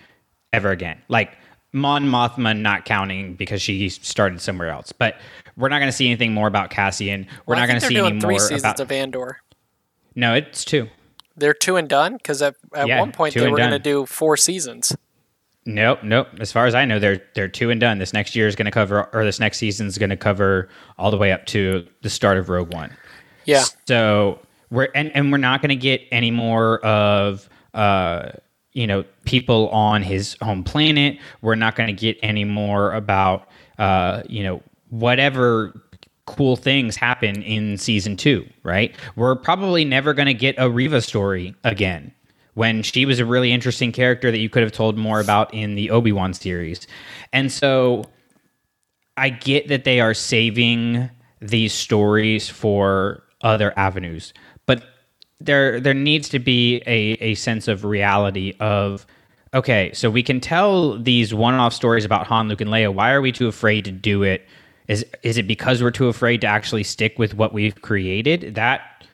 ever 0.54 0.72
again. 0.72 1.02
Like 1.08 1.38
Mon 1.74 2.06
Mothma 2.06 2.58
not 2.58 2.86
counting 2.86 3.36
because 3.36 3.62
she 3.62 3.90
started 3.90 4.42
somewhere 4.42 4.70
else. 4.70 4.92
But 4.92 5.20
we're 5.58 5.70
not 5.70 5.80
going 5.80 5.90
to 5.90 5.96
see 5.96 6.08
anything 6.08 6.34
more 6.34 6.48
about 6.48 6.70
Cassian. 6.70 7.28
We're 7.46 7.56
well, 7.56 7.60
not 7.60 7.68
going 7.68 7.80
to 7.80 7.86
see 7.86 7.98
any 7.98 8.20
three 8.20 8.30
more 8.32 8.40
seasons 8.40 8.62
about 8.62 8.80
of 8.80 8.92
Andor. 8.92 9.40
No, 10.16 10.34
it's 10.34 10.66
two. 10.66 10.90
They're 11.38 11.54
two 11.54 11.78
and 11.78 11.88
done 11.88 12.18
because 12.18 12.42
at, 12.42 12.56
at 12.74 12.88
yeah, 12.88 13.00
one 13.00 13.12
point 13.12 13.34
they 13.34 13.48
were 13.48 13.58
going 13.58 13.72
to 13.72 13.80
do 13.80 14.06
four 14.06 14.36
seasons. 14.36 14.96
Nope, 15.66 16.00
nope. 16.04 16.28
As 16.40 16.52
far 16.52 16.66
as 16.66 16.76
I 16.76 16.86
know, 16.86 17.00
they're 17.00 17.22
they're 17.36 17.48
two 17.48 17.70
and 17.70 17.80
done. 17.80 18.00
This 18.00 18.14
next 18.14 18.36
year 18.36 18.48
is 18.48 18.56
going 18.56 18.66
to 18.66 18.72
cover, 18.72 19.10
or 19.14 19.24
this 19.24 19.40
next 19.40 19.60
season 19.60 19.88
is 19.88 19.98
going 19.98 20.10
to 20.10 20.18
cover 20.18 20.70
all 20.98 21.12
the 21.12 21.18
way 21.18 21.32
up 21.32 21.46
to 21.48 21.88
the 22.02 22.10
start 22.10 22.38
of 22.38 22.50
Rogue 22.50 22.74
One. 22.74 22.92
Yeah. 23.46 23.66
So 23.88 24.40
we're 24.72 24.90
and, 24.96 25.12
and 25.16 25.32
we're 25.32 25.38
not 25.38 25.62
going 25.62 25.70
to 25.70 25.76
get 25.76 26.02
any 26.12 26.32
more 26.32 26.80
of 26.80 27.48
uh, 27.74 28.32
you 28.74 28.88
know 28.88 29.04
people 29.26 29.70
on 29.70 30.02
his 30.02 30.36
home 30.42 30.64
planet. 30.64 31.20
We're 31.42 31.56
not 31.56 31.76
going 31.76 31.88
to 31.88 32.00
get 32.00 32.18
any 32.24 32.46
more 32.46 32.94
about 32.94 33.48
uh, 33.78 34.24
you 34.28 34.44
know 34.44 34.64
whatever 34.90 35.80
cool 36.26 36.56
things 36.56 36.96
happen 36.96 37.42
in 37.44 37.78
season 37.78 38.16
two. 38.16 38.48
Right? 38.64 38.96
We're 39.16 39.36
probably 39.36 39.86
never 39.86 40.14
going 40.14 40.28
to 40.28 40.34
get 40.34 40.56
a 40.58 40.70
Riva 40.70 41.02
story 41.02 41.54
again 41.64 42.14
when 42.54 42.84
she 42.84 43.06
was 43.06 43.20
a 43.20 43.26
really 43.26 43.52
interesting 43.52 43.92
character 43.92 44.30
that 44.32 44.40
you 44.40 44.50
could 44.50 44.64
have 44.64 44.74
told 44.74 44.98
more 44.98 45.22
about 45.22 45.54
in 45.54 45.76
the 45.76 45.90
Obi 45.92 46.12
Wan 46.12 46.34
series, 46.34 46.88
and 47.34 47.52
so. 47.52 48.06
I 49.18 49.30
get 49.30 49.68
that 49.68 49.84
they 49.84 50.00
are 50.00 50.14
saving 50.14 51.10
these 51.42 51.74
stories 51.74 52.48
for 52.48 53.24
other 53.44 53.74
avenues, 53.78 54.34
but 54.66 54.84
there 55.40 55.80
there 55.80 55.94
needs 55.94 56.30
to 56.30 56.40
be 56.40 56.82
a, 56.86 57.14
a 57.20 57.36
sense 57.36 57.68
of 57.68 57.84
reality 57.84 58.54
of 58.60 59.06
okay, 59.54 59.92
so 59.94 60.10
we 60.10 60.24
can 60.24 60.40
tell 60.40 60.98
these 60.98 61.34
one-off 61.34 61.74
stories 61.74 62.06
about 62.06 62.28
Han, 62.28 62.48
Luke, 62.48 62.62
and 62.62 62.70
Leia. 62.70 62.94
Why 62.94 63.12
are 63.12 63.22
we 63.22 63.32
too 63.32 63.48
afraid 63.48 63.86
to 63.86 63.92
do 63.92 64.24
it? 64.24 64.48
Is 64.88 65.06
is 65.24 65.38
it 65.38 65.48
because 65.48 65.82
we're 65.82 65.92
too 65.92 66.08
afraid 66.08 66.42
to 66.42 66.48
actually 66.48 66.84
stick 66.84 67.18
with 67.20 67.34
what 67.34 67.54
we've 67.54 67.82
created? 67.82 68.56
That 68.56 69.06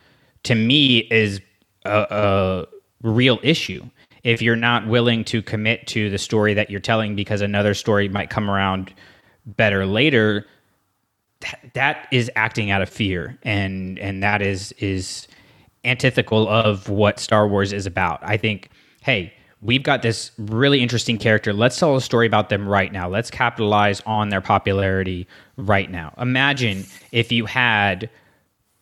to 0.43 0.55
me 0.55 0.99
is 1.11 1.41
a, 1.85 2.07
a 2.09 2.65
real 3.01 3.39
issue. 3.43 3.85
If 4.23 4.41
you're 4.41 4.55
not 4.55 4.87
willing 4.87 5.23
to 5.25 5.41
commit 5.41 5.87
to 5.87 6.09
the 6.09 6.17
story 6.17 6.53
that 6.53 6.69
you're 6.69 6.79
telling 6.81 7.15
because 7.15 7.41
another 7.41 7.73
story 7.73 8.09
might 8.09 8.29
come 8.29 8.49
around 8.49 8.93
better 9.45 9.85
later, 9.85 10.45
that, 11.73 12.07
is 12.11 12.31
acting 12.35 12.71
out 12.71 12.81
of 12.81 12.89
fear, 12.89 13.37
and 13.43 13.99
and 13.99 14.23
that 14.23 14.41
is 14.41 14.71
is 14.73 15.27
antithetical 15.83 16.47
of 16.47 16.89
what 16.89 17.19
Star 17.19 17.47
Wars 17.47 17.71
is 17.73 17.85
about. 17.85 18.19
I 18.21 18.37
think, 18.37 18.69
hey, 19.01 19.33
we've 19.61 19.83
got 19.83 20.01
this 20.01 20.31
really 20.37 20.81
interesting 20.81 21.17
character. 21.17 21.53
Let's 21.53 21.77
tell 21.77 21.95
a 21.95 22.01
story 22.01 22.27
about 22.27 22.49
them 22.49 22.67
right 22.67 22.91
now. 22.91 23.07
Let's 23.09 23.31
capitalize 23.31 24.01
on 24.05 24.29
their 24.29 24.41
popularity 24.41 25.27
right 25.55 25.89
now. 25.89 26.13
Imagine 26.17 26.85
if 27.11 27.31
you 27.31 27.45
had 27.45 28.09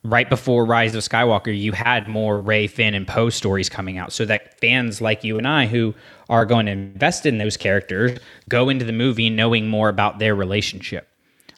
right 0.02 0.28
before 0.28 0.64
Rise 0.64 0.94
of 0.94 1.02
Skywalker, 1.02 1.56
you 1.56 1.72
had 1.72 2.08
more 2.08 2.40
Rey, 2.40 2.66
Finn, 2.66 2.94
and 2.94 3.06
Poe 3.06 3.30
stories 3.30 3.68
coming 3.68 3.98
out, 3.98 4.12
so 4.12 4.24
that 4.24 4.58
fans 4.60 5.00
like 5.00 5.24
you 5.24 5.38
and 5.38 5.46
I, 5.46 5.66
who 5.66 5.94
are 6.28 6.46
going 6.46 6.66
to 6.66 6.72
invest 6.72 7.26
in 7.26 7.38
those 7.38 7.56
characters, 7.56 8.18
go 8.48 8.68
into 8.68 8.84
the 8.84 8.92
movie 8.92 9.30
knowing 9.30 9.68
more 9.68 9.88
about 9.88 10.18
their 10.18 10.34
relationship. 10.34 11.08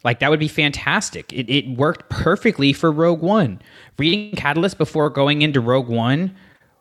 Like 0.03 0.19
that 0.19 0.29
would 0.29 0.39
be 0.39 0.47
fantastic. 0.47 1.31
It, 1.33 1.49
it 1.49 1.67
worked 1.77 2.09
perfectly 2.09 2.73
for 2.73 2.91
Rogue 2.91 3.21
One. 3.21 3.61
Reading 3.97 4.35
Catalyst 4.35 4.77
before 4.77 5.09
going 5.09 5.41
into 5.41 5.59
Rogue 5.59 5.89
One 5.89 6.35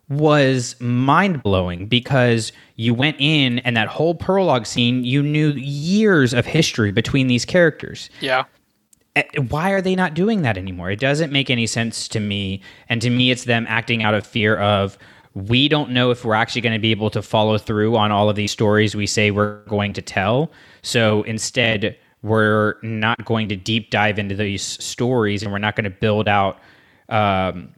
was 0.08 0.74
mind 0.80 1.42
blowing 1.42 1.86
because 1.86 2.52
you 2.76 2.94
went 2.94 3.16
in 3.18 3.58
and 3.60 3.76
that 3.76 3.88
whole 3.88 4.14
prologue 4.14 4.66
scene, 4.66 5.04
you 5.04 5.22
knew 5.22 5.50
years 5.50 6.32
of 6.32 6.46
history 6.46 6.92
between 6.92 7.26
these 7.26 7.44
characters. 7.44 8.08
Yeah. 8.20 8.44
Eh, 9.16 9.24
why 9.48 9.70
are 9.70 9.82
they 9.82 9.94
not 9.94 10.14
doing 10.14 10.42
that 10.42 10.56
anymore? 10.56 10.90
It 10.90 11.00
doesn't 11.00 11.32
make 11.32 11.50
any 11.50 11.66
sense 11.66 12.08
to 12.08 12.20
me. 12.20 12.62
And 12.88 13.02
to 13.02 13.10
me, 13.10 13.30
it's 13.30 13.44
them 13.44 13.66
acting 13.68 14.02
out 14.02 14.14
of 14.14 14.26
fear 14.26 14.56
of 14.56 14.96
we 15.34 15.68
don't 15.68 15.90
know 15.90 16.10
if 16.10 16.24
we're 16.24 16.34
actually 16.34 16.62
going 16.62 16.72
to 16.72 16.78
be 16.78 16.90
able 16.90 17.10
to 17.10 17.22
follow 17.22 17.58
through 17.58 17.96
on 17.96 18.10
all 18.10 18.30
of 18.30 18.36
these 18.36 18.50
stories 18.50 18.96
we 18.96 19.06
say 19.06 19.30
we're 19.30 19.62
going 19.64 19.92
to 19.92 20.02
tell. 20.02 20.50
So 20.82 21.22
instead, 21.24 21.96
we're 22.22 22.76
not 22.82 23.24
going 23.24 23.48
to 23.48 23.56
deep 23.56 23.90
dive 23.90 24.18
into 24.18 24.34
these 24.34 24.62
stories 24.62 25.42
and 25.42 25.52
we're 25.52 25.58
not 25.58 25.76
going 25.76 25.84
to 25.84 25.90
build 25.90 26.28
out 26.28 26.58
um, 27.08 27.72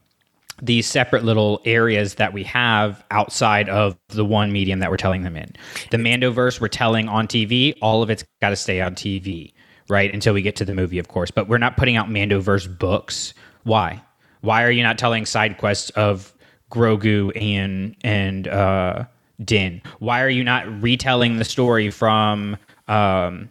these 0.63 0.87
separate 0.87 1.25
little 1.25 1.61
areas 1.65 2.15
that 2.15 2.33
we 2.33 2.43
have 2.45 3.05
outside 3.11 3.69
of 3.69 3.97
the 4.09 4.25
one 4.25 4.53
medium 4.53 4.81
that 4.81 4.91
we're 4.91 4.97
telling 4.97 5.23
them 5.23 5.37
in. 5.37 5.53
The 5.91 5.97
Mandoverse 5.97 6.61
we're 6.61 6.69
telling 6.69 7.09
on 7.09 7.27
TV, 7.27 7.75
all 7.81 8.03
of 8.03 8.11
it's 8.11 8.25
got 8.41 8.51
to 8.51 8.57
stay 8.57 8.81
on 8.81 8.95
TV, 8.95 9.53
right? 9.89 10.13
Until 10.13 10.35
we 10.35 10.43
get 10.43 10.57
to 10.57 10.65
the 10.65 10.75
movie, 10.75 10.99
of 10.99 11.09
course. 11.09 11.31
But 11.31 11.49
we're 11.49 11.59
not 11.59 11.77
putting 11.77 11.97
out 11.97 12.09
Mandoverse 12.09 12.79
books. 12.79 13.35
Why? 13.65 14.03
Why 14.43 14.63
are 14.65 14.71
you 14.71 14.83
not 14.83 14.99
telling 14.99 15.27
side 15.27 15.59
quests 15.59 15.91
of 15.91 16.33
Grogu 16.71 17.31
and 17.41 17.97
and 18.03 18.49
uh, 18.49 19.05
Din? 19.45 19.83
Why 19.99 20.23
are 20.23 20.29
you 20.29 20.45
not 20.45 20.83
retelling 20.83 21.37
the 21.37 21.45
story 21.45 21.91
from 21.91 22.57
um, 22.89 23.51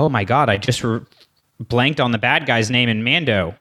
Oh 0.00 0.08
my 0.08 0.24
god, 0.24 0.48
I 0.48 0.56
just 0.56 0.82
re- 0.82 1.02
blanked 1.58 2.00
on 2.00 2.10
the 2.10 2.16
bad 2.16 2.46
guy's 2.46 2.70
name 2.70 2.88
in 2.88 3.04
Mando. 3.04 3.54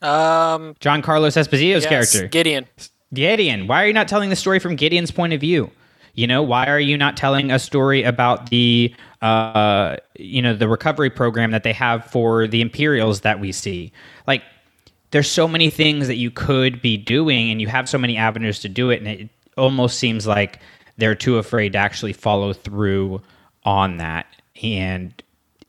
Um, 0.00 0.76
Giancarlo 0.78 1.26
Esposito's 1.26 1.82
yes, 1.82 1.86
character, 1.86 2.28
Gideon. 2.28 2.64
Gideon. 3.12 3.66
Why 3.66 3.82
are 3.82 3.86
you 3.88 3.92
not 3.92 4.06
telling 4.06 4.30
the 4.30 4.36
story 4.36 4.60
from 4.60 4.76
Gideon's 4.76 5.10
point 5.10 5.32
of 5.32 5.40
view? 5.40 5.68
You 6.14 6.28
know, 6.28 6.44
why 6.44 6.68
are 6.68 6.78
you 6.78 6.96
not 6.96 7.16
telling 7.16 7.50
a 7.50 7.58
story 7.58 8.04
about 8.04 8.50
the, 8.50 8.94
uh, 9.20 9.96
you 10.16 10.40
know, 10.40 10.54
the 10.54 10.68
recovery 10.68 11.10
program 11.10 11.50
that 11.50 11.64
they 11.64 11.72
have 11.72 12.04
for 12.04 12.46
the 12.46 12.60
Imperials 12.60 13.22
that 13.22 13.40
we 13.40 13.50
see? 13.50 13.92
Like, 14.28 14.44
there's 15.10 15.28
so 15.28 15.48
many 15.48 15.70
things 15.70 16.06
that 16.06 16.18
you 16.18 16.30
could 16.30 16.80
be 16.80 16.96
doing, 16.96 17.50
and 17.50 17.60
you 17.60 17.66
have 17.66 17.88
so 17.88 17.98
many 17.98 18.16
avenues 18.16 18.60
to 18.60 18.68
do 18.68 18.90
it, 18.90 19.00
and 19.00 19.08
it 19.08 19.28
almost 19.58 19.98
seems 19.98 20.24
like 20.24 20.60
they're 20.98 21.16
too 21.16 21.38
afraid 21.38 21.72
to 21.72 21.78
actually 21.78 22.12
follow 22.12 22.52
through 22.52 23.20
on 23.64 23.96
that. 23.96 24.26
And 24.62 25.20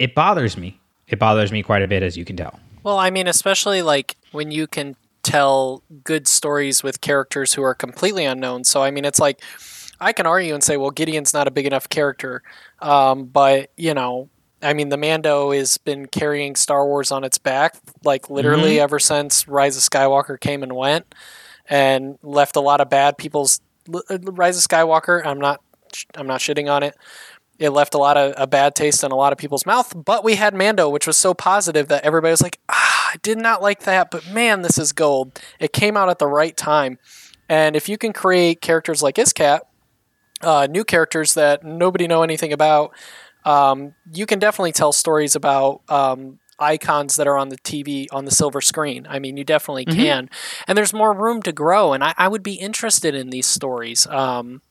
it 0.02 0.16
bothers 0.16 0.58
me. 0.58 0.80
It 1.08 1.20
bothers 1.20 1.52
me 1.52 1.62
quite 1.62 1.84
a 1.84 1.88
bit, 1.88 2.02
as 2.02 2.18
you 2.18 2.26
can 2.26 2.36
tell. 2.36 2.60
Well, 2.84 2.98
I 2.98 3.12
mean, 3.12 3.28
especially 3.28 3.84
like 3.84 4.18
when 4.32 4.50
you 4.50 4.66
can 4.66 4.96
tell 5.22 5.84
good 6.04 6.28
stories 6.28 6.82
with 6.82 7.02
characters 7.02 7.54
who 7.54 7.62
are 7.62 7.76
completely 7.76 8.26
unknown. 8.26 8.64
So, 8.64 8.82
I 8.82 8.90
mean, 8.90 9.06
it's 9.06 9.20
like 9.20 9.40
I 10.00 10.14
can 10.14 10.26
argue 10.26 10.56
and 10.56 10.64
say, 10.64 10.78
well, 10.78 10.90
Gideon's 10.90 11.36
not 11.36 11.48
a 11.48 11.52
big 11.52 11.68
enough 11.68 11.88
character, 11.88 12.42
um, 12.80 13.26
but 13.26 13.70
you 13.78 13.94
know, 13.94 14.30
I 14.64 14.74
mean, 14.74 14.90
the 14.90 14.98
Mando 14.98 15.52
has 15.52 15.78
been 15.78 16.08
carrying 16.08 16.56
Star 16.56 16.88
Wars 16.88 17.12
on 17.12 17.24
its 17.24 17.38
back, 17.38 17.76
like 18.04 18.32
literally 18.32 18.74
mm-hmm. 18.74 18.84
ever 18.84 18.98
since 18.98 19.48
Rise 19.48 19.78
of 19.78 19.84
Skywalker 19.84 20.40
came 20.40 20.64
and 20.64 20.74
went, 20.74 21.14
and 21.70 22.18
left 22.24 22.56
a 22.56 22.62
lot 22.62 22.82
of 22.82 22.90
bad 22.90 23.20
people's 23.20 23.62
Rise 23.88 24.58
of 24.58 24.68
Skywalker. 24.68 25.24
I'm 25.24 25.40
not, 25.40 25.62
I'm 26.16 26.26
not 26.26 26.40
shitting 26.40 26.72
on 26.72 26.82
it, 26.82 26.96
it 27.62 27.70
left 27.70 27.94
a 27.94 27.98
lot 28.00 28.18
of 28.18 28.34
a 28.38 28.48
bad 28.48 28.74
taste 28.74 29.04
in 29.04 29.12
a 29.12 29.16
lot 29.16 29.32
of 29.32 29.38
people's 29.38 29.68
mouth. 29.68 29.94
But 29.96 30.24
we 30.24 30.34
had 30.36 30.56
Mando, 30.56 30.90
which 30.90 31.06
was 31.06 31.16
so 31.16 31.36
positive 31.36 31.90
that 31.90 32.04
everybody 32.04 32.32
was 32.32 32.42
like, 32.42 32.60
ah, 32.70 33.12
I 33.14 33.18
did 33.22 33.38
not 33.38 33.62
like 33.62 33.82
that, 33.82 34.10
but 34.10 34.28
man, 34.32 34.64
this 34.64 34.80
is 34.80 34.92
gold. 34.92 35.40
It 35.60 35.72
came 35.72 35.96
out 35.96 36.10
at 36.10 36.18
the 36.18 36.28
right 36.28 36.58
time. 36.58 36.98
And 37.48 37.76
if 37.76 37.88
you 37.88 38.00
can 38.00 38.14
create 38.14 38.62
characters 38.62 39.04
like 39.04 39.16
Iskat, 39.16 39.60
uh, 40.42 40.68
new 40.72 40.84
characters 40.84 41.36
that 41.36 41.64
nobody 41.64 42.08
know 42.08 42.24
anything 42.24 42.52
about, 42.52 42.96
um, 43.46 43.94
you 44.12 44.26
can 44.26 44.40
definitely 44.40 44.72
tell 44.72 44.92
stories 44.92 45.36
about 45.36 45.82
um, 45.88 46.40
icons 46.58 47.16
that 47.18 47.28
are 47.28 47.38
on 47.38 47.50
the 47.50 47.58
TV 47.58 48.08
on 48.12 48.26
the 48.26 48.32
silver 48.32 48.62
screen. 48.62 49.06
I 49.08 49.20
mean, 49.20 49.38
you 49.38 49.44
definitely 49.44 49.86
mm-hmm. 49.86 50.00
can. 50.00 50.30
And 50.68 50.76
there's 50.76 50.94
more 50.94 51.14
room 51.14 51.44
to 51.44 51.52
grow. 51.52 51.94
And 51.94 52.04
I, 52.04 52.16
I 52.18 52.28
would 52.28 52.44
be 52.44 52.56
interested 52.56 53.14
in 53.14 53.30
these 53.30 53.46
stories. 53.46 54.08
Um, 54.08 54.62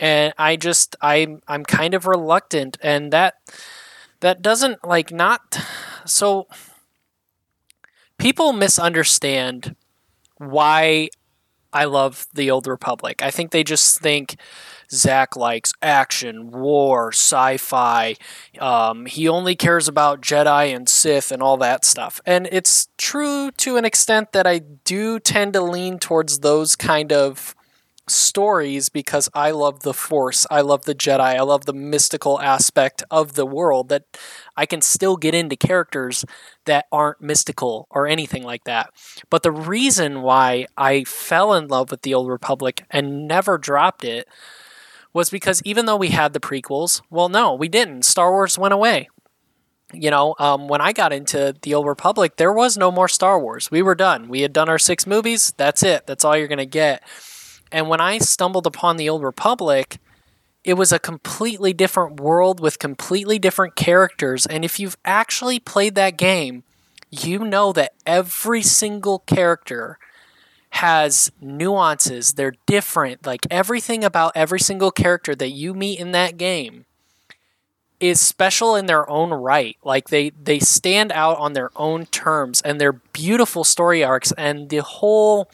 and 0.00 0.32
I 0.38 0.56
just 0.56 0.96
I'm 1.00 1.42
I'm 1.46 1.64
kind 1.64 1.94
of 1.94 2.06
reluctant, 2.06 2.78
and 2.82 3.12
that 3.12 3.34
that 4.20 4.42
doesn't 4.42 4.84
like 4.84 5.12
not 5.12 5.58
so 6.06 6.48
people 8.18 8.52
misunderstand 8.52 9.76
why 10.38 11.10
I 11.72 11.84
love 11.84 12.26
the 12.34 12.50
Old 12.50 12.66
Republic. 12.66 13.22
I 13.22 13.30
think 13.30 13.50
they 13.50 13.62
just 13.62 14.00
think 14.00 14.36
Zach 14.90 15.36
likes 15.36 15.72
action, 15.80 16.50
war, 16.50 17.12
sci 17.12 17.58
fi. 17.58 18.16
Um, 18.58 19.06
he 19.06 19.28
only 19.28 19.54
cares 19.54 19.86
about 19.86 20.20
Jedi 20.20 20.74
and 20.74 20.88
Sith 20.88 21.30
and 21.30 21.42
all 21.42 21.56
that 21.58 21.84
stuff. 21.84 22.20
And 22.26 22.48
it's 22.50 22.88
true 22.98 23.52
to 23.58 23.76
an 23.76 23.84
extent 23.84 24.32
that 24.32 24.46
I 24.46 24.58
do 24.58 25.20
tend 25.20 25.52
to 25.52 25.60
lean 25.60 25.98
towards 25.98 26.40
those 26.40 26.74
kind 26.74 27.12
of 27.12 27.54
stories 28.10 28.88
because 28.88 29.28
I 29.34 29.50
love 29.50 29.80
the 29.80 29.94
Force, 29.94 30.46
I 30.50 30.60
love 30.60 30.84
the 30.84 30.94
Jedi, 30.94 31.20
I 31.20 31.40
love 31.42 31.66
the 31.66 31.72
mystical 31.72 32.40
aspect 32.40 33.02
of 33.10 33.34
the 33.34 33.46
world 33.46 33.88
that 33.88 34.04
I 34.56 34.66
can 34.66 34.80
still 34.80 35.16
get 35.16 35.34
into 35.34 35.56
characters 35.56 36.24
that 36.66 36.86
aren't 36.92 37.20
mystical 37.20 37.86
or 37.90 38.06
anything 38.06 38.42
like 38.42 38.64
that. 38.64 38.90
But 39.30 39.42
the 39.42 39.52
reason 39.52 40.22
why 40.22 40.66
I 40.76 41.04
fell 41.04 41.54
in 41.54 41.68
love 41.68 41.90
with 41.90 42.02
the 42.02 42.14
Old 42.14 42.28
Republic 42.28 42.84
and 42.90 43.26
never 43.26 43.58
dropped 43.58 44.04
it 44.04 44.28
was 45.12 45.30
because 45.30 45.62
even 45.64 45.86
though 45.86 45.96
we 45.96 46.08
had 46.08 46.32
the 46.32 46.40
prequels, 46.40 47.02
well, 47.10 47.28
no, 47.28 47.54
we 47.54 47.68
didn't. 47.68 48.04
Star 48.04 48.30
Wars 48.30 48.58
went 48.58 48.74
away. 48.74 49.08
You 49.92 50.10
know, 50.10 50.36
um, 50.38 50.68
when 50.68 50.80
I 50.80 50.92
got 50.92 51.12
into 51.12 51.54
the 51.62 51.74
Old 51.74 51.86
Republic, 51.86 52.36
there 52.36 52.52
was 52.52 52.78
no 52.78 52.92
more 52.92 53.08
Star 53.08 53.40
Wars. 53.40 53.70
We 53.72 53.82
were 53.82 53.96
done. 53.96 54.28
We 54.28 54.42
had 54.42 54.52
done 54.52 54.68
our 54.68 54.78
six 54.78 55.04
movies. 55.06 55.52
That's 55.56 55.82
it. 55.82 56.06
That's 56.06 56.24
all 56.24 56.36
you're 56.36 56.46
going 56.46 56.58
to 56.58 56.66
get. 56.66 57.02
And 57.72 57.88
when 57.88 58.00
I 58.00 58.18
stumbled 58.18 58.66
upon 58.66 58.96
the 58.96 59.08
Old 59.08 59.22
Republic, 59.22 59.98
it 60.64 60.74
was 60.74 60.92
a 60.92 60.98
completely 60.98 61.72
different 61.72 62.20
world 62.20 62.60
with 62.60 62.78
completely 62.78 63.38
different 63.38 63.76
characters. 63.76 64.46
And 64.46 64.64
if 64.64 64.78
you've 64.78 64.96
actually 65.04 65.58
played 65.58 65.94
that 65.94 66.16
game, 66.16 66.64
you 67.10 67.40
know 67.40 67.72
that 67.72 67.92
every 68.06 68.62
single 68.62 69.20
character 69.20 69.98
has 70.70 71.32
nuances. 71.40 72.34
They're 72.34 72.54
different. 72.66 73.26
Like 73.26 73.46
everything 73.50 74.04
about 74.04 74.32
every 74.34 74.60
single 74.60 74.90
character 74.90 75.34
that 75.34 75.50
you 75.50 75.74
meet 75.74 75.98
in 75.98 76.12
that 76.12 76.36
game 76.36 76.84
is 77.98 78.20
special 78.20 78.76
in 78.76 78.86
their 78.86 79.08
own 79.10 79.30
right. 79.30 79.76
Like 79.84 80.08
they 80.08 80.30
they 80.30 80.58
stand 80.58 81.12
out 81.12 81.38
on 81.38 81.52
their 81.52 81.70
own 81.76 82.06
terms 82.06 82.60
and 82.62 82.80
they're 82.80 82.92
beautiful 82.92 83.64
story 83.64 84.02
arcs 84.02 84.32
and 84.38 84.70
the 84.70 84.82
whole 84.82 85.50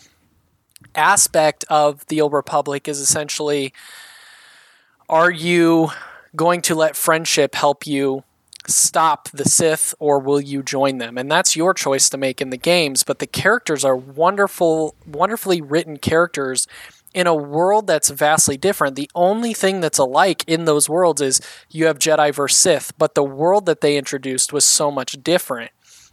aspect 0.96 1.64
of 1.68 2.06
the 2.06 2.20
Old 2.20 2.32
Republic 2.32 2.88
is 2.88 3.00
essentially 3.00 3.72
are 5.09 5.30
you 5.30 5.90
going 6.35 6.61
to 6.62 6.74
let 6.74 6.96
friendship 6.96 7.54
help 7.54 7.87
you 7.87 8.24
stop 8.66 9.28
the 9.30 9.44
Sith 9.44 9.94
or 9.98 10.18
will 10.18 10.40
you 10.40 10.62
join 10.62 10.98
them? 10.98 11.16
And 11.16 11.30
that's 11.30 11.56
your 11.56 11.74
choice 11.74 12.09
to 12.11 12.16
make 12.16 12.40
in 12.40 12.50
the 12.50 12.56
games, 12.56 13.04
but 13.04 13.20
the 13.20 13.26
characters 13.26 13.85
are 13.85 13.96
wonderful, 13.96 14.94
wonderfully 15.06 15.61
written 15.61 15.98
characters 15.98 16.66
in 17.14 17.26
a 17.26 17.35
world 17.35 17.87
that's 17.87 18.11
vastly 18.11 18.56
different. 18.56 18.96
The 18.96 19.11
only 19.14 19.54
thing 19.54 19.80
that's 19.80 19.98
alike 19.98 20.44
in 20.46 20.64
those 20.66 20.88
worlds 20.88 21.22
is 21.22 21.40
you 21.70 21.87
have 21.87 21.98
Jedi 21.98 22.35
versus 22.35 22.59
Sith, 22.59 22.92
but 22.98 23.14
the 23.14 23.24
world 23.24 23.66
that 23.66 23.80
they 23.80 23.96
introduced 23.96 24.52
was 24.52 24.64
so 24.64 24.90
much 24.90 25.12
different. 25.22 25.70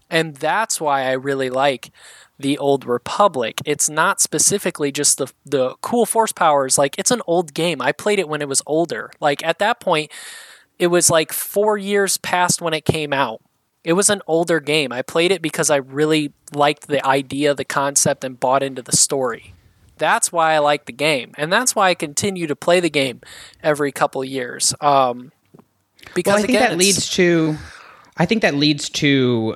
And 0.10 0.36
that's 0.36 0.80
why 0.80 1.04
I 1.04 1.14
really 1.14 1.50
like 1.50 1.92
the 2.40 2.58
old 2.58 2.86
republic. 2.86 3.60
It's 3.66 3.90
not 3.90 4.22
specifically 4.22 4.92
just 4.92 5.18
the 5.18 5.32
the 5.46 5.76
cool 5.82 6.06
force 6.06 6.32
powers 6.32 6.78
like 6.78 6.96
it's 6.98 7.12
an 7.12 7.22
old 7.28 7.54
game. 7.54 7.82
I 7.82 7.92
played 7.92 8.20
it 8.20 8.28
when 8.30 8.42
it 8.42 8.48
was 8.48 8.62
older. 8.66 9.12
Like 9.20 9.44
at 9.44 9.60
that 9.60 9.80
point 9.80 10.12
it 10.80 10.88
was 10.88 11.10
like 11.10 11.32
4 11.32 11.78
years 11.78 12.18
past 12.18 12.62
when 12.62 12.74
it 12.74 12.86
came 12.86 13.14
out. 13.14 13.42
It 13.84 13.94
was 13.94 14.10
an 14.10 14.22
older 14.28 14.60
game. 14.60 14.92
I 14.92 15.02
played 15.02 15.32
it 15.32 15.42
because 15.42 15.70
i 15.70 15.78
really 15.78 16.34
liked 16.54 16.88
the 16.88 17.06
idea 17.06 17.54
the 17.54 17.66
concept 17.66 18.24
and 18.24 18.40
bought 18.40 18.64
into 18.64 18.82
the 18.82 18.96
story. 18.96 19.54
That's 19.98 20.32
why 20.32 20.54
i 20.54 20.60
like 20.60 20.86
the 20.86 20.92
game. 20.92 21.34
And 21.38 21.52
that's 21.54 21.76
why 21.76 21.90
i 21.90 21.96
continue 21.96 22.48
to 22.48 22.56
play 22.56 22.80
the 22.80 22.90
game 22.90 23.22
every 23.62 23.92
couple 23.92 24.24
years. 24.24 24.74
Um 24.82 25.32
because 26.14 26.32
well, 26.32 26.38
i 26.38 26.42
think 26.42 26.58
again, 26.58 26.72
that 26.72 26.78
leads 26.78 27.10
to 27.12 27.56
i 28.18 28.26
think 28.26 28.42
that 28.42 28.56
leads 28.56 28.90
to 28.90 29.56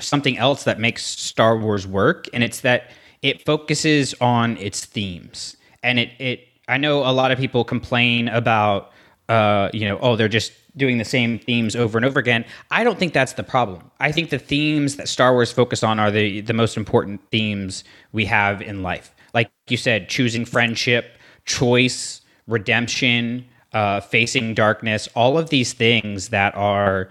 something 0.00 0.38
else 0.38 0.64
that 0.64 0.80
makes 0.80 1.04
Star 1.04 1.56
Wars 1.56 1.86
work, 1.86 2.26
and 2.32 2.42
it's 2.42 2.60
that 2.60 2.90
it 3.22 3.44
focuses 3.44 4.14
on 4.20 4.56
its 4.58 4.84
themes. 4.84 5.56
And 5.82 5.98
it, 5.98 6.10
it 6.18 6.48
I 6.68 6.76
know 6.78 7.00
a 7.00 7.12
lot 7.12 7.30
of 7.30 7.38
people 7.38 7.64
complain 7.64 8.28
about, 8.28 8.92
uh, 9.28 9.70
you 9.72 9.86
know, 9.88 9.98
oh, 10.00 10.16
they're 10.16 10.28
just 10.28 10.52
doing 10.76 10.98
the 10.98 11.04
same 11.04 11.38
themes 11.38 11.76
over 11.76 11.96
and 11.96 12.04
over 12.04 12.18
again. 12.18 12.44
I 12.70 12.84
don't 12.84 12.98
think 12.98 13.12
that's 13.12 13.34
the 13.34 13.42
problem. 13.42 13.90
I 14.00 14.10
think 14.10 14.30
the 14.30 14.38
themes 14.38 14.96
that 14.96 15.08
Star 15.08 15.32
Wars 15.32 15.52
focus 15.52 15.82
on 15.82 15.98
are 16.00 16.10
the 16.10 16.40
the 16.40 16.52
most 16.52 16.76
important 16.76 17.20
themes 17.30 17.84
we 18.12 18.24
have 18.26 18.60
in 18.60 18.82
life. 18.82 19.14
Like 19.32 19.50
you 19.68 19.76
said, 19.76 20.08
choosing 20.08 20.44
friendship, 20.44 21.18
choice, 21.44 22.20
redemption, 22.46 23.46
uh, 23.72 24.00
facing 24.00 24.54
darkness, 24.54 25.08
all 25.14 25.38
of 25.38 25.50
these 25.50 25.72
things 25.72 26.28
that 26.28 26.54
are 26.54 27.08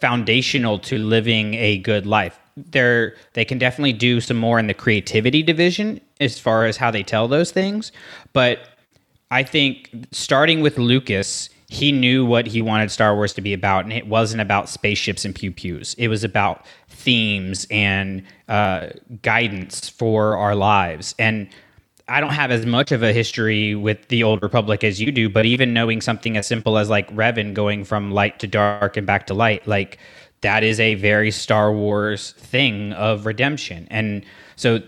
foundational 0.00 0.78
to 0.78 0.98
living 0.98 1.54
a 1.54 1.78
good 1.78 2.06
life. 2.06 2.38
They're 2.56 3.14
they 3.34 3.44
can 3.44 3.58
definitely 3.58 3.92
do 3.92 4.20
some 4.20 4.36
more 4.36 4.58
in 4.58 4.66
the 4.66 4.74
creativity 4.74 5.42
division 5.42 6.00
as 6.20 6.38
far 6.38 6.66
as 6.66 6.76
how 6.76 6.90
they 6.90 7.02
tell 7.02 7.28
those 7.28 7.50
things, 7.50 7.92
but 8.32 8.60
I 9.30 9.44
think 9.44 9.90
starting 10.10 10.60
with 10.60 10.76
Lucas, 10.76 11.50
he 11.68 11.92
knew 11.92 12.26
what 12.26 12.48
he 12.48 12.60
wanted 12.60 12.90
Star 12.90 13.14
Wars 13.14 13.32
to 13.34 13.40
be 13.40 13.52
about, 13.52 13.84
and 13.84 13.92
it 13.92 14.08
wasn't 14.08 14.40
about 14.40 14.68
spaceships 14.68 15.24
and 15.24 15.34
pew 15.34 15.52
pews. 15.52 15.94
It 15.98 16.08
was 16.08 16.24
about 16.24 16.66
themes 16.88 17.66
and 17.70 18.24
uh, 18.48 18.88
guidance 19.22 19.88
for 19.88 20.36
our 20.36 20.56
lives. 20.56 21.14
And 21.18 21.48
I 22.10 22.20
don't 22.20 22.32
have 22.32 22.50
as 22.50 22.66
much 22.66 22.90
of 22.90 23.04
a 23.04 23.12
history 23.12 23.76
with 23.76 24.08
the 24.08 24.24
old 24.24 24.42
Republic 24.42 24.82
as 24.82 25.00
you 25.00 25.12
do, 25.12 25.28
but 25.28 25.46
even 25.46 25.72
knowing 25.72 26.00
something 26.00 26.36
as 26.36 26.46
simple 26.46 26.76
as 26.76 26.90
like 26.90 27.08
Revan 27.14 27.54
going 27.54 27.84
from 27.84 28.10
light 28.10 28.40
to 28.40 28.48
dark 28.48 28.96
and 28.96 29.06
back 29.06 29.28
to 29.28 29.34
light, 29.34 29.66
like 29.68 29.98
that 30.40 30.64
is 30.64 30.80
a 30.80 30.96
very 30.96 31.30
Star 31.30 31.72
Wars 31.72 32.32
thing 32.32 32.92
of 32.94 33.26
redemption. 33.26 33.86
And 33.90 34.24
so 34.56 34.80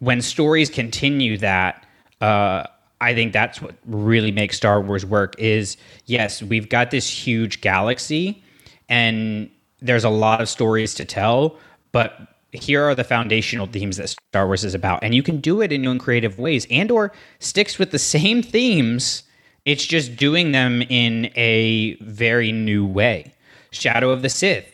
when 0.00 0.20
stories 0.20 0.68
continue 0.68 1.38
that, 1.38 1.86
uh, 2.20 2.64
I 3.00 3.14
think 3.14 3.32
that's 3.32 3.62
what 3.62 3.76
really 3.86 4.32
makes 4.32 4.56
Star 4.56 4.80
Wars 4.80 5.06
work 5.06 5.36
is 5.38 5.76
yes, 6.06 6.42
we've 6.42 6.68
got 6.68 6.90
this 6.90 7.08
huge 7.08 7.60
galaxy 7.60 8.42
and 8.88 9.48
there's 9.80 10.04
a 10.04 10.10
lot 10.10 10.40
of 10.40 10.48
stories 10.48 10.94
to 10.94 11.04
tell, 11.04 11.58
but 11.92 12.35
here 12.62 12.82
are 12.82 12.94
the 12.94 13.04
foundational 13.04 13.66
themes 13.66 13.96
that 13.96 14.08
Star 14.08 14.46
Wars 14.46 14.64
is 14.64 14.74
about, 14.74 15.02
and 15.02 15.14
you 15.14 15.22
can 15.22 15.40
do 15.40 15.60
it 15.60 15.72
in 15.72 15.82
new 15.82 15.90
and 15.90 16.00
creative 16.00 16.38
ways, 16.38 16.66
and 16.70 16.90
or 16.90 17.12
sticks 17.38 17.78
with 17.78 17.90
the 17.90 17.98
same 17.98 18.42
themes. 18.42 19.22
It's 19.64 19.84
just 19.84 20.16
doing 20.16 20.52
them 20.52 20.82
in 20.82 21.30
a 21.34 21.94
very 21.96 22.52
new 22.52 22.86
way. 22.86 23.32
Shadow 23.70 24.10
of 24.10 24.22
the 24.22 24.28
Sith, 24.28 24.66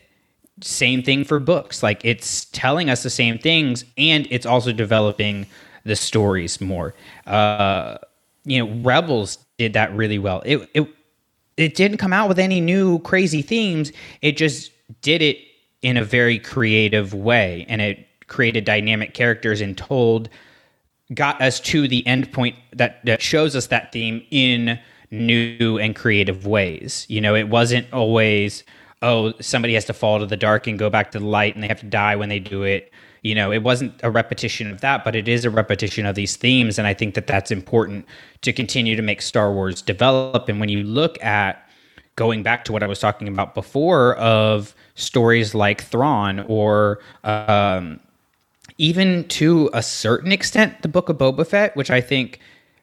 same 0.61 1.03
thing 1.03 1.25
for 1.25 1.41
books. 1.41 1.83
Like 1.83 2.05
it's 2.05 2.45
telling 2.47 2.91
us 2.91 3.03
the 3.03 3.11
same 3.11 3.39
things, 3.39 3.85
and 3.97 4.27
it's 4.31 4.47
also 4.47 4.73
developing 4.73 5.47
the 5.85 5.97
stories 5.97 6.61
more. 6.61 6.95
Uh, 7.27 7.99
you 8.45 8.65
know, 8.65 8.73
Rebels 8.83 9.39
did 9.59 9.73
that 9.75 9.95
really 9.95 10.19
well. 10.19 10.43
It 10.45 10.69
it 10.75 10.89
it 11.57 11.75
didn't 11.75 11.99
come 11.99 12.13
out 12.13 12.29
with 12.29 12.39
any 12.39 12.61
new 12.61 12.99
crazy 13.01 13.43
themes. 13.43 13.93
It 14.21 14.37
just 14.37 14.73
did 15.01 15.23
it 15.23 15.39
in 15.83 15.97
a 15.97 16.05
very 16.05 16.39
creative 16.39 17.13
way 17.13 17.67
and 17.69 17.83
it 17.83 18.07
created 18.29 18.65
dynamic 18.65 19.13
characters 19.15 19.61
and 19.61 19.77
told 19.77 20.29
got 21.13 21.41
us 21.43 21.61
to 21.61 21.87
the 21.87 22.07
end 22.07 22.33
point 22.33 22.57
that 22.73 23.05
that 23.05 23.21
shows 23.21 23.55
us 23.55 23.67
that 23.67 23.93
theme 23.93 24.25
in 24.31 24.79
new 25.11 25.79
and 25.79 25.95
creative 25.95 26.47
ways. 26.47 27.05
You 27.09 27.21
know 27.21 27.35
it 27.35 27.49
wasn't 27.49 27.93
always 27.93 28.65
oh 29.03 29.33
somebody 29.41 29.75
has 29.75 29.85
to 29.87 29.93
fall 29.93 30.21
to 30.21 30.27
the 30.27 30.37
dark 30.37 30.67
and 30.67 30.79
go 30.79 30.89
back 30.89 31.11
to 31.11 31.19
the 31.19 31.27
light 31.27 31.55
and 31.55 31.63
they 31.63 31.69
have 31.69 31.81
to 31.81 31.87
die 31.87 32.17
when 32.17 32.29
they 32.29 32.39
do 32.39 32.63
it. 32.63 32.91
You 33.23 33.35
know 33.35 33.53
it 33.53 33.63
wasn't 33.63 34.01
a 34.03 34.11
repetition 34.11 34.71
of 34.71 34.81
that 34.81 35.05
but 35.05 35.15
it 35.15 35.29
is 35.29 35.45
a 35.45 35.51
repetition 35.51 36.07
of 36.07 36.15
these 36.15 36.37
themes 36.37 36.79
and 36.79 36.89
i 36.89 36.95
think 36.95 37.15
that 37.15 37.27
that's 37.27 37.51
important 37.51 38.07
to 38.41 38.53
continue 38.53 38.97
to 38.97 39.03
make 39.03 39.21
star 39.21 39.53
wars 39.53 39.83
develop. 39.83 40.49
And 40.49 40.59
when 40.59 40.69
you 40.69 40.83
look 40.85 41.23
at 41.23 41.62
going 42.17 42.43
back 42.43 42.65
to 42.65 42.73
what 42.73 42.83
i 42.83 42.87
was 42.87 42.99
talking 42.99 43.29
about 43.29 43.55
before 43.55 44.17
of 44.17 44.75
stories 44.95 45.55
like 45.55 45.83
Thrawn 45.83 46.41
or 46.41 47.01
um, 47.25 48.01
even 48.79 49.25
to 49.29 49.71
a 49.73 49.83
certain 49.83 50.33
extent 50.33 50.83
the 50.83 50.89
Book 50.89 51.09
of 51.09 51.19
Boba 51.19 51.47
Fett, 51.47 51.77
which 51.77 51.91
I 51.91 52.01
think 52.01 52.41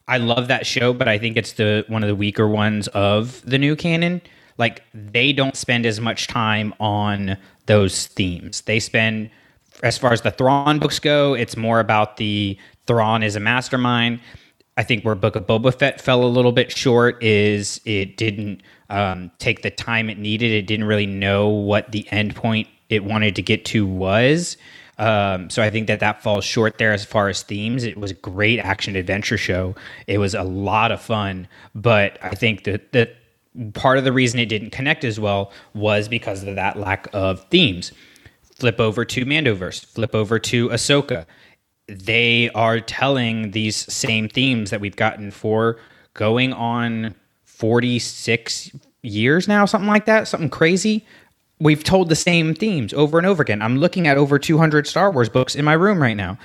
I 0.08 0.18
love 0.18 0.48
that 0.48 0.66
show, 0.66 0.94
but 0.94 1.08
I 1.08 1.18
think 1.18 1.38
it's 1.38 1.54
the 1.54 1.86
one 1.88 2.04
of 2.04 2.08
the 2.10 2.16
weaker 2.16 2.48
ones 2.48 2.88
of 2.90 3.42
the 3.46 3.58
new 3.58 3.76
canon. 3.76 4.22
Like 4.58 4.84
they 4.94 5.32
don't 5.34 5.56
spend 5.56 5.86
as 5.86 6.00
much 6.00 6.28
time 6.28 6.74
on 6.80 7.38
those 7.68 8.08
themes. 8.08 8.62
They 8.62 8.80
spend 8.80 9.30
as 9.84 9.98
far 9.98 10.12
as 10.12 10.22
the 10.22 10.32
Thrawn 10.32 10.80
books 10.80 11.00
go, 11.00 11.34
it's 11.34 11.56
more 11.56 11.80
about 11.80 12.18
the 12.18 12.58
Thrawn 12.86 13.24
is 13.24 13.36
a 13.36 13.40
mastermind. 13.40 14.20
I 14.76 14.84
think 14.84 15.04
where 15.04 15.16
Book 15.16 15.36
of 15.36 15.46
Boba 15.46 15.78
Fett 15.78 16.02
fell 16.02 16.24
a 16.24 16.28
little 16.28 16.52
bit 16.52 16.72
short 16.72 17.22
is 17.22 17.80
it 17.86 18.18
didn't 18.18 18.62
um, 18.90 19.32
take 19.40 19.62
the 19.62 19.72
time 19.72 20.10
it 20.10 20.18
needed. 20.18 20.52
It 20.52 20.64
didn't 20.64 20.86
really 20.86 21.06
know 21.06 21.48
what 21.48 21.92
the 21.92 22.04
endpoint 22.12 22.68
it 22.90 23.04
wanted 23.04 23.36
to 23.36 23.42
get 23.42 23.66
to 23.66 23.86
was. 23.86 24.58
Um, 24.98 25.50
so 25.50 25.64
I 25.64 25.70
think 25.70 25.88
that 25.88 26.02
that 26.02 26.22
falls 26.22 26.44
short 26.44 26.78
there 26.78 26.92
as 26.92 27.06
far 27.06 27.30
as 27.30 27.42
themes. 27.42 27.86
It 27.86 27.98
was 27.98 28.12
a 28.12 28.16
great 28.16 28.60
action 28.60 28.96
adventure 28.98 29.38
show. 29.38 29.76
It 30.08 30.18
was 30.18 30.36
a 30.36 30.44
lot 30.44 30.92
of 30.92 31.02
fun, 31.02 31.48
but 31.74 32.18
I 32.22 32.32
think 32.32 32.66
that 32.66 32.92
that 32.92 33.16
part 33.74 33.98
of 33.98 34.04
the 34.04 34.12
reason 34.12 34.40
it 34.40 34.48
didn't 34.48 34.72
connect 34.72 35.06
as 35.06 35.20
well 35.20 35.54
was 35.74 36.10
because 36.10 36.44
of 36.44 36.56
that 36.56 36.78
lack 36.78 37.08
of 37.14 37.46
themes. 37.50 37.94
Flip 38.58 38.80
over 38.80 39.06
to 39.06 39.26
Mandoverse. 39.26 39.86
Flip 39.86 40.14
over 40.14 40.38
to 40.40 40.68
Ahsoka. 40.70 41.26
They 41.88 42.50
are 42.50 42.82
telling 42.82 43.52
these 43.52 43.78
same 43.92 44.28
themes 44.28 44.70
that 44.70 44.82
we've 44.82 44.98
gotten 44.98 45.32
for 45.32 45.80
going 46.14 46.52
on 46.52 47.16
46 47.60 48.72
years 49.04 49.48
now, 49.48 49.66
something 49.66 49.88
like 49.88 50.06
that, 50.06 50.28
something 50.28 50.50
crazy 50.50 51.06
we've 51.60 51.84
told 51.84 52.10
the 52.10 52.16
same 52.16 52.54
themes 52.54 52.94
over 52.94 53.18
and 53.18 53.28
over 53.28 53.42
again. 53.42 53.62
I'm 53.62 53.78
looking 53.78 54.08
at 54.08 54.18
over 54.18 54.40
200 54.40 54.88
Star 54.88 55.12
Wars 55.12 55.30
books 55.30 55.56
in 55.56 55.66
my 55.66 55.74
room 55.74 56.02
right 56.02 56.18
now. 56.18 56.38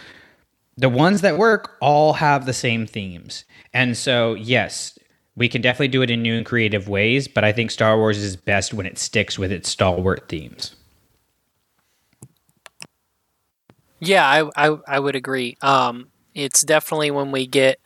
The 0.77 0.89
ones 0.89 1.21
that 1.21 1.39
work 1.39 1.77
all 1.81 2.15
have 2.15 2.47
the 2.47 2.53
same 2.53 2.87
themes. 2.87 3.45
And 3.73 3.97
so, 3.97 4.35
yes, 4.35 4.99
we 5.37 5.49
can 5.49 5.63
definitely 5.63 5.89
do 5.89 6.03
it 6.03 6.11
in 6.11 6.23
new 6.23 6.37
and 6.37 6.45
creative 6.45 6.89
ways, 6.89 7.29
but 7.29 7.45
I 7.45 7.53
think 7.53 7.71
Star 7.71 7.97
Wars 7.97 8.19
is 8.19 8.35
best 8.37 8.75
when 8.75 8.87
it 8.87 8.99
sticks 8.99 9.39
with 9.39 9.53
its 9.53 9.69
stalwart 9.69 10.29
themes. 10.29 10.75
Yeah, 14.01 14.27
I, 14.27 14.69
I, 14.69 14.79
I 14.87 14.99
would 14.99 15.15
agree. 15.15 15.57
Um, 15.63 16.09
it's 16.35 16.63
definitely 16.63 17.13
when 17.13 17.31
we 17.31 17.47
get 17.47 17.79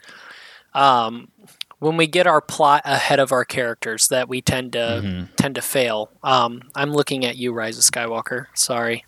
um, 0.72 1.30
when 1.78 1.96
we 1.96 2.06
get 2.06 2.26
our 2.26 2.40
plot 2.40 2.82
ahead 2.84 3.20
of 3.20 3.32
our 3.32 3.44
characters 3.44 4.08
that 4.08 4.28
we 4.28 4.40
tend 4.40 4.72
to 4.72 4.78
mm-hmm. 4.78 5.34
tend 5.36 5.54
to 5.54 5.62
fail. 5.62 6.10
Um, 6.22 6.62
I'm 6.74 6.92
looking 6.92 7.24
at 7.24 7.36
you, 7.36 7.52
Rise 7.52 7.78
of 7.78 7.84
Skywalker. 7.84 8.46
Sorry. 8.54 9.04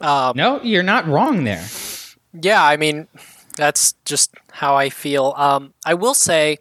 Um, 0.00 0.36
no, 0.36 0.60
you're 0.62 0.82
not 0.82 1.06
wrong 1.06 1.44
there. 1.44 1.64
Yeah, 2.32 2.62
I 2.64 2.76
mean 2.76 3.08
that's 3.56 3.94
just 4.04 4.34
how 4.50 4.76
I 4.76 4.90
feel. 4.90 5.34
Um, 5.36 5.74
I 5.84 5.94
will 5.94 6.14
say 6.14 6.58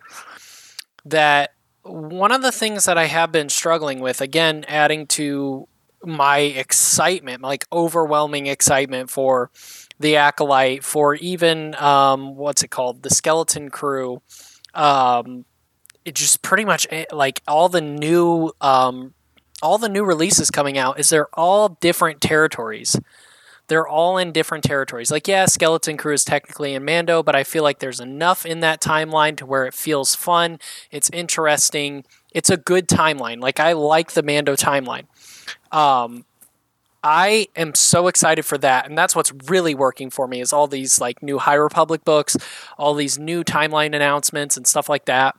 that 1.05 1.53
one 1.83 2.31
of 2.31 2.41
the 2.41 2.51
things 2.51 2.85
that 2.85 2.97
I 2.97 3.05
have 3.05 3.31
been 3.31 3.49
struggling 3.49 3.99
with, 3.99 4.21
again, 4.21 4.65
adding 4.67 5.07
to 5.07 5.67
my 6.03 6.39
excitement, 6.39 7.41
like 7.41 7.65
overwhelming 7.71 8.47
excitement 8.47 9.09
for 9.09 9.51
the 9.99 10.15
acolyte, 10.15 10.83
for 10.83 11.15
even 11.15 11.75
um, 11.75 12.35
what's 12.35 12.63
it 12.63 12.69
called, 12.69 13.03
the 13.03 13.09
skeleton 13.09 13.69
crew, 13.69 14.21
um, 14.73 15.45
it 16.05 16.15
just 16.15 16.41
pretty 16.41 16.65
much 16.65 16.87
eh, 16.89 17.05
like 17.11 17.41
all 17.47 17.69
the 17.69 17.81
new 17.81 18.51
um, 18.61 19.13
all 19.61 19.77
the 19.77 19.89
new 19.89 20.03
releases 20.03 20.49
coming 20.49 20.77
out 20.77 20.99
is 20.99 21.09
they're 21.09 21.33
all 21.33 21.69
different 21.81 22.21
territories. 22.21 22.99
They're 23.67 23.87
all 23.87 24.17
in 24.17 24.31
different 24.33 24.63
territories. 24.63 25.11
Like 25.11 25.27
yeah, 25.27 25.45
Skeleton 25.45 25.97
Crew 25.97 26.13
is 26.13 26.25
technically 26.25 26.73
in 26.73 26.83
Mando, 26.83 27.23
but 27.23 27.35
I 27.35 27.43
feel 27.43 27.63
like 27.63 27.79
there's 27.79 27.99
enough 27.99 28.45
in 28.45 28.59
that 28.61 28.81
timeline 28.81 29.37
to 29.37 29.45
where 29.45 29.65
it 29.65 29.73
feels 29.73 30.15
fun. 30.15 30.59
It's 30.91 31.09
interesting. 31.11 32.03
It's 32.31 32.49
a 32.49 32.57
good 32.57 32.87
timeline. 32.87 33.39
Like 33.39 33.59
I 33.59 33.73
like 33.73 34.11
the 34.11 34.23
Mando 34.23 34.55
timeline. 34.55 35.05
Um, 35.71 36.25
I 37.03 37.47
am 37.55 37.73
so 37.73 38.07
excited 38.07 38.45
for 38.45 38.57
that, 38.59 38.87
and 38.87 38.97
that's 38.97 39.15
what's 39.15 39.31
really 39.47 39.73
working 39.73 40.09
for 40.09 40.27
me 40.27 40.39
is 40.39 40.53
all 40.53 40.67
these 40.67 41.01
like 41.01 41.23
new 41.23 41.39
High 41.39 41.55
Republic 41.55 42.03
books, 42.05 42.37
all 42.77 42.93
these 42.93 43.17
new 43.17 43.43
timeline 43.43 43.95
announcements 43.95 44.55
and 44.55 44.67
stuff 44.67 44.87
like 44.87 45.05
that. 45.05 45.35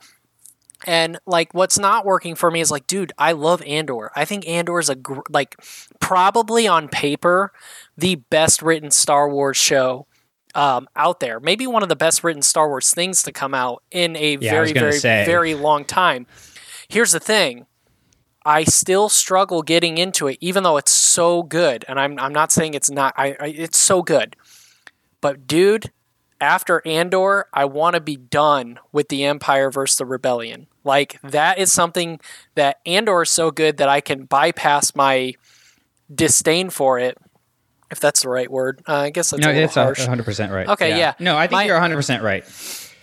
And 0.87 1.19
like, 1.27 1.55
what's 1.55 1.79
not 1.79 2.05
working 2.05 2.35
for 2.35 2.51
me 2.51 2.61
is 2.61 2.71
like, 2.71 2.87
dude, 2.87 3.13
I 3.17 3.33
love 3.33 3.63
Andor. 3.63 4.11
I 4.17 4.25
think 4.25 4.47
Andor 4.49 4.79
is 4.79 4.89
a 4.89 4.95
gr- 4.97 5.21
like 5.31 5.57
probably 6.01 6.67
on 6.67 6.89
paper 6.89 7.53
the 7.97 8.17
best 8.17 8.63
written 8.63 8.91
Star 8.91 9.29
Wars 9.29 9.57
show 9.57 10.07
um, 10.55 10.89
out 10.97 11.21
there. 11.21 11.41
Maybe 11.41 11.67
one 11.67 11.83
of 11.83 11.89
the 11.89 11.97
best 11.97 12.25
written 12.25 12.43
Star 12.43 12.69
Wars 12.69 12.93
things 12.93 13.23
to 13.23 13.33
come 13.33 13.55
out 13.55 13.83
in 13.91 14.17
a 14.17 14.37
yeah, 14.37 14.51
very, 14.51 14.73
very, 14.73 14.93
say. 14.93 15.25
very 15.25 15.55
long 15.55 15.85
time. 15.85 16.27
Here's 16.89 17.13
the 17.13 17.21
thing. 17.21 17.67
I 18.45 18.65
still 18.65 19.09
struggle 19.09 19.63
getting 19.63 19.99
into 19.99 20.27
it, 20.27 20.37
even 20.41 20.65
though 20.65 20.77
it's 20.77 20.91
so 20.91 21.45
good. 21.45 21.85
And 21.87 21.99
I'm, 22.01 22.19
I'm 22.19 22.33
not 22.33 22.51
saying 22.51 22.75
it's 22.75 22.91
not. 22.91 23.15
I, 23.17 23.37
I 23.39 23.47
it's 23.47 23.79
so 23.79 24.03
good. 24.03 24.35
But 25.21 25.47
dude, 25.47 25.93
after 26.43 26.83
Andor, 26.85 27.47
I 27.55 27.65
want 27.67 27.95
to 27.95 28.01
be 28.01 28.17
done 28.17 28.81
with 28.91 29.09
the 29.09 29.25
Empire 29.25 29.71
versus 29.71 29.97
the 29.97 30.05
Rebellion. 30.05 30.67
Like 30.83 31.21
that 31.23 31.59
is 31.59 31.73
something 31.73 32.19
that 32.57 32.81
Andor 32.85 33.23
is 33.23 33.31
so 33.31 33.53
good 33.53 33.77
that 33.77 33.89
I 33.89 34.01
can 34.01 34.25
bypass 34.25 34.97
my 34.97 35.35
disdain 36.13 36.69
for 36.69 36.99
it. 36.99 37.17
If 37.93 38.01
that's 38.01 38.23
the 38.23 38.29
right 38.29 38.51
word, 38.51 38.83
uh, 38.89 38.97
I 38.97 39.11
guess 39.11 39.31
that's 39.31 39.41
no, 39.41 39.51
it's 39.51 39.75
hundred 40.05 40.25
percent 40.25 40.51
right. 40.51 40.67
Okay, 40.67 40.91
yeah. 40.91 40.97
yeah. 40.97 41.15
No, 41.21 41.37
I 41.37 41.43
think 41.43 41.53
my, 41.53 41.65
you're 41.65 41.79
hundred 41.79 41.97
percent 41.97 42.23
right. 42.25 42.43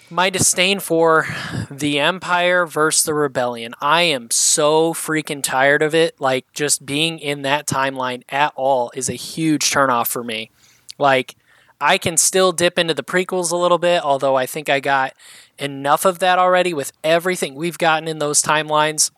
My 0.09 0.29
disdain 0.29 0.79
for 0.79 1.27
the 1.71 1.99
Empire 1.99 2.65
versus 2.65 3.05
the 3.05 3.13
Rebellion. 3.13 3.73
I 3.79 4.01
am 4.01 4.29
so 4.31 4.93
freaking 4.93 5.43
tired 5.43 5.81
of 5.81 5.95
it. 5.95 6.19
Like 6.19 6.51
just 6.51 6.85
being 6.85 7.19
in 7.19 7.43
that 7.43 7.67
timeline 7.67 8.23
at 8.29 8.51
all 8.55 8.91
is 8.95 9.07
a 9.07 9.13
huge 9.13 9.69
turnoff 9.69 10.07
for 10.07 10.23
me. 10.23 10.49
Like 10.97 11.35
I 11.81 11.97
can 11.97 12.17
still 12.17 12.51
dip 12.51 12.77
into 12.77 12.93
the 12.93 13.03
prequels 13.03 13.51
a 13.51 13.57
little 13.57 13.77
bit, 13.77 14.03
although 14.03 14.35
I 14.35 14.45
think 14.45 14.69
I 14.69 14.79
got 14.79 15.13
enough 15.57 16.05
of 16.05 16.19
that 16.19 16.39
already 16.39 16.73
with 16.73 16.91
everything 17.03 17.55
we've 17.55 17.77
gotten 17.77 18.07
in 18.07 18.19
those 18.19 18.41
timelines. 18.41 19.11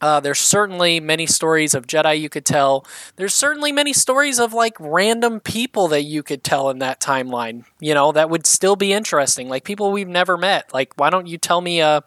Uh, 0.00 0.20
there's 0.20 0.40
certainly 0.40 1.00
many 1.00 1.24
stories 1.24 1.74
of 1.74 1.86
Jedi 1.86 2.20
you 2.20 2.28
could 2.28 2.44
tell. 2.44 2.84
There's 3.16 3.32
certainly 3.32 3.72
many 3.72 3.94
stories 3.94 4.38
of 4.38 4.52
like 4.52 4.76
random 4.78 5.40
people 5.40 5.88
that 5.88 6.02
you 6.02 6.22
could 6.22 6.44
tell 6.44 6.68
in 6.68 6.80
that 6.80 7.00
timeline. 7.00 7.64
You 7.80 7.94
know, 7.94 8.12
that 8.12 8.28
would 8.28 8.46
still 8.46 8.76
be 8.76 8.92
interesting. 8.92 9.48
Like 9.48 9.64
people 9.64 9.92
we've 9.92 10.08
never 10.08 10.36
met. 10.36 10.74
Like, 10.74 10.92
why 10.96 11.08
don't 11.08 11.26
you 11.26 11.38
tell 11.38 11.62
me 11.62 11.80
a 11.80 12.02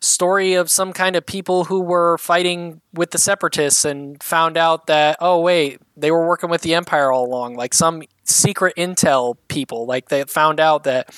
story 0.00 0.54
of 0.54 0.70
some 0.70 0.92
kind 0.92 1.16
of 1.16 1.26
people 1.26 1.64
who 1.64 1.80
were 1.80 2.18
fighting 2.18 2.80
with 2.94 3.10
the 3.10 3.18
separatists 3.18 3.84
and 3.84 4.22
found 4.22 4.56
out 4.56 4.86
that, 4.86 5.16
oh, 5.20 5.40
wait, 5.40 5.80
they 5.96 6.10
were 6.10 6.26
working 6.26 6.50
with 6.50 6.62
the 6.62 6.74
Empire 6.74 7.12
all 7.12 7.26
along? 7.26 7.54
Like 7.54 7.74
some 7.74 8.02
secret 8.24 8.74
intel 8.76 9.36
people. 9.48 9.86
Like 9.86 10.08
they 10.08 10.24
found 10.24 10.60
out 10.60 10.84
that 10.84 11.14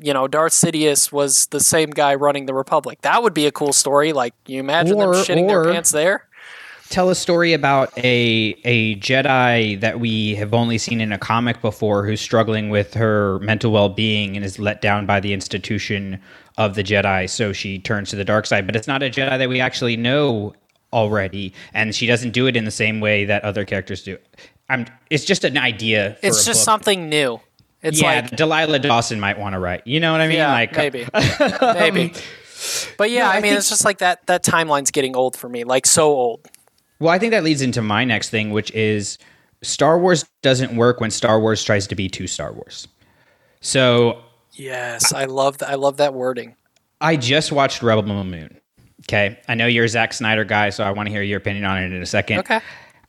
you 0.00 0.12
know, 0.12 0.28
Darth 0.28 0.52
Sidious 0.52 1.10
was 1.10 1.46
the 1.46 1.60
same 1.60 1.90
guy 1.90 2.14
running 2.14 2.46
the 2.46 2.54
Republic. 2.54 3.00
That 3.02 3.22
would 3.22 3.34
be 3.34 3.46
a 3.46 3.52
cool 3.52 3.72
story. 3.72 4.12
Like, 4.12 4.32
you 4.46 4.60
imagine 4.60 5.00
or, 5.00 5.14
them 5.14 5.24
shitting 5.24 5.48
their 5.48 5.64
pants 5.64 5.90
there? 5.90 6.27
Tell 6.90 7.10
a 7.10 7.14
story 7.14 7.52
about 7.52 7.96
a 7.98 8.56
a 8.64 8.96
Jedi 8.96 9.78
that 9.80 10.00
we 10.00 10.34
have 10.36 10.54
only 10.54 10.78
seen 10.78 11.00
in 11.00 11.12
a 11.12 11.18
comic 11.18 11.60
before, 11.60 12.06
who's 12.06 12.20
struggling 12.20 12.70
with 12.70 12.94
her 12.94 13.38
mental 13.40 13.72
well 13.72 13.88
being 13.88 14.36
and 14.36 14.44
is 14.44 14.58
let 14.58 14.80
down 14.80 15.04
by 15.04 15.20
the 15.20 15.32
institution 15.32 16.20
of 16.56 16.74
the 16.74 16.82
Jedi, 16.82 17.28
so 17.28 17.52
she 17.52 17.78
turns 17.78 18.10
to 18.10 18.16
the 18.16 18.24
dark 18.24 18.46
side. 18.46 18.66
But 18.66 18.74
it's 18.74 18.88
not 18.88 19.02
a 19.02 19.10
Jedi 19.10 19.38
that 19.38 19.48
we 19.48 19.60
actually 19.60 19.96
know 19.96 20.54
already, 20.92 21.52
and 21.74 21.94
she 21.94 22.06
doesn't 22.06 22.30
do 22.30 22.46
it 22.46 22.56
in 22.56 22.64
the 22.64 22.70
same 22.70 23.00
way 23.00 23.24
that 23.26 23.44
other 23.44 23.64
characters 23.64 24.02
do. 24.02 24.16
I'm, 24.70 24.86
it's 25.10 25.24
just 25.24 25.44
an 25.44 25.56
idea. 25.56 26.16
it's 26.22 26.44
just 26.44 26.60
book. 26.60 26.64
something 26.64 27.08
new. 27.08 27.40
It's 27.82 28.00
yeah, 28.00 28.22
like 28.22 28.30
Delilah 28.30 28.80
Dawson 28.80 29.20
might 29.20 29.38
want 29.38 29.54
to 29.54 29.58
write. 29.58 29.86
You 29.86 30.00
know 30.00 30.12
what 30.12 30.20
I 30.20 30.26
mean? 30.28 30.38
Yeah, 30.38 30.52
like 30.52 30.76
maybe, 30.76 31.06
maybe. 31.62 32.12
But 32.96 33.12
yeah, 33.12 33.20
no, 33.20 33.26
I, 33.26 33.30
I 33.30 33.34
mean, 33.34 33.42
think, 33.42 33.58
it's 33.58 33.68
just 33.68 33.84
like 33.84 33.98
that. 33.98 34.26
That 34.26 34.42
timeline's 34.42 34.90
getting 34.90 35.14
old 35.14 35.36
for 35.36 35.48
me, 35.48 35.62
like 35.62 35.86
so 35.86 36.08
old. 36.08 36.48
Well, 37.00 37.10
I 37.12 37.18
think 37.18 37.30
that 37.32 37.44
leads 37.44 37.62
into 37.62 37.82
my 37.82 38.04
next 38.04 38.30
thing, 38.30 38.50
which 38.50 38.70
is 38.72 39.18
Star 39.62 39.98
Wars 39.98 40.24
doesn't 40.42 40.76
work 40.76 41.00
when 41.00 41.10
Star 41.10 41.40
Wars 41.40 41.62
tries 41.62 41.86
to 41.88 41.94
be 41.94 42.08
too 42.08 42.26
Star 42.26 42.52
Wars. 42.52 42.88
So 43.60 44.22
yes, 44.52 45.12
I 45.12 45.24
love 45.24 45.58
that. 45.58 45.70
I 45.70 45.74
love 45.74 45.96
that 45.98 46.14
wording. 46.14 46.56
I 47.00 47.16
just 47.16 47.52
watched 47.52 47.82
Rebel 47.82 48.24
Moon. 48.24 48.60
Okay, 49.08 49.38
I 49.48 49.54
know 49.54 49.66
you're 49.66 49.84
a 49.84 49.88
Zack 49.88 50.12
Snyder 50.12 50.44
guy, 50.44 50.70
so 50.70 50.84
I 50.84 50.90
want 50.90 51.06
to 51.06 51.12
hear 51.12 51.22
your 51.22 51.38
opinion 51.38 51.64
on 51.64 51.82
it 51.82 51.92
in 51.92 52.02
a 52.02 52.06
second. 52.06 52.40
Okay. 52.40 52.60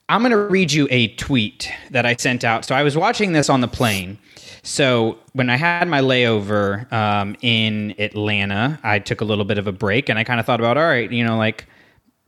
I'm 0.08 0.22
going 0.22 0.32
to 0.32 0.38
read 0.38 0.72
you 0.72 0.88
a 0.90 1.10
tweet 1.16 1.72
that 1.92 2.06
I 2.06 2.16
sent 2.16 2.44
out. 2.44 2.66
So 2.66 2.74
I 2.74 2.82
was 2.82 2.98
watching 2.98 3.34
this 3.34 3.48
on 3.48 3.62
the 3.62 3.68
plane 3.68 4.18
so 4.64 5.18
when 5.34 5.50
I 5.50 5.56
had 5.56 5.88
my 5.88 6.02
layover 6.02 6.92
um, 6.92 7.36
in 7.42 7.96
Atlanta, 7.98 8.80
I 8.84 9.00
took 9.00 9.22
a 9.22 9.26
little 9.26 9.46
bit 9.46 9.58
of 9.58 9.68
a 9.68 9.72
break 9.72 10.10
and 10.10 10.20
I 10.20 10.24
kind 10.24 10.40
of 10.40 10.46
thought 10.46 10.60
about, 10.60 10.78
all 10.78 10.84
right, 10.84 11.12
you 11.12 11.24
know, 11.24 11.38
like 11.38 11.66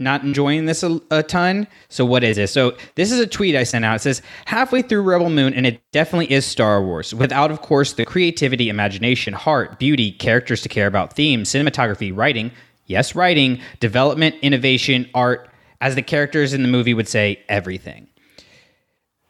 not 0.01 0.23
enjoying 0.23 0.65
this 0.65 0.83
a, 0.83 0.99
a, 1.11 1.23
ton. 1.23 1.67
So 1.89 2.05
what 2.05 2.23
is 2.23 2.37
this? 2.37 2.51
So 2.51 2.75
this 2.95 3.11
is 3.11 3.19
a 3.19 3.27
tweet 3.27 3.55
I 3.55 3.63
sent 3.63 3.85
out. 3.85 3.95
It 3.95 3.99
says 3.99 4.21
halfway 4.45 4.81
through 4.81 5.03
Rebel 5.03 5.29
Moon, 5.29 5.53
and 5.53 5.65
it 5.65 5.81
definitely 5.91 6.31
is 6.31 6.45
Star 6.45 6.83
Wars. 6.83 7.13
Without, 7.13 7.51
of 7.51 7.61
course, 7.61 7.93
the 7.93 8.05
creativity, 8.05 8.69
imagination, 8.69 9.33
heart, 9.33 9.79
beauty, 9.79 10.11
characters 10.11 10.61
to 10.63 10.69
care 10.69 10.87
about, 10.87 11.13
themes, 11.13 11.49
cinematography, 11.49 12.15
writing. 12.15 12.51
Yes, 12.87 13.15
writing, 13.15 13.61
development, 13.79 14.35
innovation, 14.41 15.09
art. 15.13 15.49
As 15.79 15.95
the 15.95 16.01
characters 16.01 16.53
in 16.53 16.61
the 16.61 16.67
movie 16.67 16.93
would 16.93 17.07
say, 17.07 17.39
everything. 17.49 18.07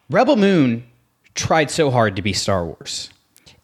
Rebel 0.10 0.36
Moon 0.36 0.84
tried 1.36 1.72
so 1.72 1.92
hard 1.92 2.16
to 2.18 2.22
be 2.22 2.34
Star 2.34 2.66
Wars. 2.66 3.10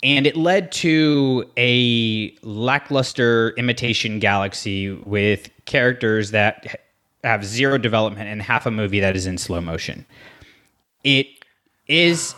And 0.03 0.27
it 0.27 0.37
led 0.37 0.71
to 0.73 1.49
a 1.57 2.33
lackluster 2.43 3.49
imitation 3.57 4.19
galaxy 4.19 4.91
with 4.91 5.49
characters 5.65 6.31
that 6.31 6.79
have 7.27 7.45
zero 7.45 7.77
development 7.77 8.29
and 8.29 8.41
half 8.41 8.65
a 8.65 8.71
movie 8.71 8.99
that 8.99 9.15
is 9.15 9.25
in 9.25 9.37
slow 9.37 9.61
motion. 9.61 10.05
It 11.03 11.27
is 11.87 12.35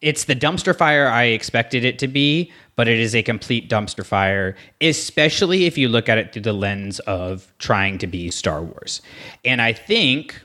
it's 0.00 0.24
the 0.24 0.34
dumpster 0.34 0.74
fire 0.74 1.08
I 1.08 1.24
expected 1.24 1.84
it 1.84 1.98
to 1.98 2.08
be, 2.08 2.50
but 2.74 2.88
it 2.88 2.98
is 2.98 3.14
a 3.14 3.22
complete 3.22 3.68
dumpster 3.68 4.04
fire, 4.04 4.56
especially 4.80 5.66
if 5.66 5.76
you 5.76 5.88
look 5.88 6.08
at 6.08 6.16
it 6.16 6.32
through 6.32 6.42
the 6.42 6.54
lens 6.54 6.98
of 7.00 7.52
trying 7.58 7.98
to 7.98 8.06
be 8.06 8.30
Star 8.30 8.62
Wars. 8.62 9.02
And 9.44 9.60
I 9.60 9.74
think 9.74 10.40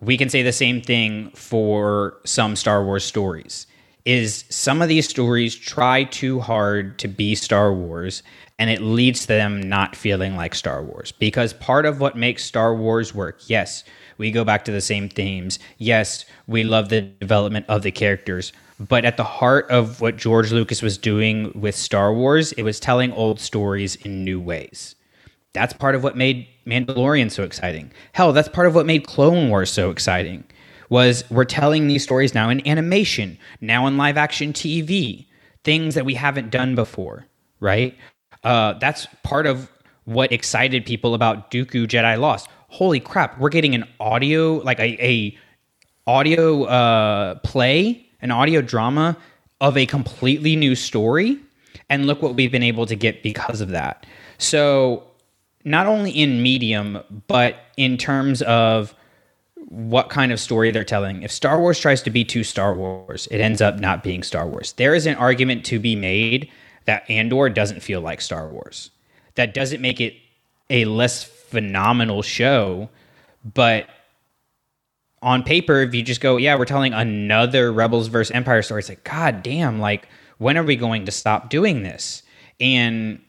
we 0.00 0.16
can 0.16 0.28
say 0.28 0.42
the 0.42 0.52
same 0.52 0.80
thing 0.82 1.30
for 1.30 2.16
some 2.24 2.56
Star 2.56 2.84
Wars 2.84 3.04
stories. 3.04 3.66
Is 4.04 4.44
some 4.48 4.80
of 4.80 4.88
these 4.88 5.06
stories 5.06 5.54
try 5.54 6.04
too 6.04 6.40
hard 6.40 6.98
to 7.00 7.08
be 7.08 7.34
Star 7.34 7.74
Wars 7.74 8.22
and 8.58 8.70
it 8.70 8.80
leads 8.80 9.20
to 9.20 9.26
them 9.28 9.60
not 9.60 9.94
feeling 9.94 10.34
like 10.34 10.54
Star 10.54 10.82
Wars. 10.82 11.12
Because 11.12 11.52
part 11.52 11.86
of 11.86 12.00
what 12.00 12.16
makes 12.16 12.44
Star 12.44 12.74
Wars 12.74 13.14
work, 13.14 13.40
yes, 13.46 13.84
we 14.18 14.30
go 14.30 14.44
back 14.44 14.64
to 14.64 14.72
the 14.72 14.80
same 14.80 15.08
themes. 15.08 15.58
Yes, 15.78 16.24
we 16.46 16.64
love 16.64 16.88
the 16.88 17.02
development 17.02 17.66
of 17.68 17.82
the 17.82 17.92
characters. 17.92 18.52
But 18.80 19.04
at 19.04 19.16
the 19.16 19.24
heart 19.24 19.68
of 19.70 20.00
what 20.00 20.16
George 20.16 20.52
Lucas 20.52 20.82
was 20.82 20.98
doing 20.98 21.52
with 21.54 21.74
Star 21.74 22.12
Wars, 22.12 22.52
it 22.52 22.62
was 22.62 22.80
telling 22.80 23.12
old 23.12 23.40
stories 23.40 23.96
in 23.96 24.24
new 24.24 24.40
ways. 24.40 24.94
That's 25.52 25.72
part 25.72 25.94
of 25.94 26.04
what 26.04 26.16
made 26.16 26.46
Mandalorian 26.66 27.30
so 27.30 27.42
exciting. 27.42 27.90
Hell, 28.12 28.32
that's 28.32 28.48
part 28.48 28.66
of 28.66 28.74
what 28.74 28.86
made 28.86 29.06
Clone 29.06 29.48
Wars 29.48 29.70
so 29.70 29.90
exciting. 29.90 30.44
Was 30.90 31.24
we're 31.30 31.44
telling 31.44 31.86
these 31.86 32.02
stories 32.02 32.34
now 32.34 32.48
in 32.48 32.66
animation, 32.66 33.38
now 33.60 33.86
in 33.86 33.96
live 33.96 34.16
action 34.16 34.52
TV, 34.52 35.26
things 35.64 35.94
that 35.94 36.04
we 36.04 36.14
haven't 36.14 36.50
done 36.50 36.74
before, 36.74 37.26
right? 37.60 37.96
Uh, 38.44 38.74
that's 38.74 39.06
part 39.22 39.46
of 39.46 39.70
what 40.04 40.32
excited 40.32 40.86
people 40.86 41.14
about 41.14 41.50
Dooku 41.50 41.86
Jedi 41.86 42.18
Lost. 42.18 42.48
Holy 42.68 43.00
crap, 43.00 43.38
we're 43.38 43.48
getting 43.48 43.74
an 43.74 43.84
audio, 44.00 44.54
like 44.56 44.78
a, 44.78 45.04
a 45.04 45.36
audio 46.06 46.64
uh, 46.64 47.34
play, 47.36 48.06
an 48.20 48.30
audio 48.30 48.60
drama 48.60 49.16
of 49.60 49.76
a 49.76 49.86
completely 49.86 50.56
new 50.56 50.74
story. 50.74 51.38
And 51.90 52.06
look 52.06 52.22
what 52.22 52.34
we've 52.34 52.52
been 52.52 52.62
able 52.62 52.86
to 52.86 52.94
get 52.94 53.22
because 53.22 53.60
of 53.60 53.70
that. 53.70 54.06
So, 54.36 55.04
not 55.64 55.86
only 55.86 56.10
in 56.10 56.42
medium, 56.42 57.02
but 57.26 57.56
in 57.76 57.96
terms 57.96 58.42
of 58.42 58.94
what 59.68 60.08
kind 60.08 60.32
of 60.32 60.40
story 60.40 60.70
they're 60.70 60.84
telling. 60.84 61.22
If 61.22 61.30
Star 61.30 61.60
Wars 61.60 61.78
tries 61.78 62.02
to 62.02 62.10
be 62.10 62.24
too 62.24 62.42
Star 62.42 62.74
Wars, 62.74 63.28
it 63.30 63.40
ends 63.40 63.60
up 63.60 63.78
not 63.78 64.02
being 64.02 64.22
Star 64.22 64.46
Wars. 64.46 64.72
There 64.72 64.94
is 64.94 65.06
an 65.06 65.16
argument 65.16 65.64
to 65.66 65.78
be 65.78 65.94
made 65.94 66.50
that 66.88 67.08
Andor 67.10 67.50
doesn't 67.50 67.80
feel 67.80 68.00
like 68.00 68.22
Star 68.22 68.48
Wars. 68.48 68.90
That 69.34 69.52
doesn't 69.52 69.82
make 69.82 70.00
it 70.00 70.14
a 70.70 70.86
less 70.86 71.22
phenomenal 71.22 72.22
show, 72.22 72.88
but 73.54 73.88
on 75.20 75.42
paper, 75.42 75.82
if 75.82 75.94
you 75.94 76.02
just 76.02 76.22
go, 76.22 76.38
yeah, 76.38 76.56
we're 76.56 76.64
telling 76.64 76.94
another 76.94 77.70
Rebels 77.72 78.08
versus 78.08 78.30
Empire 78.30 78.62
story, 78.62 78.80
it's 78.80 78.88
like, 78.88 79.04
God 79.04 79.42
damn, 79.42 79.78
like, 79.78 80.08
when 80.38 80.56
are 80.56 80.62
we 80.62 80.76
going 80.76 81.04
to 81.04 81.12
stop 81.12 81.50
doing 81.50 81.82
this? 81.82 82.22
And 82.58 83.20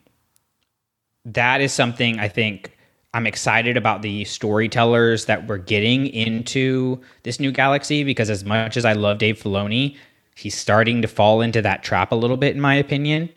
that 1.25 1.59
is 1.59 1.73
something 1.73 2.17
I 2.17 2.29
think 2.29 2.77
I'm 3.13 3.27
excited 3.27 3.75
about 3.75 4.03
the 4.03 4.23
storytellers 4.23 5.25
that 5.25 5.47
we're 5.47 5.57
getting 5.57 6.07
into 6.07 7.01
this 7.23 7.41
new 7.41 7.51
galaxy 7.51 8.05
because 8.05 8.29
as 8.29 8.45
much 8.45 8.77
as 8.77 8.85
I 8.85 8.93
love 8.93 9.17
Dave 9.17 9.37
Filoni, 9.37 9.97
he's 10.35 10.57
starting 10.57 11.01
to 11.01 11.09
fall 11.09 11.41
into 11.41 11.61
that 11.61 11.83
trap 11.83 12.13
a 12.13 12.15
little 12.15 12.37
bit, 12.37 12.55
in 12.55 12.61
my 12.61 12.75
opinion. 12.75 13.29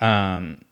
Um, 0.00 0.62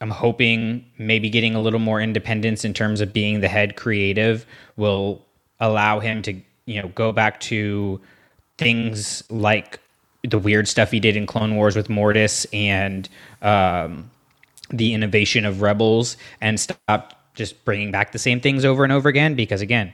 I'm 0.00 0.10
hoping 0.10 0.84
maybe 0.98 1.30
getting 1.30 1.54
a 1.54 1.60
little 1.60 1.80
more 1.80 2.00
independence 2.00 2.64
in 2.64 2.74
terms 2.74 3.00
of 3.00 3.12
being 3.12 3.40
the 3.40 3.48
head 3.48 3.76
creative 3.76 4.44
will 4.76 5.24
allow 5.58 6.00
him 6.00 6.22
to, 6.22 6.34
you 6.66 6.82
know, 6.82 6.88
go 6.88 7.12
back 7.12 7.40
to 7.40 8.00
things 8.58 9.22
like 9.30 9.80
the 10.22 10.38
weird 10.38 10.68
stuff 10.68 10.90
he 10.90 11.00
did 11.00 11.16
in 11.16 11.26
Clone 11.26 11.56
Wars 11.56 11.76
with 11.76 11.88
Mortis 11.88 12.46
and 12.52 13.08
um, 13.42 14.10
the 14.70 14.92
innovation 14.92 15.44
of 15.44 15.62
Rebels 15.62 16.16
and 16.40 16.58
stop 16.60 17.22
just 17.34 17.64
bringing 17.64 17.90
back 17.90 18.12
the 18.12 18.18
same 18.18 18.40
things 18.40 18.64
over 18.64 18.84
and 18.84 18.92
over 18.92 19.08
again. 19.08 19.34
Because 19.34 19.60
again, 19.62 19.92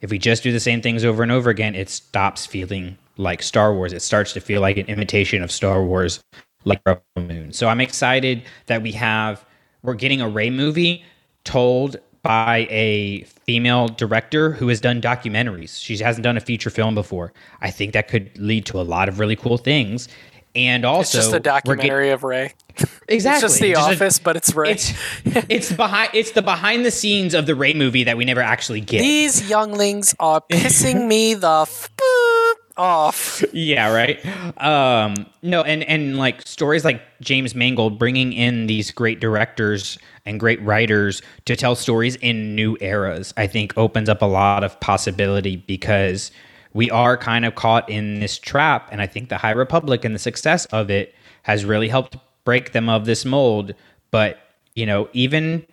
if 0.00 0.10
we 0.10 0.18
just 0.18 0.42
do 0.42 0.52
the 0.52 0.60
same 0.60 0.82
things 0.82 1.04
over 1.04 1.22
and 1.22 1.30
over 1.30 1.50
again, 1.50 1.74
it 1.74 1.90
stops 1.90 2.44
feeling 2.46 2.98
like 3.16 3.42
Star 3.42 3.72
Wars. 3.72 3.92
It 3.92 4.02
starts 4.02 4.32
to 4.32 4.40
feel 4.40 4.60
like 4.60 4.76
an 4.76 4.86
imitation 4.86 5.42
of 5.42 5.52
Star 5.52 5.82
Wars 5.84 6.20
like 6.64 6.80
Moon. 7.16 7.52
So 7.52 7.68
I'm 7.68 7.80
excited 7.80 8.42
that 8.66 8.82
we 8.82 8.92
have 8.92 9.44
we're 9.82 9.94
getting 9.94 10.20
a 10.20 10.28
Rey 10.28 10.50
movie 10.50 11.04
told 11.44 11.96
by 12.22 12.66
a 12.70 13.22
female 13.24 13.88
director 13.88 14.52
who 14.52 14.68
has 14.68 14.80
done 14.80 15.00
documentaries. 15.00 15.78
She 15.78 15.98
hasn't 15.98 16.24
done 16.24 16.38
a 16.38 16.40
feature 16.40 16.70
film 16.70 16.94
before. 16.94 17.32
I 17.60 17.70
think 17.70 17.92
that 17.92 18.08
could 18.08 18.30
lead 18.38 18.64
to 18.66 18.80
a 18.80 18.82
lot 18.82 19.10
of 19.10 19.18
really 19.18 19.36
cool 19.36 19.58
things. 19.58 20.08
And 20.54 20.84
also, 20.86 21.00
it's 21.18 21.26
just 21.26 21.34
a 21.34 21.40
documentary 21.40 22.06
get- 22.06 22.14
of 22.14 22.24
Rey. 22.24 22.52
Exactly, 23.06 23.44
it's 23.46 23.52
just 23.52 23.60
The 23.60 23.72
just 23.72 23.88
Office, 23.92 24.18
a, 24.18 24.22
but 24.22 24.36
it's 24.36 24.54
Rey. 24.54 24.70
It's, 24.72 24.92
it's 25.48 25.72
behind. 25.72 26.10
It's 26.14 26.32
the 26.32 26.42
behind 26.42 26.84
the 26.84 26.90
scenes 26.90 27.34
of 27.34 27.46
the 27.46 27.54
Rey 27.54 27.74
movie 27.74 28.04
that 28.04 28.16
we 28.16 28.24
never 28.24 28.40
actually 28.40 28.80
get. 28.80 29.00
These 29.00 29.48
younglings 29.48 30.14
are 30.18 30.40
pissing 30.50 31.06
me 31.06 31.34
the 31.34 31.60
f- 31.68 31.90
off. 32.76 33.42
yeah, 33.52 33.92
right. 33.92 34.24
Um, 34.60 35.26
no, 35.42 35.62
and 35.62 35.82
and 35.84 36.16
like 36.16 36.46
stories 36.46 36.84
like 36.84 37.02
James 37.20 37.54
Mangold 37.54 37.98
bringing 37.98 38.32
in 38.32 38.66
these 38.66 38.90
great 38.90 39.20
directors 39.20 39.98
and 40.26 40.40
great 40.40 40.60
writers 40.62 41.22
to 41.44 41.56
tell 41.56 41.74
stories 41.74 42.16
in 42.16 42.54
new 42.54 42.76
eras, 42.80 43.34
I 43.36 43.46
think 43.46 43.76
opens 43.76 44.08
up 44.08 44.22
a 44.22 44.26
lot 44.26 44.64
of 44.64 44.78
possibility 44.80 45.56
because 45.56 46.30
we 46.72 46.90
are 46.90 47.16
kind 47.16 47.44
of 47.44 47.54
caught 47.54 47.88
in 47.88 48.20
this 48.20 48.38
trap, 48.38 48.88
and 48.90 49.00
I 49.00 49.06
think 49.06 49.28
the 49.28 49.38
High 49.38 49.52
Republic 49.52 50.04
and 50.04 50.14
the 50.14 50.18
success 50.18 50.66
of 50.66 50.90
it 50.90 51.14
has 51.42 51.64
really 51.64 51.88
helped 51.88 52.16
break 52.44 52.72
them 52.72 52.88
of 52.88 53.04
this 53.04 53.24
mold. 53.24 53.74
But 54.10 54.38
you 54.74 54.86
know, 54.86 55.08
even 55.12 55.66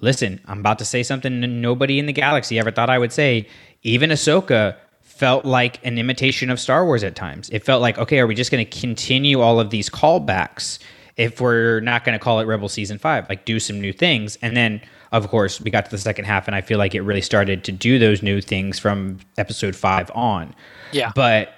listen, 0.00 0.40
I'm 0.46 0.60
about 0.60 0.78
to 0.80 0.84
say 0.84 1.02
something 1.02 1.60
nobody 1.62 1.98
in 1.98 2.06
the 2.06 2.12
galaxy 2.12 2.58
ever 2.58 2.70
thought 2.70 2.90
I 2.90 2.98
would 2.98 3.12
say. 3.12 3.48
Even 3.84 4.10
Ahsoka 4.10 4.76
felt 5.22 5.44
like 5.44 5.78
an 5.86 5.98
imitation 5.98 6.50
of 6.50 6.58
Star 6.58 6.84
Wars 6.84 7.04
at 7.04 7.14
times. 7.14 7.48
It 7.50 7.64
felt 7.64 7.80
like, 7.80 7.96
okay, 7.96 8.18
are 8.18 8.26
we 8.26 8.34
just 8.34 8.50
going 8.50 8.66
to 8.66 8.80
continue 8.80 9.40
all 9.40 9.60
of 9.60 9.70
these 9.70 9.88
callbacks 9.88 10.80
if 11.16 11.40
we're 11.40 11.78
not 11.78 12.04
going 12.04 12.18
to 12.18 12.24
call 12.24 12.40
it 12.40 12.44
Rebel 12.46 12.68
Season 12.68 12.98
5? 12.98 13.28
Like, 13.28 13.44
do 13.44 13.60
some 13.60 13.80
new 13.80 13.92
things. 13.92 14.36
And 14.42 14.56
then, 14.56 14.80
of 15.12 15.28
course, 15.28 15.60
we 15.60 15.70
got 15.70 15.84
to 15.84 15.92
the 15.92 15.98
second 15.98 16.24
half, 16.24 16.48
and 16.48 16.56
I 16.56 16.60
feel 16.60 16.76
like 16.76 16.92
it 16.96 17.02
really 17.02 17.20
started 17.20 17.62
to 17.62 17.70
do 17.70 18.00
those 18.00 18.20
new 18.20 18.40
things 18.40 18.80
from 18.80 19.20
episode 19.38 19.76
5 19.76 20.10
on. 20.12 20.56
Yeah. 20.90 21.12
But, 21.14 21.54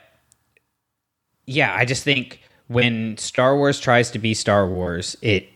yeah, 1.46 1.74
I 1.74 1.86
just 1.86 2.04
think 2.04 2.42
when 2.66 3.16
Star 3.16 3.56
Wars 3.56 3.80
tries 3.80 4.10
to 4.10 4.18
be 4.18 4.34
Star 4.34 4.68
Wars, 4.68 5.16
it 5.22 5.48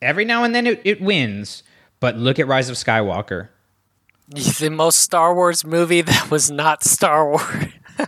every 0.00 0.24
now 0.24 0.44
and 0.44 0.54
then 0.54 0.68
it, 0.68 0.80
it 0.84 1.00
wins. 1.00 1.64
But 1.98 2.16
look 2.16 2.38
at 2.38 2.46
Rise 2.46 2.68
of 2.68 2.76
Skywalker 2.76 3.48
the 4.30 4.70
most 4.70 4.98
Star 4.98 5.34
Wars 5.34 5.64
movie 5.64 6.00
that 6.02 6.30
was 6.30 6.50
not 6.50 6.84
Star 6.84 7.28
Wars. 7.28 7.66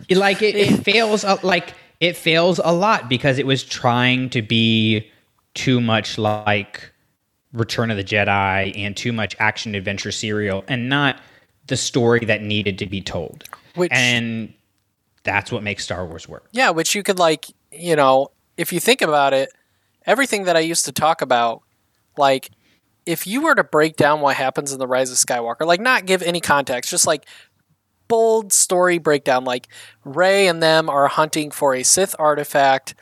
like 0.09 0.41
it, 0.41 0.55
it 0.55 0.71
fails 0.83 1.23
like 1.43 1.73
it 1.99 2.17
fails 2.17 2.59
a 2.63 2.73
lot 2.73 3.09
because 3.09 3.37
it 3.37 3.45
was 3.45 3.63
trying 3.63 4.29
to 4.31 4.41
be 4.41 5.09
too 5.53 5.79
much 5.79 6.17
like 6.17 6.91
Return 7.53 7.91
of 7.91 7.97
the 7.97 8.03
Jedi 8.03 8.75
and 8.75 8.97
too 8.97 9.13
much 9.13 9.35
action 9.39 9.75
adventure 9.75 10.11
serial 10.11 10.63
and 10.67 10.89
not 10.89 11.19
the 11.67 11.77
story 11.77 12.25
that 12.25 12.41
needed 12.41 12.79
to 12.79 12.87
be 12.87 12.99
told. 13.01 13.43
Which, 13.75 13.91
and 13.93 14.53
that's 15.23 15.51
what 15.51 15.63
makes 15.63 15.83
Star 15.83 16.05
Wars 16.05 16.27
work. 16.27 16.47
Yeah, 16.51 16.71
which 16.71 16.95
you 16.95 17.03
could 17.03 17.19
like, 17.19 17.45
you 17.71 17.95
know, 17.95 18.31
if 18.57 18.73
you 18.73 18.79
think 18.79 19.01
about 19.01 19.33
it, 19.33 19.49
everything 20.05 20.43
that 20.45 20.55
I 20.55 20.59
used 20.59 20.85
to 20.85 20.91
talk 20.91 21.21
about, 21.21 21.61
like 22.17 22.49
if 23.05 23.27
you 23.27 23.41
were 23.41 23.55
to 23.55 23.63
break 23.63 23.95
down 23.95 24.21
what 24.21 24.35
happens 24.35 24.71
in 24.71 24.79
the 24.79 24.87
Rise 24.87 25.11
of 25.11 25.17
Skywalker, 25.17 25.65
like 25.65 25.81
not 25.81 26.05
give 26.05 26.21
any 26.21 26.39
context, 26.39 26.89
just 26.89 27.07
like 27.07 27.25
bold 28.07 28.53
story 28.53 28.97
breakdown, 28.97 29.43
like 29.43 29.67
Rey 30.03 30.47
and 30.47 30.61
them 30.61 30.89
are 30.89 31.07
hunting 31.07 31.51
for 31.51 31.73
a 31.73 31.83
Sith 31.83 32.15
artifact. 32.19 32.95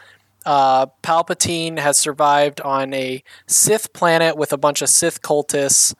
Uh, 0.45 0.87
Palpatine 1.03 1.77
has 1.77 1.99
survived 1.99 2.61
on 2.61 2.93
a 2.93 3.23
Sith 3.47 3.93
planet 3.93 4.35
with 4.37 4.51
a 4.51 4.57
bunch 4.57 4.81
of 4.81 4.89
Sith 4.89 5.21
cultists. 5.21 5.93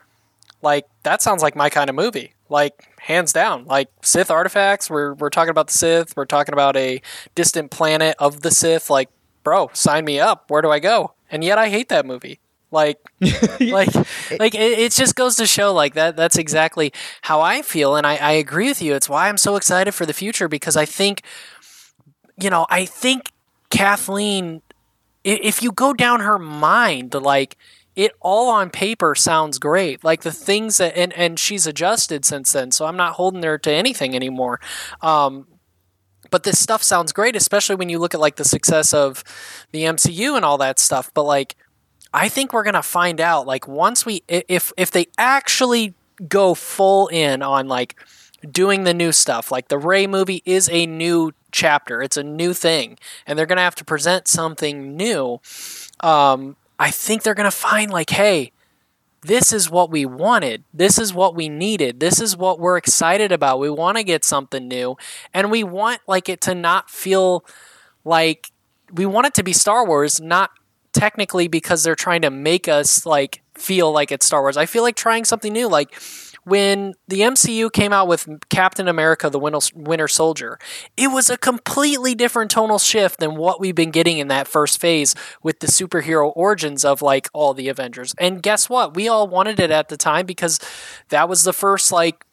Like 0.62 0.86
that 1.04 1.22
sounds 1.22 1.42
like 1.42 1.56
my 1.56 1.70
kind 1.70 1.90
of 1.90 1.96
movie. 1.96 2.34
Like 2.50 2.90
hands 3.00 3.34
down. 3.34 3.66
Like 3.66 3.90
Sith 4.04 4.32
artifacts. 4.32 4.90
We're 4.90 5.14
we're 5.14 5.30
talking 5.30 5.52
about 5.52 5.68
the 5.68 5.74
Sith. 5.74 6.16
We're 6.16 6.26
talking 6.26 6.54
about 6.54 6.76
a 6.76 7.02
distant 7.36 7.72
planet 7.72 8.16
of 8.20 8.42
the 8.42 8.52
Sith. 8.52 8.90
Like, 8.90 9.10
bro, 9.44 9.70
sign 9.74 10.06
me 10.06 10.20
up. 10.20 10.50
Where 10.50 10.62
do 10.62 10.70
I 10.70 10.80
go? 10.80 11.14
And 11.30 11.44
yet 11.44 11.58
I 11.58 11.70
hate 11.70 11.90
that 11.90 12.06
movie. 12.06 12.41
Like, 12.72 12.98
like, 13.60 13.94
like 14.40 14.56
it, 14.56 14.80
it, 14.80 14.92
just 14.94 15.16
goes 15.16 15.36
to 15.36 15.46
show 15.46 15.74
like 15.74 15.94
that. 15.96 16.16
That's 16.16 16.38
exactly 16.38 16.94
how 17.22 17.42
I 17.42 17.62
feel, 17.62 17.96
and 17.96 18.08
I, 18.08 18.16
I 18.16 18.32
agree 18.32 18.68
with 18.68 18.82
you. 18.82 18.96
It's 18.96 19.10
why 19.10 19.28
I'm 19.28 19.38
so 19.38 19.58
excited 19.58 19.94
for 19.94 20.06
the 20.06 20.14
future 20.14 20.48
because 20.48 20.78
I 20.78 20.86
think, 20.86 21.22
you 22.42 22.50
know, 22.50 22.66
I 22.70 22.86
think 22.86 23.32
Kathleen, 23.70 24.62
if 25.24 25.62
you 25.62 25.72
go 25.72 25.94
down 25.94 26.22
her 26.22 26.40
mind, 26.40 27.14
like 27.14 27.58
it 27.96 28.14
all 28.22 28.50
on 28.50 28.70
paper 28.70 29.16
sounds 29.16 29.60
great. 29.60 30.04
Like 30.04 30.22
the 30.22 30.32
things 30.32 30.78
that, 30.78 30.96
and 30.96 31.12
and 31.14 31.38
she's 31.38 31.68
adjusted 31.68 32.24
since 32.24 32.54
then, 32.54 32.72
so 32.72 32.86
I'm 32.86 32.98
not 32.98 33.14
holding 33.14 33.44
her 33.44 33.58
to 33.60 33.72
anything 33.72 34.16
anymore. 34.16 34.60
Um, 35.02 35.48
but 36.30 36.44
this 36.44 36.60
stuff 36.60 36.82
sounds 36.82 37.12
great, 37.12 37.36
especially 37.36 37.76
when 37.76 37.90
you 37.90 38.00
look 38.00 38.14
at 38.14 38.20
like 38.20 38.38
the 38.38 38.46
success 38.46 38.94
of 38.94 39.24
the 39.72 39.84
MCU 39.84 40.36
and 40.36 40.46
all 40.46 40.58
that 40.60 40.80
stuff. 40.80 41.12
But 41.14 41.24
like, 41.24 41.56
I 42.14 42.30
think 42.30 42.54
we're 42.54 42.64
gonna 42.64 42.84
find 42.84 43.22
out 43.22 43.48
like 43.48 43.68
once 43.68 44.06
we 44.06 44.24
if 44.28 44.72
if 44.78 44.92
they 44.92 45.08
actually 45.18 45.94
go 46.28 46.54
full 46.54 47.08
in 47.08 47.42
on 47.42 47.68
like 47.68 47.96
doing 48.50 48.84
the 48.84 48.94
new 48.94 49.12
stuff. 49.12 49.52
Like 49.52 49.68
the 49.68 49.78
Rey 49.78 50.08
movie 50.08 50.42
is 50.46 50.70
a 50.70 50.86
new 50.86 51.34
chapter, 51.52 52.02
it's 52.02 52.18
a 52.18 52.24
new 52.24 52.54
thing, 52.54 52.98
and 53.28 53.38
they're 53.38 53.46
to 53.58 53.64
have 53.64 53.76
to 53.76 53.86
present 53.86 54.28
something 54.28 54.96
new. 54.96 55.40
Um, 56.00 56.56
I 56.80 56.92
think 56.92 57.24
they're 57.24 57.36
to 57.46 57.52
find, 57.52 57.92
like, 57.92 58.10
hey, 58.10 58.52
this 59.22 59.54
is 59.54 59.70
what 59.70 59.92
we 59.92 60.06
wanted. 60.06 60.64
This 60.74 60.98
is 60.98 61.14
what 61.14 61.36
we 61.36 61.48
needed. 61.48 62.00
This 62.00 62.20
is 62.20 62.36
what 62.36 62.60
we're 62.60 62.78
excited 62.78 63.32
about. 63.32 63.60
We 63.60 63.70
want 63.70 63.98
to 63.98 64.04
get 64.04 64.24
something 64.24 64.68
new, 64.68 64.98
and 65.34 65.52
we 65.52 65.64
want 65.64 66.02
like 66.08 66.30
it 66.30 66.42
to 66.42 66.56
not 66.56 66.90
feel 66.90 67.46
like 68.04 68.52
we 68.92 69.06
want 69.06 69.28
it 69.28 69.34
to 69.36 69.44
be 69.44 69.54
Star 69.54 69.86
Wars, 69.86 70.20
not 70.20 70.52
technically 70.94 71.48
because 71.48 71.84
they're 71.84 71.96
trying 71.96 72.22
to 72.22 72.30
make 72.30 72.68
us 72.68 73.06
like 73.06 73.42
feel 73.56 73.92
like 73.92 74.12
it's 74.12 74.26
Star 74.26 74.42
Wars. 74.42 74.58
I 74.58 74.66
feel 74.66 74.84
like 74.84 74.96
trying 74.96 75.26
something 75.26 75.54
new, 75.54 75.68
like 75.68 75.94
when 76.44 76.94
the 77.08 77.22
MCU 77.22 77.72
came 77.72 77.94
out 77.94 78.08
with 78.08 78.28
Captain 78.50 78.88
America 78.88 79.30
the 79.30 79.40
Winter 79.40 80.08
Soldier, 80.08 80.58
it 80.98 81.08
was 81.08 81.30
a 81.30 81.38
completely 81.38 82.16
different 82.16 82.50
tonal 82.50 82.80
shift 82.80 83.20
than 83.20 83.36
what 83.36 83.60
we've 83.60 83.76
been 83.76 83.92
getting 83.92 84.18
in 84.18 84.28
that 84.30 84.48
first 84.48 84.82
phase 84.82 85.14
with 85.44 85.60
the 85.60 85.68
superhero 85.68 86.32
origins 86.36 86.84
of 86.84 87.02
like 87.02 87.30
all 87.34 87.54
the 87.54 87.68
Avengers. 87.68 88.16
And 88.18 88.42
guess 88.42 88.70
what? 88.70 88.96
We 88.96 89.08
all 89.08 89.28
wanted 89.28 89.60
it 89.60 89.70
at 89.70 89.90
the 89.90 89.98
time 89.98 90.26
because 90.26 90.60
that 91.10 91.30
was 91.30 91.44
the 91.44 91.54
first 91.54 91.92
like 91.92 92.26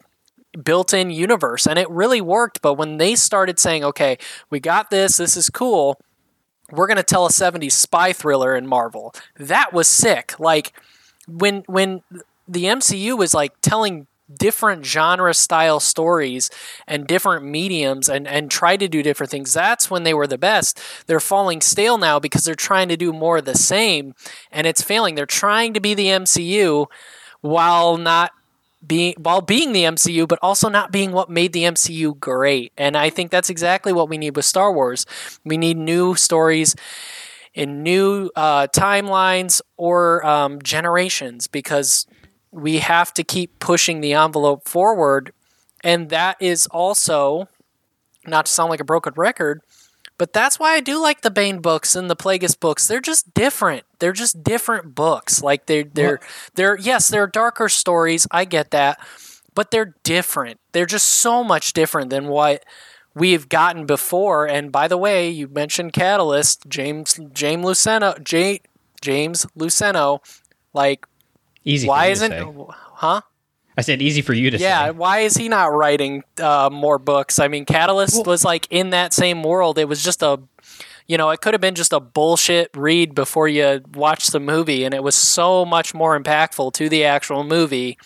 built-in 0.64 1.10
universe 1.10 1.66
and 1.66 1.78
it 1.78 1.88
really 1.90 2.22
worked, 2.22 2.62
but 2.62 2.74
when 2.74 2.96
they 2.96 3.14
started 3.14 3.58
saying, 3.58 3.84
"Okay, 3.84 4.16
we 4.48 4.58
got 4.58 4.88
this. 4.88 5.18
This 5.18 5.36
is 5.36 5.50
cool." 5.50 6.00
We're 6.70 6.86
going 6.86 6.98
to 6.98 7.02
tell 7.02 7.26
a 7.26 7.30
70s 7.30 7.72
spy 7.72 8.12
thriller 8.12 8.54
in 8.54 8.66
Marvel. 8.66 9.14
That 9.36 9.72
was 9.72 9.88
sick. 9.88 10.38
Like 10.38 10.72
when 11.26 11.64
when 11.66 12.02
the 12.46 12.64
MCU 12.64 13.16
was 13.16 13.34
like 13.34 13.52
telling 13.60 14.06
different 14.34 14.84
genre 14.84 15.32
style 15.32 15.80
stories 15.80 16.50
and 16.86 17.06
different 17.06 17.44
mediums 17.44 18.08
and, 18.08 18.28
and 18.28 18.50
try 18.50 18.76
to 18.76 18.88
do 18.88 19.02
different 19.02 19.30
things. 19.30 19.54
That's 19.54 19.90
when 19.90 20.02
they 20.02 20.12
were 20.12 20.26
the 20.26 20.38
best. 20.38 20.80
They're 21.06 21.20
falling 21.20 21.60
stale 21.60 21.96
now 21.96 22.18
because 22.18 22.44
they're 22.44 22.54
trying 22.54 22.88
to 22.88 22.96
do 22.96 23.12
more 23.12 23.38
of 23.38 23.46
the 23.46 23.54
same 23.54 24.14
and 24.52 24.66
it's 24.66 24.82
failing. 24.82 25.14
They're 25.14 25.26
trying 25.26 25.72
to 25.74 25.80
be 25.80 25.94
the 25.94 26.06
MCU 26.08 26.86
while 27.40 27.96
not 27.96 28.32
being 28.86 29.14
while 29.18 29.40
being 29.40 29.72
the 29.72 29.84
MCU, 29.84 30.26
but 30.28 30.38
also 30.42 30.68
not 30.68 30.92
being 30.92 31.12
what 31.12 31.28
made 31.28 31.52
the 31.52 31.64
MCU 31.64 32.18
great. 32.18 32.72
And 32.76 32.96
I 32.96 33.10
think 33.10 33.30
that's 33.30 33.50
exactly 33.50 33.92
what 33.92 34.08
we 34.08 34.18
need 34.18 34.36
with 34.36 34.44
Star 34.44 34.72
Wars. 34.72 35.06
We 35.44 35.56
need 35.56 35.76
new 35.76 36.14
stories 36.14 36.74
in 37.54 37.82
new 37.82 38.30
uh, 38.36 38.68
timelines 38.68 39.60
or 39.76 40.24
um, 40.24 40.62
generations 40.62 41.46
because 41.48 42.06
we 42.50 42.78
have 42.78 43.12
to 43.14 43.24
keep 43.24 43.58
pushing 43.58 44.00
the 44.00 44.12
envelope 44.12 44.68
forward. 44.68 45.32
And 45.82 46.08
that 46.10 46.36
is 46.40 46.66
also, 46.68 47.48
not 48.26 48.46
to 48.46 48.52
sound 48.52 48.70
like 48.70 48.80
a 48.80 48.84
broken 48.84 49.12
record, 49.16 49.60
but 50.18 50.32
that's 50.32 50.58
why 50.58 50.74
I 50.74 50.80
do 50.80 51.00
like 51.00 51.22
the 51.22 51.30
Bane 51.30 51.60
books 51.60 51.94
and 51.96 52.10
the 52.10 52.16
Plagueis 52.16 52.58
books. 52.58 52.86
They're 52.86 53.00
just 53.00 53.32
different. 53.34 53.84
They're 54.00 54.12
just 54.12 54.42
different 54.42 54.94
books. 54.94 55.42
Like 55.42 55.66
they're 55.66 55.84
they're 55.84 56.20
they're 56.54 56.78
yes, 56.78 57.08
they're 57.08 57.26
darker 57.26 57.68
stories. 57.68 58.26
I 58.30 58.44
get 58.44 58.72
that, 58.72 58.98
but 59.54 59.70
they're 59.70 59.94
different. 60.02 60.60
They're 60.72 60.86
just 60.86 61.08
so 61.08 61.42
much 61.42 61.72
different 61.72 62.10
than 62.10 62.26
what 62.26 62.64
we've 63.14 63.48
gotten 63.48 63.86
before. 63.86 64.46
And 64.46 64.70
by 64.70 64.88
the 64.88 64.98
way, 64.98 65.30
you 65.30 65.48
mentioned 65.48 65.92
Catalyst, 65.92 66.68
James 66.68 67.18
James 67.32 67.64
Luceno, 67.64 68.22
J, 68.22 68.60
James 69.00 69.46
Luceno, 69.56 70.20
like 70.74 71.06
Easy. 71.64 71.86
Why 71.86 72.06
isn't? 72.06 72.32
Huh? 72.70 73.20
I 73.78 73.80
said 73.80 74.02
easy 74.02 74.22
for 74.22 74.32
you 74.34 74.50
to 74.50 74.58
yeah, 74.58 74.80
say. 74.80 74.84
Yeah, 74.86 74.90
why 74.90 75.20
is 75.20 75.36
he 75.36 75.48
not 75.48 75.66
writing 75.66 76.24
uh, 76.42 76.68
more 76.70 76.98
books? 76.98 77.38
I 77.38 77.46
mean, 77.46 77.64
Catalyst 77.64 78.16
well, 78.16 78.24
was 78.24 78.44
like 78.44 78.66
in 78.70 78.90
that 78.90 79.12
same 79.12 79.44
world. 79.44 79.78
It 79.78 79.84
was 79.84 80.02
just 80.02 80.20
a, 80.20 80.40
you 81.06 81.16
know, 81.16 81.30
it 81.30 81.40
could 81.40 81.54
have 81.54 81.60
been 81.60 81.76
just 81.76 81.92
a 81.92 82.00
bullshit 82.00 82.76
read 82.76 83.14
before 83.14 83.46
you 83.46 83.80
watch 83.94 84.32
the 84.32 84.40
movie, 84.40 84.82
and 84.82 84.94
it 84.94 85.04
was 85.04 85.14
so 85.14 85.64
much 85.64 85.94
more 85.94 86.18
impactful 86.18 86.72
to 86.72 86.88
the 86.88 87.04
actual 87.04 87.44
movie 87.44 87.96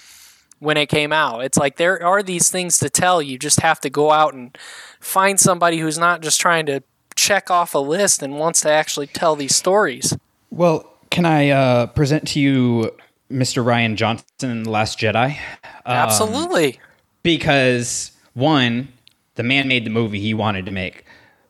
when 0.58 0.76
it 0.76 0.90
came 0.90 1.10
out. 1.10 1.42
It's 1.42 1.56
like 1.56 1.78
there 1.78 2.04
are 2.04 2.22
these 2.22 2.50
things 2.50 2.78
to 2.80 2.90
tell. 2.90 3.22
You 3.22 3.38
just 3.38 3.60
have 3.60 3.80
to 3.80 3.88
go 3.88 4.10
out 4.10 4.34
and 4.34 4.56
find 5.00 5.40
somebody 5.40 5.78
who's 5.78 5.96
not 5.96 6.20
just 6.20 6.38
trying 6.38 6.66
to 6.66 6.82
check 7.14 7.50
off 7.50 7.74
a 7.74 7.78
list 7.78 8.22
and 8.22 8.38
wants 8.38 8.60
to 8.60 8.70
actually 8.70 9.06
tell 9.06 9.36
these 9.36 9.56
stories. 9.56 10.14
Well, 10.50 10.86
can 11.10 11.24
I 11.24 11.48
uh, 11.48 11.86
present 11.86 12.28
to 12.28 12.40
you 12.40 12.94
Mr. 13.32 13.64
Rian 13.64 13.96
Johnson 13.96 14.50
in 14.50 14.62
The 14.64 14.70
Last 14.70 14.98
Jedi. 14.98 15.36
Um, 15.64 15.96
Absolutely. 15.96 16.78
Because 17.22 18.12
one, 18.34 18.88
the 19.34 19.42
man 19.42 19.68
made 19.68 19.84
the 19.84 19.90
movie 19.90 20.20
he 20.20 20.34
wanted 20.34 20.66
to 20.66 20.72
make, 20.72 21.04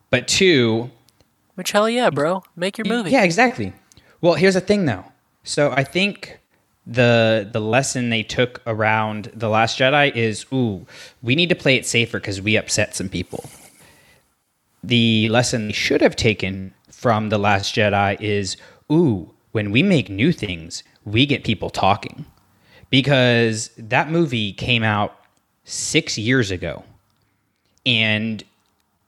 but 0.09 0.27
two, 0.27 0.89
which 1.55 1.71
hell 1.71 1.89
yeah, 1.89 2.09
bro, 2.09 2.43
make 2.55 2.77
your 2.77 2.85
movie. 2.85 3.11
Yeah, 3.11 3.23
exactly. 3.23 3.73
Well, 4.21 4.33
here's 4.35 4.55
the 4.55 4.61
thing 4.61 4.85
though. 4.85 5.05
So 5.43 5.71
I 5.71 5.83
think 5.83 6.39
the 6.85 7.47
the 7.51 7.59
lesson 7.59 8.09
they 8.09 8.23
took 8.23 8.61
around 8.65 9.31
the 9.33 9.49
Last 9.49 9.79
Jedi 9.79 10.15
is, 10.15 10.45
ooh, 10.53 10.85
we 11.21 11.35
need 11.35 11.49
to 11.49 11.55
play 11.55 11.75
it 11.75 11.85
safer 11.85 12.19
because 12.19 12.41
we 12.41 12.57
upset 12.57 12.95
some 12.95 13.09
people. 13.09 13.49
The 14.83 15.29
lesson 15.29 15.67
they 15.67 15.73
should 15.73 16.01
have 16.01 16.15
taken 16.15 16.73
from 16.89 17.29
the 17.29 17.37
Last 17.37 17.75
Jedi 17.75 18.19
is, 18.19 18.57
ooh, 18.91 19.31
when 19.51 19.71
we 19.71 19.83
make 19.83 20.09
new 20.09 20.31
things, 20.31 20.83
we 21.05 21.25
get 21.25 21.43
people 21.43 21.69
talking 21.69 22.25
because 22.89 23.69
that 23.77 24.09
movie 24.09 24.53
came 24.53 24.83
out 24.83 25.17
six 25.63 26.17
years 26.17 26.51
ago. 26.51 26.83
And 27.85 28.43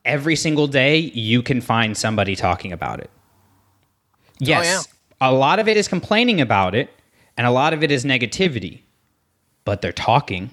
every 0.03 0.35
single 0.35 0.67
day, 0.67 0.97
you 0.97 1.41
can 1.41 1.61
find 1.61 1.97
somebody 1.97 2.35
talking 2.35 2.71
about 2.71 2.99
it. 2.99 3.09
Yes, 4.39 4.87
oh, 4.87 4.95
yeah. 5.21 5.29
a 5.29 5.31
lot 5.33 5.59
of 5.59 5.67
it 5.67 5.77
is 5.77 5.87
complaining 5.87 6.41
about 6.41 6.75
it, 6.75 6.89
and 7.37 7.47
a 7.47 7.51
lot 7.51 7.73
of 7.73 7.83
it 7.83 7.91
is 7.91 8.03
negativity, 8.05 8.81
but 9.63 9.81
they're 9.81 9.93
talking. 9.93 10.51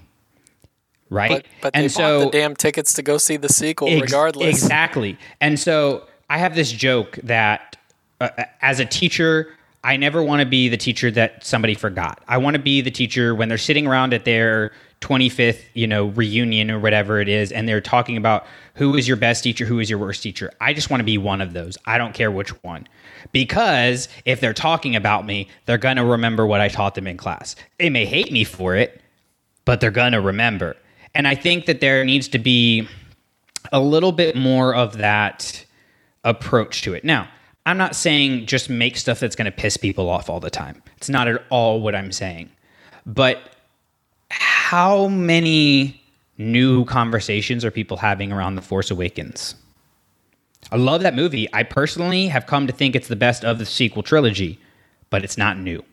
Right, 1.10 1.30
but, 1.30 1.46
but 1.60 1.76
and 1.76 1.92
so 1.92 2.20
the 2.20 2.30
damn 2.30 2.56
tickets 2.56 2.94
to 2.94 3.02
go 3.02 3.18
see 3.18 3.36
the 3.36 3.48
sequel, 3.48 3.88
ex- 3.88 4.00
regardless. 4.00 4.48
Exactly, 4.48 5.18
and 5.40 5.58
so 5.58 6.06
I 6.30 6.38
have 6.38 6.54
this 6.54 6.72
joke 6.72 7.18
that 7.24 7.76
uh, 8.20 8.30
as 8.62 8.80
a 8.80 8.86
teacher, 8.86 9.54
I 9.84 9.96
never 9.96 10.22
want 10.22 10.40
to 10.40 10.46
be 10.46 10.68
the 10.68 10.76
teacher 10.76 11.10
that 11.10 11.44
somebody 11.44 11.74
forgot. 11.74 12.22
I 12.28 12.38
want 12.38 12.54
to 12.54 12.62
be 12.62 12.80
the 12.80 12.90
teacher 12.90 13.34
when 13.34 13.48
they're 13.48 13.58
sitting 13.58 13.86
around 13.86 14.14
at 14.14 14.24
their 14.24 14.72
25th, 15.00 15.60
you 15.74 15.88
know, 15.88 16.06
reunion 16.06 16.70
or 16.70 16.78
whatever 16.78 17.20
it 17.20 17.28
is 17.28 17.50
and 17.50 17.68
they're 17.68 17.80
talking 17.80 18.16
about 18.16 18.46
who 18.74 18.94
is 18.96 19.08
your 19.08 19.16
best 19.16 19.42
teacher, 19.42 19.66
who 19.66 19.80
is 19.80 19.90
your 19.90 19.98
worst 19.98 20.22
teacher. 20.22 20.52
I 20.60 20.72
just 20.72 20.88
want 20.88 21.00
to 21.00 21.04
be 21.04 21.18
one 21.18 21.40
of 21.40 21.52
those. 21.52 21.76
I 21.84 21.98
don't 21.98 22.14
care 22.14 22.30
which 22.30 22.50
one. 22.62 22.86
Because 23.32 24.08
if 24.24 24.40
they're 24.40 24.54
talking 24.54 24.94
about 24.94 25.26
me, 25.26 25.48
they're 25.66 25.78
going 25.78 25.96
to 25.96 26.04
remember 26.04 26.46
what 26.46 26.60
I 26.60 26.68
taught 26.68 26.94
them 26.94 27.08
in 27.08 27.16
class. 27.16 27.56
They 27.78 27.90
may 27.90 28.06
hate 28.06 28.30
me 28.30 28.44
for 28.44 28.76
it, 28.76 29.00
but 29.64 29.80
they're 29.80 29.90
going 29.90 30.12
to 30.12 30.20
remember. 30.20 30.76
And 31.14 31.26
I 31.26 31.34
think 31.34 31.66
that 31.66 31.80
there 31.80 32.04
needs 32.04 32.28
to 32.28 32.38
be 32.38 32.88
a 33.72 33.80
little 33.80 34.12
bit 34.12 34.36
more 34.36 34.74
of 34.74 34.98
that 34.98 35.64
approach 36.24 36.82
to 36.82 36.94
it. 36.94 37.04
Now, 37.04 37.28
I'm 37.64 37.78
not 37.78 37.94
saying 37.94 38.46
just 38.46 38.68
make 38.68 38.96
stuff 38.96 39.20
that's 39.20 39.36
going 39.36 39.50
to 39.50 39.56
piss 39.56 39.76
people 39.76 40.08
off 40.08 40.28
all 40.28 40.40
the 40.40 40.50
time. 40.50 40.82
It's 40.96 41.08
not 41.08 41.28
at 41.28 41.44
all 41.48 41.80
what 41.80 41.94
I'm 41.94 42.10
saying. 42.10 42.50
But 43.06 43.38
how 44.30 45.08
many 45.08 46.02
new 46.38 46.84
conversations 46.86 47.64
are 47.64 47.70
people 47.70 47.96
having 47.96 48.32
around 48.32 48.56
The 48.56 48.62
Force 48.62 48.90
Awakens? 48.90 49.54
I 50.72 50.76
love 50.76 51.02
that 51.02 51.14
movie. 51.14 51.48
I 51.52 51.62
personally 51.62 52.28
have 52.28 52.46
come 52.46 52.66
to 52.66 52.72
think 52.72 52.96
it's 52.96 53.08
the 53.08 53.16
best 53.16 53.44
of 53.44 53.58
the 53.58 53.66
sequel 53.66 54.02
trilogy, 54.02 54.58
but 55.10 55.22
it's 55.22 55.36
not 55.36 55.58
new. 55.58 55.84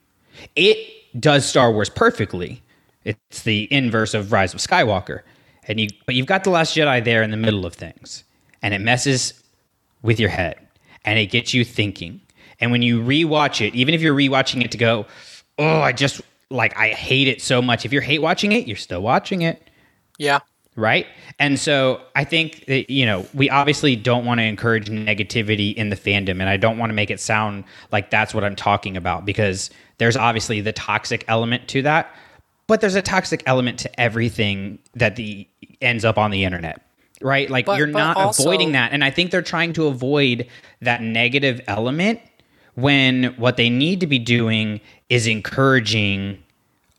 It 0.56 0.78
does 1.20 1.46
Star 1.46 1.72
Wars 1.72 1.90
perfectly. 1.90 2.62
It's 3.04 3.44
the 3.44 3.68
inverse 3.72 4.14
of 4.14 4.32
Rise 4.32 4.54
of 4.54 4.60
Skywalker. 4.60 5.22
And 5.68 5.80
you 5.80 5.90
but 6.06 6.16
you've 6.16 6.26
got 6.26 6.44
the 6.44 6.50
last 6.50 6.76
Jedi 6.76 7.04
there 7.04 7.22
in 7.22 7.30
the 7.30 7.38
middle 7.38 7.66
of 7.66 7.76
things, 7.76 8.24
and 8.62 8.74
it 8.74 8.80
messes 8.80 9.44
with 10.02 10.20
your 10.20 10.30
head 10.30 10.69
and 11.06 11.20
it 11.20 11.28
gets 11.28 11.54
you 11.54 11.64
thinking. 11.66 12.22
And 12.60 12.72
when 12.72 12.82
you 12.82 13.02
rewatch 13.02 13.66
it, 13.66 13.76
even 13.76 13.93
if 13.93 14.02
you're 14.02 14.16
rewatching 14.16 14.64
it 14.64 14.72
to 14.72 14.78
go, 14.78 15.06
oh, 15.58 15.80
I 15.82 15.91
just 15.91 16.22
like 16.50 16.76
I 16.78 16.89
hate 16.89 17.28
it 17.28 17.41
so 17.41 17.62
much. 17.62 17.86
If 17.86 17.93
you're 17.93 18.02
hate 18.02 18.22
watching 18.22 18.52
it, 18.52 18.68
you're 18.68 18.78
still 18.78 19.02
watching 19.02 19.41
it. 19.41 19.70
Yeah. 20.18 20.39
Right. 20.76 21.08
And 21.39 21.60
so 21.60 22.02
I 22.16 22.24
think 22.24 22.66
that, 22.66 22.89
you 22.89 23.06
know, 23.06 23.26
we 23.34 23.50
obviously 23.50 23.95
don't 23.95 24.26
want 24.26 24.39
to 24.39 24.45
encourage 24.45 24.89
negativity 24.89 25.74
in 25.74 25.89
the 25.89 25.95
fandom. 25.95 26.39
And 26.39 26.43
I 26.43 26.58
don't 26.58 26.78
want 26.78 26.89
to 26.89 26.93
make 26.93 27.12
it 27.12 27.20
sound 27.20 27.66
like 27.91 28.10
that's 28.10 28.34
what 28.34 28.43
I'm 28.43 28.56
talking 28.56 28.95
about 28.95 29.26
because 29.26 29.70
there's 29.97 30.16
obviously 30.16 30.62
the 30.62 30.72
toxic 30.72 31.26
element 31.28 31.68
to 31.70 31.82
that. 31.82 32.14
But 32.68 32.82
there's 32.82 32.95
a 32.95 33.02
toxic 33.02 33.43
element 33.45 33.80
to 33.80 34.00
everything 34.00 34.80
that 34.95 35.16
the 35.16 35.47
ends 35.82 36.06
up 36.06 36.18
on 36.18 36.32
the 36.32 36.43
internet. 36.45 36.82
Right? 37.22 37.50
Like 37.50 37.66
But- 37.66 37.78
you're 37.78 37.88
but 37.88 38.00
not 38.00 38.18
also- 38.18 38.44
avoiding 38.44 38.72
that. 38.74 38.92
And 38.92 39.04
I 39.04 39.10
think 39.12 39.32
they're 39.32 39.42
trying 39.42 39.74
to 39.74 39.88
avoid 39.88 40.48
that 40.82 41.02
negative 41.02 41.62
element 41.68 42.20
when 42.76 43.34
what 43.38 43.58
they 43.58 43.70
need 43.70 44.00
to 44.00 44.08
be 44.08 44.20
doing 44.20 44.80
is 45.10 45.28
encouraging 45.28 46.38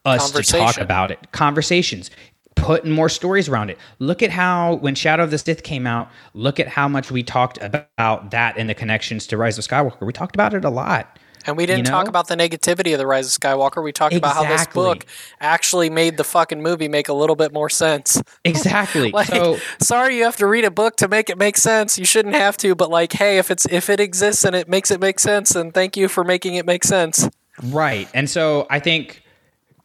us 0.05 0.31
to 0.33 0.43
talk 0.43 0.79
about 0.79 1.11
it. 1.11 1.19
Conversations. 1.33 2.11
Putting 2.57 2.91
more 2.91 3.09
stories 3.09 3.49
around 3.49 3.71
it. 3.71 3.79
Look 4.01 4.23
at 4.23 4.31
how 4.31 4.75
when 4.75 4.95
Shadow 4.95 5.23
of 5.25 5.31
the 5.31 5.39
Sith 5.39 5.63
came 5.63 5.87
out, 5.87 6.11
look 6.35 6.61
at 6.61 6.69
how 6.69 6.89
much 6.89 7.11
we 7.11 7.23
talked 7.23 7.59
about 7.63 8.31
that 8.31 8.57
and 8.59 8.69
the 8.69 8.75
connections 8.75 9.27
to 9.29 9.37
Rise 9.39 9.57
of 9.57 9.67
Skywalker. 9.67 10.05
We 10.05 10.13
talked 10.13 10.37
about 10.37 10.53
it 10.53 10.65
a 10.65 10.71
lot. 10.71 11.19
And 11.47 11.57
we 11.57 11.67
didn't 11.67 11.87
You 11.87 11.91
talk 11.91 12.09
about 12.09 12.29
the 12.29 12.37
negativity 12.37 12.93
of 12.93 12.99
the 12.99 13.07
Rise 13.07 13.35
of 13.35 13.41
Skywalker. 13.41 13.83
We 13.83 13.93
talked 13.93 14.15
about 14.15 14.35
how 14.35 14.45
this 14.45 14.67
book 14.67 15.07
actually 15.41 15.91
made 15.91 16.17
the 16.17 16.25
fucking 16.25 16.63
movie 16.63 16.89
make 16.89 17.09
a 17.09 17.13
little 17.13 17.37
bit 17.37 17.53
more 17.53 17.71
sense. 17.71 18.23
Exactly. 18.45 19.11
Like, 19.21 19.29
so 19.29 19.59
sorry, 19.81 20.17
you 20.17 20.25
have 20.25 20.37
to 20.37 20.47
read 20.47 20.65
a 20.65 20.71
book 20.71 20.97
to 20.97 21.09
make 21.09 21.29
it 21.29 21.37
make 21.37 21.57
sense. 21.57 21.99
You 21.99 22.05
shouldn't 22.05 22.37
have 22.37 22.57
to, 22.59 22.75
but 22.75 22.91
like, 22.91 23.13
hey, 23.13 23.39
if 23.39 23.51
it's 23.51 23.67
if 23.67 23.91
it 23.91 24.01
exists 24.01 24.45
and 24.45 24.55
it 24.55 24.69
makes 24.69 24.91
it 24.91 25.01
make 25.01 25.19
sense, 25.19 25.51
then 25.51 25.73
thank 25.73 25.97
you 25.97 26.09
for 26.09 26.25
making 26.25 26.55
it 26.55 26.65
make 26.65 26.85
sense. 26.85 27.29
Right. 27.63 28.09
And 28.15 28.31
so 28.31 28.67
I 28.71 28.79
think 28.79 29.23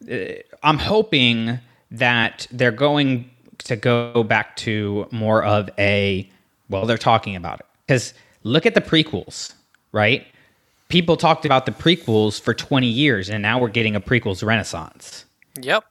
uh, 0.10 0.18
I'm 0.64 0.78
hoping 0.78 1.60
that 1.92 2.48
they're 2.52 2.72
going 2.72 3.30
to 3.60 3.76
go 3.76 4.24
back 4.24 4.56
to 4.58 5.08
more 5.12 5.44
of 5.44 5.70
a, 5.78 6.30
well, 6.70 6.86
they're 6.86 6.98
talking 6.98 7.36
about 7.36 7.60
it. 7.60 7.66
Because 7.86 8.14
look 8.44 8.66
at 8.66 8.74
the 8.74 8.82
prequels, 8.82 9.54
right? 9.92 10.26
People 10.90 11.18
talked 11.18 11.46
about 11.46 11.66
the 11.66 11.72
prequels 11.72 12.40
for 12.40 12.54
20 12.54 12.88
years, 12.88 13.30
and 13.30 13.42
now 13.42 13.60
we're 13.60 13.70
getting 13.70 13.96
a 13.96 14.02
prequels 14.02 14.46
renaissance. 14.46 15.26
Yep. 15.60 15.84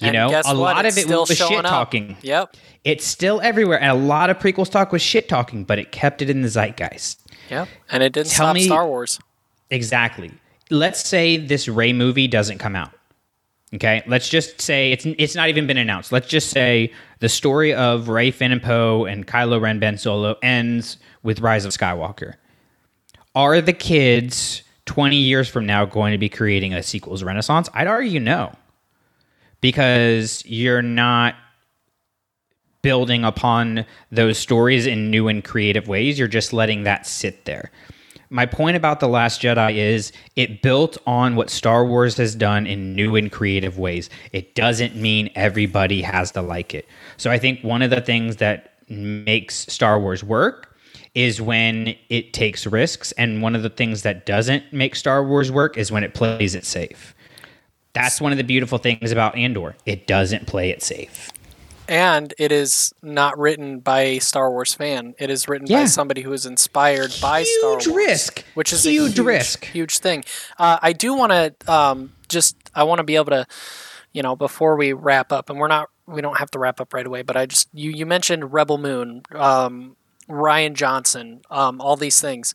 You 0.00 0.08
And 0.08 0.14
know, 0.14 0.42
a 0.44 0.54
lot 0.54 0.84
It's 0.84 0.96
of 0.96 1.10
it 1.10 1.14
was 1.16 1.28
shit 1.36 1.64
up. 1.64 1.64
talking. 1.64 2.16
Yep. 2.22 2.56
It's 2.84 3.04
still 3.06 3.40
everywhere, 3.40 3.80
and 3.80 3.90
a 3.90 3.94
lot 3.94 4.30
of 4.30 4.38
prequels 4.38 4.68
talk 4.70 4.90
was 4.90 5.00
shit 5.00 5.28
talking, 5.28 5.62
but 5.62 5.78
it 5.78 5.92
kept 5.92 6.22
it 6.22 6.28
in 6.28 6.42
the 6.42 6.48
zeitgeist. 6.48 7.20
Yep. 7.50 7.68
And 7.90 8.02
it 8.02 8.12
didn't 8.12 8.30
Tell 8.30 8.46
stop 8.46 8.54
me- 8.56 8.64
Star 8.64 8.86
Wars. 8.86 9.20
Exactly. 9.70 10.32
Let's 10.70 11.06
say 11.06 11.36
this 11.36 11.68
Rey 11.68 11.92
movie 11.92 12.26
doesn't 12.26 12.58
come 12.58 12.74
out. 12.74 12.90
Okay, 13.74 14.02
let's 14.06 14.28
just 14.28 14.60
say 14.60 14.92
it's 14.92 15.06
it's 15.06 15.34
not 15.34 15.48
even 15.48 15.66
been 15.66 15.78
announced. 15.78 16.12
Let's 16.12 16.28
just 16.28 16.50
say 16.50 16.92
the 17.20 17.28
story 17.30 17.72
of 17.72 18.08
Rey 18.08 18.30
Finn 18.30 18.52
and 18.52 18.62
Poe 18.62 19.06
and 19.06 19.26
Kylo 19.26 19.58
Ren 19.62 19.78
Ben 19.78 19.96
Solo 19.96 20.36
ends 20.42 20.98
with 21.22 21.40
Rise 21.40 21.64
of 21.64 21.72
Skywalker. 21.72 22.34
Are 23.34 23.60
the 23.60 23.72
kids 23.72 24.62
20 24.86 25.16
years 25.16 25.48
from 25.48 25.64
now 25.64 25.84
going 25.84 26.12
to 26.12 26.18
be 26.18 26.28
creating 26.28 26.74
a 26.74 26.82
sequels 26.82 27.22
renaissance? 27.22 27.68
I'd 27.72 27.86
argue 27.86 28.20
no. 28.20 28.52
Because 29.60 30.44
you're 30.44 30.82
not 30.82 31.36
building 32.82 33.24
upon 33.24 33.86
those 34.10 34.38
stories 34.38 34.86
in 34.86 35.10
new 35.10 35.28
and 35.28 35.42
creative 35.42 35.88
ways. 35.88 36.18
You're 36.18 36.28
just 36.28 36.52
letting 36.52 36.82
that 36.82 37.06
sit 37.06 37.44
there. 37.44 37.70
My 38.28 38.44
point 38.44 38.76
about 38.76 39.00
The 39.00 39.08
Last 39.08 39.40
Jedi 39.40 39.76
is 39.76 40.10
it 40.36 40.62
built 40.62 40.98
on 41.06 41.36
what 41.36 41.48
Star 41.48 41.84
Wars 41.84 42.16
has 42.16 42.34
done 42.34 42.66
in 42.66 42.94
new 42.94 43.14
and 43.14 43.30
creative 43.30 43.78
ways. 43.78 44.10
It 44.32 44.54
doesn't 44.54 44.96
mean 44.96 45.30
everybody 45.34 46.02
has 46.02 46.32
to 46.32 46.42
like 46.42 46.74
it. 46.74 46.88
So 47.18 47.30
I 47.30 47.38
think 47.38 47.62
one 47.62 47.82
of 47.82 47.90
the 47.90 48.00
things 48.00 48.36
that 48.36 48.74
makes 48.88 49.54
Star 49.54 50.00
Wars 50.00 50.24
work 50.24 50.71
is 51.14 51.40
when 51.40 51.94
it 52.08 52.32
takes 52.32 52.66
risks. 52.66 53.12
And 53.12 53.42
one 53.42 53.54
of 53.54 53.62
the 53.62 53.70
things 53.70 54.02
that 54.02 54.24
doesn't 54.26 54.72
make 54.72 54.96
Star 54.96 55.26
Wars 55.26 55.50
work 55.52 55.76
is 55.76 55.92
when 55.92 56.04
it 56.04 56.14
plays 56.14 56.54
it 56.54 56.64
safe. 56.64 57.14
That's 57.92 58.20
one 58.20 58.32
of 58.32 58.38
the 58.38 58.44
beautiful 58.44 58.78
things 58.78 59.12
about 59.12 59.36
Andor. 59.36 59.76
It 59.84 60.06
doesn't 60.06 60.46
play 60.46 60.70
it 60.70 60.82
safe. 60.82 61.30
And 61.88 62.32
it 62.38 62.52
is 62.52 62.94
not 63.02 63.36
written 63.36 63.80
by 63.80 64.00
a 64.02 64.18
Star 64.20 64.50
Wars 64.50 64.72
fan. 64.72 65.14
It 65.18 65.28
is 65.28 65.46
written 65.48 65.66
by 65.68 65.84
somebody 65.84 66.22
who 66.22 66.32
is 66.32 66.46
inspired 66.46 67.14
by 67.20 67.42
Star 67.42 67.70
Wars. 67.72 67.84
Huge 67.84 67.94
risk. 67.94 68.44
which 68.54 68.72
is 68.72 68.84
Huge 68.84 68.96
a 68.96 69.04
huge 69.16 69.18
risk. 69.18 69.64
huge 69.66 69.98
thing. 69.98 70.24
Uh, 70.58 70.78
I 70.80 70.94
do 70.94 71.12
want 71.12 71.32
to 71.32 71.54
um, 71.70 72.12
just 72.28 72.56
I 72.74 72.84
want 72.84 73.00
to 73.00 73.04
be 73.04 73.16
able 73.16 73.26
to, 73.32 73.46
you 74.12 74.22
know, 74.22 74.36
before 74.36 74.76
we 74.76 74.94
wrap 74.94 75.32
up, 75.32 75.50
and 75.50 75.58
we're 75.58 75.68
not 75.68 75.90
we 76.06 76.22
don't 76.22 76.38
have 76.38 76.50
to 76.52 76.58
wrap 76.58 76.80
up 76.80 76.94
right 76.94 77.06
away, 77.06 77.22
but 77.22 77.36
I 77.36 77.44
just 77.46 77.68
you 77.74 77.90
you 77.90 78.06
mentioned 78.06 78.52
Rebel 78.54 78.78
Moon, 78.78 79.22
um, 79.34 79.96
Rian 80.28 80.74
Johnson, 80.74 81.42
um, 81.50 81.80
all 81.80 81.96
these 81.96 82.20
things. 82.20 82.54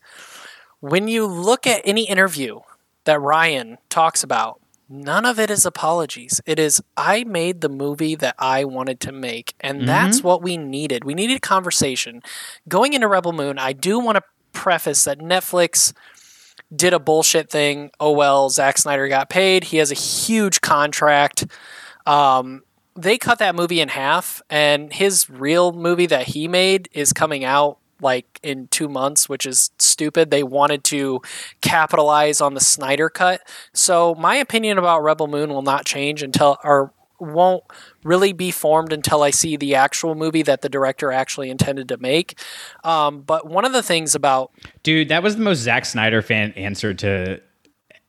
When 0.80 1.08
you 1.08 1.26
look 1.26 1.66
at 1.66 1.82
any 1.84 2.08
interview 2.08 2.60
that 3.06 3.20
Ryan 3.20 3.78
talks 3.90 4.24
about, 4.24 4.62
none 4.90 5.26
of 5.26 5.40
it 5.40 5.50
is 5.50 5.66
apologies. 5.66 6.40
It 6.46 6.60
is 6.60 6.82
I 6.96 7.24
made 7.24 7.62
the 7.62 7.70
movie 7.70 8.16
that 8.16 8.36
I 8.38 8.64
wanted 8.64 9.00
to 9.02 9.12
make, 9.12 9.56
and 9.60 9.88
that's 9.88 10.24
what 10.24 10.42
we 10.42 10.58
needed. 10.58 11.04
We 11.04 11.14
needed 11.14 11.38
a 11.38 11.42
conversation. 11.42 12.22
Going 12.68 12.94
into 12.94 13.08
Rebel 13.08 13.34
Moon, 13.34 13.58
I 13.58 13.74
do 13.74 14.00
want 14.00 14.18
to 14.18 14.24
preface 14.54 15.04
that 15.06 15.20
Netflix 15.20 15.94
did 16.76 16.94
a 16.94 17.00
bullshit 17.00 17.50
thing. 17.50 17.92
Oh 18.00 18.12
well, 18.12 18.50
Zack 18.50 18.78
Snyder 18.78 19.08
got 19.08 19.30
paid. 19.30 19.66
He 19.66 19.78
has 19.78 19.92
a 19.92 19.96
huge 19.96 20.62
contract. 20.62 21.46
Um, 22.06 22.64
they 22.98 23.18
cut 23.18 23.40
that 23.40 23.56
movie 23.56 23.80
in 23.80 23.90
half, 23.90 24.42
and 24.50 24.92
his 24.92 25.30
real 25.30 25.72
movie 25.72 26.08
that 26.08 26.28
he 26.28 26.48
made 26.48 26.90
is 26.92 27.14
coming 27.14 27.44
out 27.46 27.78
like 28.02 28.40
in 28.44 28.68
two 28.68 28.90
months, 28.90 29.28
which 29.28 29.46
is 29.46 29.72
stupid. 29.80 30.30
They 30.30 30.44
wanted 30.44 30.84
to 30.86 31.22
capitalize 31.62 32.42
on 32.42 32.54
the 32.54 32.60
Snyder 32.60 33.10
cut. 33.10 33.42
So 33.74 34.16
my 34.16 34.36
opinion 34.36 34.78
about 34.78 35.04
Rebel 35.04 35.28
Moon 35.28 35.50
will 35.50 35.62
not 35.62 35.86
change 35.86 36.22
until 36.22 36.58
or 36.64 36.94
won't 37.20 37.64
really 38.04 38.32
be 38.32 38.52
formed 38.52 38.94
until 38.94 39.24
I 39.24 39.32
see 39.32 39.58
the 39.58 39.74
actual 39.74 40.14
movie 40.14 40.44
that 40.44 40.62
the 40.62 40.70
director 40.70 41.12
actually 41.12 41.50
intended 41.50 41.90
to 41.90 41.98
make. 41.98 42.40
Um, 42.84 43.22
but 43.22 43.48
one 43.48 43.66
of 43.66 43.74
the 43.74 43.82
things 43.82 44.14
about 44.14 44.52
Dude, 44.84 45.10
that 45.10 45.24
was 45.24 45.36
the 45.36 45.42
most 45.42 45.60
Zack 45.60 45.86
Snyder 45.86 46.22
fan 46.22 46.52
answer 46.54 46.94
to 46.94 47.42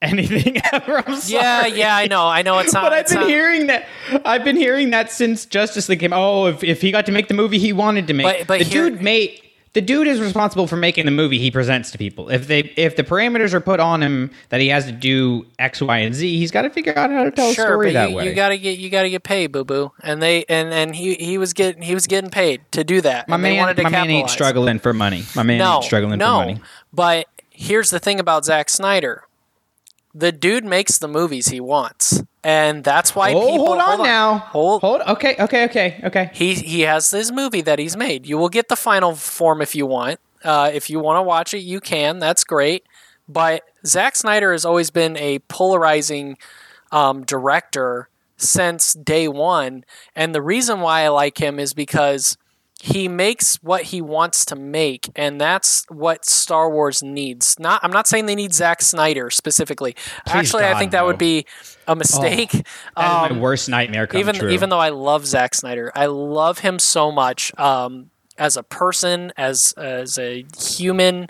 anything 0.03 0.57
ever. 0.73 1.03
Yeah, 1.27 1.67
yeah, 1.67 1.97
I 1.97 2.07
know, 2.07 2.27
I 2.27 2.43
know 2.43 2.59
it's 2.59 2.73
not. 2.73 2.85
But 2.85 2.93
I've 2.93 3.07
been 3.09 3.21
not- 3.21 3.29
hearing 3.29 3.67
that. 3.69 3.87
I've 4.25 4.45
been 4.45 4.57
hearing 4.57 4.91
that 4.91 5.11
since 5.11 5.45
Justice 5.47 5.89
League 5.89 6.01
came. 6.01 6.13
Oh, 6.13 6.47
if, 6.47 6.63
if 6.65 6.81
he 6.81 6.91
got 6.91 7.07
to 7.07 7.13
make 7.13 7.29
the 7.29 7.35
movie 7.35 7.59
he 7.59 7.73
wanted 7.73 8.07
to 8.09 8.15
make, 8.15 8.25
But- 8.27 8.47
but 8.47 8.59
the 8.61 8.65
here- 8.65 8.91
dude 8.91 9.03
made. 9.03 9.43
The 9.75 9.83
dude 9.83 10.09
is 10.09 10.19
responsible 10.19 10.67
for 10.67 10.77
making 10.77 11.05
the 11.05 11.13
movie 11.13 11.39
he 11.39 11.51
presents 11.51 11.91
to 11.93 11.99
people. 11.99 12.31
If 12.31 12.49
they 12.49 12.61
if 12.77 12.97
the 12.97 13.05
parameters 13.05 13.53
are 13.53 13.61
put 13.61 13.81
on 13.81 14.03
him 14.03 14.31
that 14.49 14.61
he 14.61 14.69
has 14.69 14.87
to 14.87 14.93
do 14.93 15.47
X, 15.59 15.83
Y, 15.83 15.99
and 15.99 16.15
Z, 16.15 16.37
he's 16.39 16.51
got 16.51 16.63
to 16.63 16.71
figure 16.71 16.99
out 16.99 17.11
how 17.11 17.23
to 17.25 17.31
tell 17.31 17.51
a 17.51 17.53
story 17.53 17.93
that 17.93 18.11
you, 18.11 18.17
way. 18.17 18.29
you 18.29 18.35
gotta 18.35 18.57
get 18.57 18.79
you 18.79 18.89
gotta 18.89 19.11
get 19.11 19.23
paid, 19.25 19.49
boo 19.53 19.65
boo. 19.65 19.93
And 20.03 20.23
they 20.23 20.45
and 20.49 20.73
and 20.73 20.97
he 20.97 21.15
he 21.17 21.37
was 21.37 21.53
getting 21.53 21.83
he 21.83 21.95
was 21.95 22.07
getting 22.07 22.31
paid 22.31 22.63
to 22.73 22.83
do 22.83 23.03
that. 23.03 23.29
my 23.29 23.37
man, 23.37 23.59
wanted 23.59 23.77
to 23.77 23.83
my 23.85 23.91
man 23.91 24.09
ain't 24.11 24.31
struggling 24.31 24.79
for 24.79 24.95
money. 24.95 25.23
My 25.37 25.43
man 25.43 25.59
No, 25.59 25.77
ain't 25.77 25.85
struggling 25.85 26.19
no. 26.19 26.25
for 26.27 26.33
money. 26.47 26.61
But 26.93 27.29
here's 27.51 27.91
the 27.91 28.01
thing 28.01 28.19
about 28.19 28.47
Zack 28.47 28.71
Snyder: 28.71 29.23
the 30.19 30.33
dude 30.33 30.65
makes 30.65 30.99
the 30.99 31.09
movies 31.09 31.49
he 31.49 31.61
wants, 31.61 32.23
and 32.43 32.83
that's 32.85 33.15
why 33.15 33.33
Oh, 33.33 33.41
people 33.51 33.67
hold 33.67 33.79
on 33.81 34.03
now. 34.03 34.39
Hold. 34.39 34.81
Hold. 34.81 35.01
Okay, 35.03 35.37
okay, 35.39 35.65
okay, 35.65 36.01
okay. 36.05 36.31
He 36.35 36.55
he 36.55 36.81
has 36.83 37.11
this 37.11 37.31
movie 37.31 37.61
that 37.63 37.79
he's 37.79 37.97
made. 37.97 38.27
You 38.27 38.39
will 38.39 38.49
get 38.49 38.69
the 38.69 38.77
final 38.77 39.15
form 39.15 39.63
if 39.63 39.75
you 39.75 39.87
want. 39.87 40.19
Uh, 40.45 40.71
if 40.73 40.89
you 40.91 41.01
want 41.01 41.19
to 41.19 41.23
watch 41.23 41.55
it, 41.55 41.61
you 41.61 41.81
can. 41.81 42.19
That's 42.19 42.45
great. 42.45 42.85
But 43.29 43.63
Zack 43.87 44.17
Snyder 44.17 44.53
has 44.53 44.65
always 44.65 44.91
been 44.91 45.17
a 45.17 45.39
polarizing 45.41 46.37
um, 46.93 47.25
director 47.25 48.09
since 48.37 48.95
day 48.95 49.29
one, 49.29 49.85
and 50.17 50.35
the 50.35 50.41
reason 50.43 50.81
why 50.81 51.03
I 51.03 51.09
like 51.09 51.39
him 51.39 51.59
is 51.59 51.75
because 51.75 52.39
he 52.81 53.09
makes 53.09 53.57
what 53.57 53.83
he 53.85 54.01
wants 54.01 54.45
to 54.47 54.57
make, 54.57 55.11
and 55.17 55.41
that's 55.41 55.85
what 55.89 56.25
Star 56.25 56.71
Wars 56.71 57.03
needs. 57.03 57.59
Not, 57.59 57.81
I'm 57.83 57.91
not 57.91 58.07
saying 58.07 58.27
they 58.27 58.37
need 58.37 58.55
Zack 58.55 58.83
Snyder 58.83 59.31
specifically. 59.31 59.97
Actually, 60.27 60.65
I 60.65 60.79
think 60.79 60.93
that 60.93 61.01
no. 61.01 61.07
would 61.07 61.19
be 61.19 61.45
a 61.89 61.97
mistake. 61.97 62.53
That 62.53 62.61
is 62.61 63.31
Um, 63.31 63.37
my 63.37 63.41
worst 63.41 63.69
nightmare 63.69 64.07
come 64.07 64.21
even 64.21 64.37
true. 64.37 64.51
even 64.51 64.69
though 64.71 64.79
I 64.79 64.91
love 64.91 65.27
Zack 65.27 65.55
Snyder, 65.55 65.91
I 65.97 66.07
love 66.07 66.61
him 66.61 66.79
so 66.79 67.11
much 67.11 67.53
um, 67.59 68.11
as 68.37 68.57
a 68.57 68.63
person, 68.63 69.33
as 69.37 69.73
as 69.77 70.17
a 70.17 70.45
human, 70.57 71.27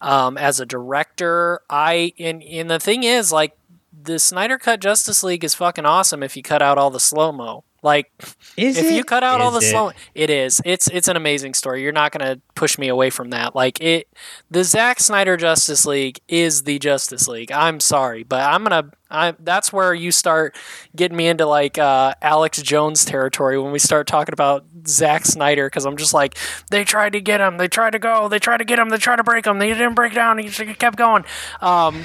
um, 0.00 0.38
as 0.38 0.60
a 0.60 0.66
director. 0.66 1.62
I 1.68 2.12
and 2.18 2.44
and 2.44 2.70
the 2.70 2.78
thing 2.78 3.02
is, 3.02 3.32
like 3.32 3.56
the 4.04 4.20
Snyder 4.20 4.56
Cut 4.56 4.80
Justice 4.80 5.24
League 5.24 5.42
is 5.42 5.54
fucking 5.54 5.84
awesome 5.84 6.22
if 6.22 6.36
you 6.36 6.44
cut 6.44 6.62
out 6.62 6.78
all 6.78 6.90
the 6.90 7.00
slow 7.00 7.32
mo. 7.32 7.64
Like 7.82 8.10
is 8.56 8.78
if 8.78 8.86
it? 8.86 8.94
you 8.94 9.04
cut 9.04 9.22
out 9.22 9.40
all 9.40 9.50
the 9.50 9.58
it? 9.58 9.70
slow, 9.70 9.92
it 10.14 10.30
is. 10.30 10.60
It's 10.64 10.88
it's 10.88 11.08
an 11.08 11.16
amazing 11.16 11.54
story. 11.54 11.82
You're 11.82 11.92
not 11.92 12.12
gonna 12.12 12.40
push 12.54 12.78
me 12.78 12.88
away 12.88 13.10
from 13.10 13.30
that. 13.30 13.54
Like 13.54 13.80
it, 13.80 14.08
the 14.50 14.64
Zack 14.64 14.98
Snyder 15.00 15.36
Justice 15.36 15.86
League 15.86 16.20
is 16.28 16.62
the 16.62 16.78
Justice 16.78 17.28
League. 17.28 17.52
I'm 17.52 17.80
sorry, 17.80 18.22
but 18.22 18.40
I'm 18.40 18.62
gonna. 18.62 18.90
I 19.10 19.34
that's 19.38 19.72
where 19.72 19.94
you 19.94 20.10
start 20.10 20.56
getting 20.96 21.16
me 21.16 21.28
into 21.28 21.46
like 21.46 21.78
uh, 21.78 22.14
Alex 22.22 22.60
Jones 22.60 23.04
territory 23.04 23.58
when 23.58 23.72
we 23.72 23.78
start 23.78 24.06
talking 24.06 24.32
about 24.32 24.64
Zack 24.88 25.24
Snyder 25.24 25.66
because 25.68 25.84
I'm 25.86 25.96
just 25.96 26.12
like 26.14 26.36
they 26.70 26.84
tried 26.84 27.12
to 27.12 27.20
get 27.20 27.40
him, 27.40 27.58
they 27.58 27.68
tried 27.68 27.90
to 27.90 27.98
go, 27.98 28.28
they 28.28 28.38
tried 28.38 28.58
to 28.58 28.64
get 28.64 28.78
him, 28.78 28.88
they 28.88 28.98
tried 28.98 29.16
to 29.16 29.24
break 29.24 29.46
him, 29.46 29.58
they 29.58 29.68
didn't 29.68 29.94
break 29.94 30.14
down, 30.14 30.38
he 30.38 30.48
just 30.48 30.78
kept 30.78 30.96
going. 30.96 31.24
Um, 31.60 32.04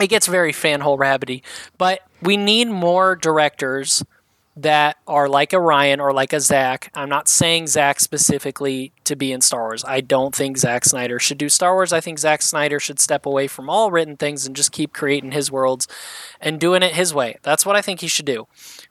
it 0.00 0.08
gets 0.08 0.26
very 0.26 0.52
fanhole 0.52 0.98
rabbity, 0.98 1.42
but 1.76 2.00
we 2.22 2.36
need 2.36 2.68
more 2.68 3.16
directors 3.16 4.02
that 4.56 4.96
are 5.06 5.28
like 5.28 5.52
a 5.52 5.56
Rian 5.56 6.00
or 6.00 6.14
like 6.14 6.32
a 6.32 6.40
Zach. 6.40 6.90
I'm 6.94 7.10
not 7.10 7.28
saying 7.28 7.66
Zach 7.66 8.00
specifically 8.00 8.92
to 9.04 9.14
be 9.14 9.30
in 9.30 9.42
Star 9.42 9.64
Wars. 9.64 9.84
I 9.84 10.00
don't 10.00 10.34
think 10.34 10.56
Zack 10.56 10.86
Snyder 10.86 11.18
should 11.18 11.36
do 11.36 11.50
Star 11.50 11.74
Wars. 11.74 11.92
I 11.92 12.00
think 12.00 12.18
Zack 12.18 12.40
Snyder 12.40 12.80
should 12.80 12.98
step 12.98 13.26
away 13.26 13.48
from 13.48 13.68
all 13.68 13.90
written 13.90 14.16
things 14.16 14.46
and 14.46 14.56
just 14.56 14.72
keep 14.72 14.94
creating 14.94 15.32
his 15.32 15.52
worlds 15.52 15.86
and 16.40 16.58
doing 16.58 16.82
it 16.82 16.94
his 16.94 17.12
way. 17.12 17.36
That's 17.42 17.66
what 17.66 17.76
I 17.76 17.82
think 17.82 18.00
he 18.00 18.08
should 18.08 18.24
do. 18.24 18.46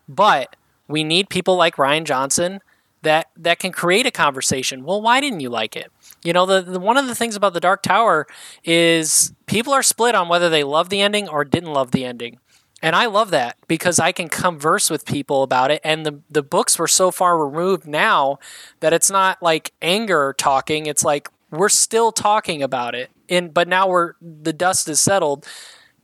But 0.08 0.56
we 0.88 1.04
need 1.04 1.30
people 1.30 1.56
like 1.56 1.78
Rian 1.78 2.04
Johnson 2.04 2.60
that 3.02 3.30
that 3.38 3.60
can 3.60 3.72
create 3.72 4.06
a 4.06 4.12
conversation. 4.12 4.84
Well, 4.84 5.02
why 5.02 5.22
didn't 5.22 5.40
you 5.40 5.50
like 5.50 5.76
it? 5.76 5.92
You 6.24 6.34
know, 6.34 6.46
the, 6.46 6.62
the, 6.62 6.80
one 6.80 6.98
of 6.98 7.08
the 7.08 7.16
things 7.16 7.36
about 7.36 7.54
the 7.54 7.60
Dark 7.60 7.82
Tower 7.82 8.28
is 8.64 9.34
people 9.46 9.74
are 9.74 9.84
split 9.84 10.16
on 10.16 10.28
whether 10.28 10.50
they 10.50 10.64
love 10.64 10.90
the 10.90 11.02
ending 11.02 11.30
or 11.30 11.46
didn't 11.46 11.74
love 11.74 11.92
the 11.92 12.04
ending. 12.04 12.40
And 12.86 12.96
I 12.96 13.08
love 13.08 13.32
that 13.32 13.58
because 13.68 13.98
I 14.00 14.12
can 14.12 14.30
converse 14.30 14.92
with 14.92 15.08
people 15.08 15.42
about 15.42 15.72
it. 15.72 15.82
And 15.84 16.06
the, 16.06 16.20
the 16.30 16.44
books 16.44 16.78
were 16.78 16.88
so 16.88 17.10
far 17.10 17.36
removed 17.36 17.88
now 17.88 18.38
that 18.80 18.94
it's 18.94 19.10
not 19.10 19.42
like 19.42 19.74
anger 19.82 20.36
talking. 20.38 20.86
It's 20.86 21.04
like 21.04 21.28
we're 21.50 21.68
still 21.68 22.12
talking 22.12 22.62
about 22.62 22.94
it. 22.94 23.10
And 23.28 23.52
but 23.52 23.68
now 23.68 23.88
we're 23.88 24.14
the 24.22 24.54
dust 24.54 24.88
is 24.88 25.00
settled. 25.00 25.48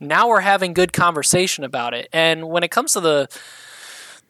Now 0.00 0.26
we're 0.28 0.40
having 0.40 0.72
good 0.72 0.92
conversation 0.92 1.62
about 1.62 1.94
it. 1.94 2.08
And 2.12 2.48
when 2.48 2.64
it 2.64 2.72
comes 2.72 2.94
to 2.94 3.00
the 3.00 3.28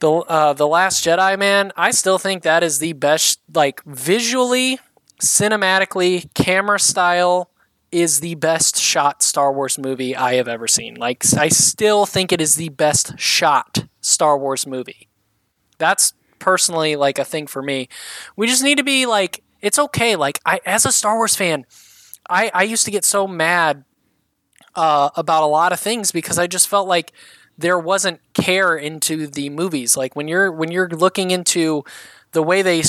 the 0.01 0.11
uh, 0.11 0.53
the 0.53 0.69
Last 0.69 1.03
Jedi, 1.07 1.39
man, 1.39 1.73
I 1.75 1.91
still 1.91 2.19
think 2.19 2.43
that 2.43 2.63
is 2.63 2.81
the 2.81 2.93
best, 2.93 3.41
like 3.55 3.83
visually, 3.87 4.79
cinematically, 5.23 6.29
camera 6.35 6.79
style 6.79 7.49
is 7.93 8.21
the 8.21 8.35
best 8.37 8.77
shot 8.79 9.23
Star 9.23 9.53
Wars 9.53 9.79
movie 9.79 10.17
I 10.17 10.35
have 10.35 10.49
ever 10.49 10.67
seen. 10.67 10.95
Like, 10.95 11.25
I 11.35 11.49
still 11.49 12.07
think 12.07 12.33
it 12.33 12.41
is 12.41 12.57
the 12.57 12.71
best 12.71 13.19
shot 13.19 13.85
Star 14.01 14.39
Wars 14.39 14.67
movie. 14.67 15.09
That's 15.79 16.15
personally 16.39 16.97
like 16.97 17.19
a 17.19 17.25
thing 17.25 17.47
for 17.47 17.63
me. 17.63 17.89
We 18.35 18.47
just 18.47 18.65
need 18.65 18.79
to 18.79 18.85
be 18.85 19.07
like, 19.07 19.43
it's 19.61 19.79
okay. 19.79 20.17
Like, 20.17 20.41
I, 20.45 20.61
as 20.67 20.87
a 20.87 20.93
Star 20.93 21.17
Wars 21.17 21.37
fan, 21.37 21.67
I, 22.29 22.51
I 22.55 22.63
used 22.63 22.85
to 22.87 22.91
get 22.91 23.05
so 23.05 23.27
mad 23.27 23.85
uh, 24.75 25.11
about 25.17 25.43
a 25.43 25.47
lot 25.47 25.73
of 25.73 25.81
things 25.81 26.13
because 26.13 26.39
I 26.39 26.47
just 26.47 26.69
felt 26.69 26.89
like 26.89 27.13
there 27.59 27.79
wasn't 27.79 28.21
care 28.35 28.77
into 28.77 29.27
the 29.27 29.51
movies. 29.51 29.97
Like 29.97 30.17
when 30.17 30.29
you're 30.29 30.51
when 30.51 30.71
you're 30.71 30.89
looking 30.89 31.31
into 31.31 31.85
the 32.33 32.43
way 32.43 32.63
they 32.63 32.83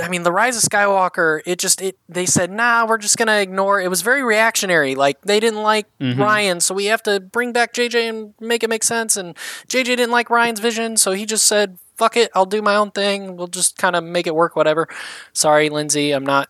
I 0.00 0.08
mean, 0.08 0.22
the 0.22 0.32
Rise 0.32 0.56
of 0.56 0.62
Skywalker, 0.62 1.40
it 1.44 1.58
just 1.58 1.80
it 1.80 1.98
they 2.08 2.26
said, 2.26 2.50
"Nah, 2.50 2.86
we're 2.86 2.98
just 2.98 3.16
going 3.16 3.28
to 3.28 3.40
ignore." 3.40 3.80
It 3.80 3.88
was 3.88 4.02
very 4.02 4.22
reactionary. 4.22 4.94
Like 4.94 5.20
they 5.22 5.40
didn't 5.40 5.62
like 5.62 5.86
mm-hmm. 5.98 6.20
Rian, 6.20 6.62
so 6.62 6.74
we 6.74 6.86
have 6.86 7.02
to 7.04 7.20
bring 7.20 7.52
back 7.52 7.72
JJ 7.72 8.08
and 8.08 8.34
make 8.40 8.62
it 8.62 8.70
make 8.70 8.84
sense 8.84 9.16
and 9.16 9.36
JJ 9.68 9.84
didn't 9.84 10.10
like 10.10 10.28
Rian's 10.28 10.60
vision, 10.60 10.96
so 10.96 11.12
he 11.12 11.26
just 11.26 11.46
said, 11.46 11.78
"Fuck 11.96 12.16
it, 12.16 12.30
I'll 12.34 12.46
do 12.46 12.62
my 12.62 12.76
own 12.76 12.90
thing. 12.90 13.36
We'll 13.36 13.48
just 13.48 13.76
kind 13.78 13.96
of 13.96 14.04
make 14.04 14.26
it 14.26 14.34
work 14.34 14.56
whatever." 14.56 14.88
Sorry, 15.32 15.68
Lindsay, 15.68 16.12
I'm 16.12 16.24
not 16.26 16.48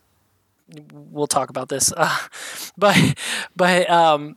we'll 0.93 1.26
talk 1.26 1.51
about 1.51 1.68
this. 1.68 1.93
Uh, 1.97 2.16
but 2.76 2.97
but 3.57 3.88
um 3.90 4.36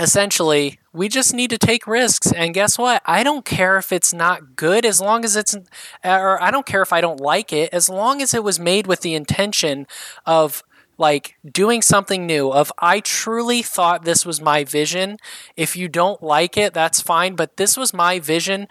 essentially 0.00 0.78
we 0.92 1.08
just 1.08 1.34
need 1.34 1.50
to 1.50 1.58
take 1.58 1.86
risks. 1.86 2.32
And 2.32 2.54
guess 2.54 2.78
what? 2.78 3.02
I 3.06 3.22
don't 3.22 3.44
care 3.44 3.78
if 3.78 3.92
it's 3.92 4.12
not 4.12 4.56
good 4.56 4.84
as 4.84 5.00
long 5.00 5.24
as 5.24 5.36
it's 5.36 5.56
or 6.04 6.42
i 6.42 6.50
don't 6.50 6.66
care 6.66 6.82
if 6.82 6.92
i 6.92 7.00
don't 7.00 7.20
like 7.20 7.52
it 7.52 7.72
as 7.72 7.88
long 7.88 8.20
as 8.22 8.34
it 8.34 8.42
was 8.42 8.58
made 8.58 8.86
with 8.86 9.00
the 9.02 9.14
intention 9.14 9.86
of 10.26 10.62
like 10.98 11.36
doing 11.50 11.80
something 11.82 12.26
new 12.26 12.50
of 12.52 12.72
i 12.78 13.00
truly 13.00 13.62
thought 13.62 14.04
this 14.04 14.26
was 14.26 14.40
my 14.40 14.64
vision. 14.64 15.16
If 15.56 15.76
you 15.76 15.88
don't 15.88 16.22
like 16.22 16.56
it 16.56 16.74
that's 16.74 17.00
fine 17.00 17.36
but 17.36 17.56
this 17.56 17.76
was 17.76 17.94
my 17.94 18.18
vision. 18.20 18.68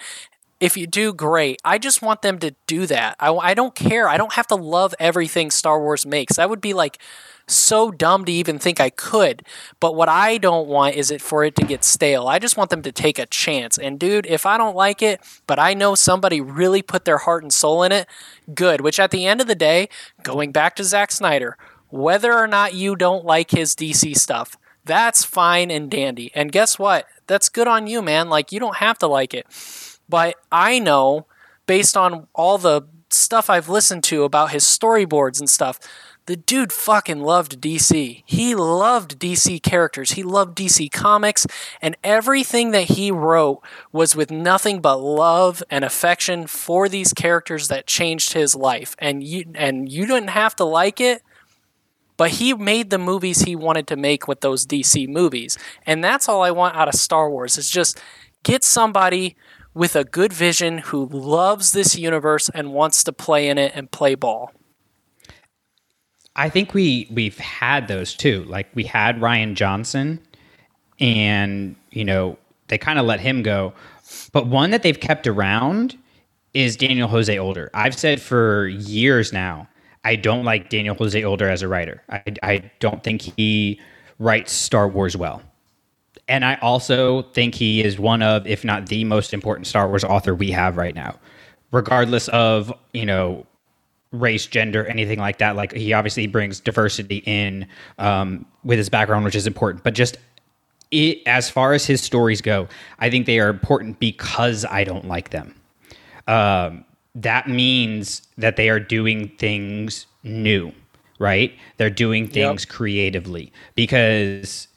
If 0.59 0.75
you 0.75 0.87
do 0.87 1.13
great. 1.13 1.61
I 1.63 1.77
just 1.77 2.01
want 2.01 2.21
them 2.21 2.37
to 2.39 2.53
do 2.67 2.85
that. 2.87 3.15
I, 3.19 3.31
I 3.31 3.53
don't 3.53 3.73
care. 3.75 4.09
I 4.09 4.17
don't 4.17 4.33
have 4.33 4.47
to 4.47 4.55
love 4.55 4.93
everything 4.99 5.51
star 5.51 5.79
wars 5.81 6.05
makes. 6.05 6.35
That 6.35 6.49
would 6.49 6.59
be 6.59 6.73
like 6.73 6.99
so 7.51 7.91
dumb 7.91 8.25
to 8.25 8.31
even 8.31 8.59
think 8.59 8.79
I 8.79 8.89
could. 8.89 9.43
But 9.79 9.95
what 9.95 10.09
I 10.09 10.37
don't 10.37 10.67
want 10.67 10.95
is 10.95 11.11
it 11.11 11.21
for 11.21 11.43
it 11.43 11.55
to 11.55 11.65
get 11.65 11.83
stale. 11.83 12.27
I 12.27 12.39
just 12.39 12.57
want 12.57 12.69
them 12.69 12.81
to 12.83 12.91
take 12.91 13.19
a 13.19 13.25
chance. 13.25 13.77
And 13.77 13.99
dude, 13.99 14.25
if 14.25 14.45
I 14.45 14.57
don't 14.57 14.75
like 14.75 15.01
it, 15.01 15.21
but 15.47 15.59
I 15.59 15.73
know 15.73 15.95
somebody 15.95 16.41
really 16.41 16.81
put 16.81 17.05
their 17.05 17.19
heart 17.19 17.43
and 17.43 17.53
soul 17.53 17.83
in 17.83 17.91
it, 17.91 18.07
good. 18.53 18.81
Which 18.81 18.99
at 18.99 19.11
the 19.11 19.25
end 19.25 19.41
of 19.41 19.47
the 19.47 19.55
day, 19.55 19.89
going 20.23 20.51
back 20.51 20.75
to 20.77 20.83
Zack 20.83 21.11
Snyder, 21.11 21.57
whether 21.89 22.33
or 22.33 22.47
not 22.47 22.73
you 22.73 22.95
don't 22.95 23.25
like 23.25 23.51
his 23.51 23.75
DC 23.75 24.15
stuff, 24.15 24.57
that's 24.85 25.23
fine 25.23 25.69
and 25.71 25.89
dandy. 25.89 26.31
And 26.33 26.51
guess 26.51 26.79
what? 26.79 27.05
That's 27.27 27.49
good 27.49 27.67
on 27.67 27.87
you, 27.87 28.01
man. 28.01 28.29
Like 28.29 28.51
you 28.51 28.59
don't 28.59 28.77
have 28.77 28.97
to 28.99 29.07
like 29.07 29.33
it. 29.33 29.45
But 30.07 30.35
I 30.51 30.79
know 30.79 31.27
based 31.67 31.95
on 31.95 32.27
all 32.33 32.57
the 32.57 32.81
stuff 33.11 33.49
I've 33.49 33.69
listened 33.69 34.03
to 34.05 34.23
about 34.23 34.51
his 34.51 34.63
storyboards 34.63 35.39
and 35.39 35.49
stuff 35.49 35.79
the 36.29 36.37
dude 36.37 36.71
fucking 36.71 37.21
loved 37.21 37.59
DC. 37.59 38.21
He 38.23 38.53
loved 38.53 39.17
DC 39.17 39.63
characters. 39.63 40.11
He 40.11 40.21
loved 40.21 40.55
DC 40.55 40.91
comics, 40.91 41.47
and 41.81 41.97
everything 42.03 42.69
that 42.69 42.83
he 42.83 43.09
wrote 43.09 43.63
was 43.91 44.15
with 44.15 44.29
nothing 44.29 44.79
but 44.79 44.97
love 44.97 45.63
and 45.71 45.83
affection 45.83 46.45
for 46.45 46.87
these 46.87 47.13
characters 47.13 47.67
that 47.69 47.87
changed 47.87 48.33
his 48.33 48.55
life. 48.55 48.95
And 48.99 49.23
you 49.23 49.45
and 49.55 49.91
you 49.91 50.05
didn't 50.05 50.29
have 50.29 50.55
to 50.57 50.65
like 50.65 51.01
it, 51.01 51.23
but 52.15 52.29
he 52.29 52.53
made 52.53 52.91
the 52.91 52.99
movies 52.99 53.41
he 53.41 53.55
wanted 53.55 53.87
to 53.87 53.95
make 53.95 54.27
with 54.27 54.41
those 54.41 54.67
DC 54.67 55.09
movies. 55.09 55.57
And 55.83 56.03
that's 56.03 56.29
all 56.29 56.43
I 56.43 56.51
want 56.51 56.75
out 56.75 56.87
of 56.87 56.93
Star 56.93 57.27
Wars 57.27 57.57
is 57.57 57.71
just 57.71 57.99
get 58.43 58.63
somebody 58.63 59.35
with 59.73 59.95
a 59.95 60.03
good 60.03 60.31
vision 60.31 60.77
who 60.77 61.07
loves 61.07 61.71
this 61.71 61.97
universe 61.97 62.49
and 62.49 62.71
wants 62.71 63.03
to 63.05 63.11
play 63.11 63.47
in 63.47 63.57
it 63.57 63.71
and 63.73 63.89
play 63.89 64.13
ball. 64.13 64.51
I 66.39 66.47
think 66.47 66.73
we 66.73 67.05
we've 67.11 67.37
had 67.37 67.89
those 67.89 68.15
too. 68.15 68.45
Like 68.45 68.69
we 68.73 68.85
had 68.85 69.19
Rian 69.19 69.55
Johnson, 69.55 70.19
and 70.99 71.75
you 71.91 72.05
know 72.05 72.37
they 72.69 72.77
kind 72.77 72.97
of 72.97 73.05
let 73.05 73.19
him 73.19 73.43
go. 73.43 73.73
But 74.31 74.47
one 74.47 74.71
that 74.71 74.81
they've 74.81 74.99
kept 74.99 75.27
around 75.27 75.97
is 76.53 76.77
Daniel 76.77 77.09
Jose 77.09 77.37
Older. 77.37 77.69
I've 77.73 77.93
said 77.93 78.21
for 78.21 78.67
years 78.67 79.33
now, 79.33 79.67
I 80.05 80.15
don't 80.15 80.45
like 80.45 80.69
Daniel 80.69 80.95
Jose 80.95 81.21
Older 81.21 81.49
as 81.49 81.61
a 81.61 81.67
writer. 81.67 82.01
I, 82.09 82.23
I 82.41 82.71
don't 82.79 83.03
think 83.03 83.21
he 83.21 83.79
writes 84.17 84.53
Star 84.53 84.87
Wars 84.87 85.17
well. 85.17 85.41
And 86.29 86.45
I 86.45 86.55
also 86.55 87.23
think 87.33 87.53
he 87.53 87.83
is 87.83 87.99
one 87.99 88.21
of, 88.21 88.47
if 88.47 88.63
not 88.63 88.87
the 88.87 89.03
most 89.03 89.33
important 89.33 89.67
Star 89.67 89.89
Wars 89.89 90.03
author 90.03 90.33
we 90.33 90.51
have 90.51 90.77
right 90.77 90.95
now. 90.95 91.19
Regardless 91.71 92.29
of, 92.29 92.73
you 92.93 93.05
know, 93.05 93.45
race, 94.11 94.47
gender, 94.47 94.85
anything 94.85 95.19
like 95.19 95.37
that. 95.37 95.55
Like 95.55 95.73
he 95.73 95.93
obviously 95.93 96.27
brings 96.27 96.59
diversity 96.59 97.17
in 97.25 97.67
um, 97.97 98.45
with 98.63 98.77
his 98.77 98.89
background, 98.89 99.25
which 99.25 99.35
is 99.35 99.47
important. 99.47 99.83
But 99.83 99.93
just 99.93 100.17
it, 100.91 101.19
as 101.25 101.49
far 101.49 101.73
as 101.73 101.85
his 101.85 102.01
stories 102.01 102.41
go, 102.41 102.67
I 102.99 103.09
think 103.09 103.25
they 103.25 103.39
are 103.39 103.49
important 103.49 103.99
because 103.99 104.65
I 104.65 104.83
don't 104.83 105.05
like 105.05 105.29
them. 105.29 105.55
Um, 106.27 106.85
that 107.15 107.47
means 107.47 108.27
that 108.37 108.55
they 108.55 108.69
are 108.69 108.79
doing 108.79 109.29
things 109.37 110.05
new, 110.23 110.71
right? 111.19 111.53
They're 111.77 111.89
doing 111.89 112.27
things 112.27 112.63
yep. 112.65 112.69
creatively 112.69 113.51
because 113.75 114.67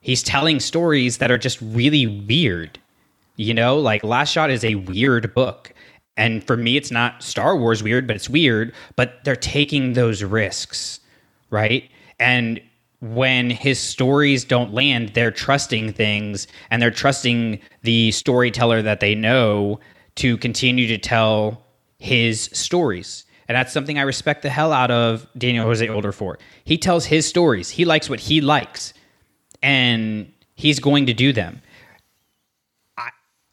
he's 0.00 0.22
telling 0.22 0.60
stories 0.60 1.18
that 1.18 1.30
are 1.30 1.38
just 1.38 1.60
really 1.60 2.06
weird. 2.06 2.78
You 3.36 3.54
know, 3.54 3.78
like 3.78 4.04
Last 4.04 4.32
Shot 4.32 4.50
is 4.50 4.64
a 4.64 4.74
weird 4.74 5.34
book 5.34 5.72
and 6.16 6.44
for 6.44 6.56
me, 6.56 6.76
it's 6.76 6.90
not 6.90 7.22
Star 7.22 7.56
Wars 7.56 7.82
weird, 7.82 8.06
but 8.06 8.16
it's 8.16 8.28
weird. 8.28 8.74
But 8.96 9.24
they're 9.24 9.36
taking 9.36 9.94
those 9.94 10.22
risks, 10.22 11.00
right? 11.50 11.88
And 12.18 12.60
when 13.00 13.50
his 13.50 13.78
stories 13.78 14.44
don't 14.44 14.74
land, 14.74 15.10
they're 15.14 15.30
trusting 15.30 15.92
things 15.94 16.46
and 16.70 16.82
they're 16.82 16.90
trusting 16.90 17.60
the 17.82 18.10
storyteller 18.12 18.82
that 18.82 19.00
they 19.00 19.14
know 19.14 19.80
to 20.16 20.36
continue 20.36 20.86
to 20.88 20.98
tell 20.98 21.64
his 21.98 22.50
stories. 22.52 23.24
And 23.48 23.56
that's 23.56 23.72
something 23.72 23.98
I 23.98 24.02
respect 24.02 24.42
the 24.42 24.50
hell 24.50 24.72
out 24.72 24.90
of 24.90 25.26
Daniel 25.36 25.64
Jose 25.64 25.88
Older 25.88 26.12
for. 26.12 26.38
He 26.64 26.76
tells 26.76 27.06
his 27.06 27.26
stories. 27.26 27.70
He 27.70 27.84
likes 27.84 28.10
what 28.10 28.20
he 28.20 28.40
likes. 28.40 28.92
And 29.62 30.32
he's 30.54 30.78
going 30.78 31.06
to 31.06 31.14
do 31.14 31.32
them. 31.32 31.62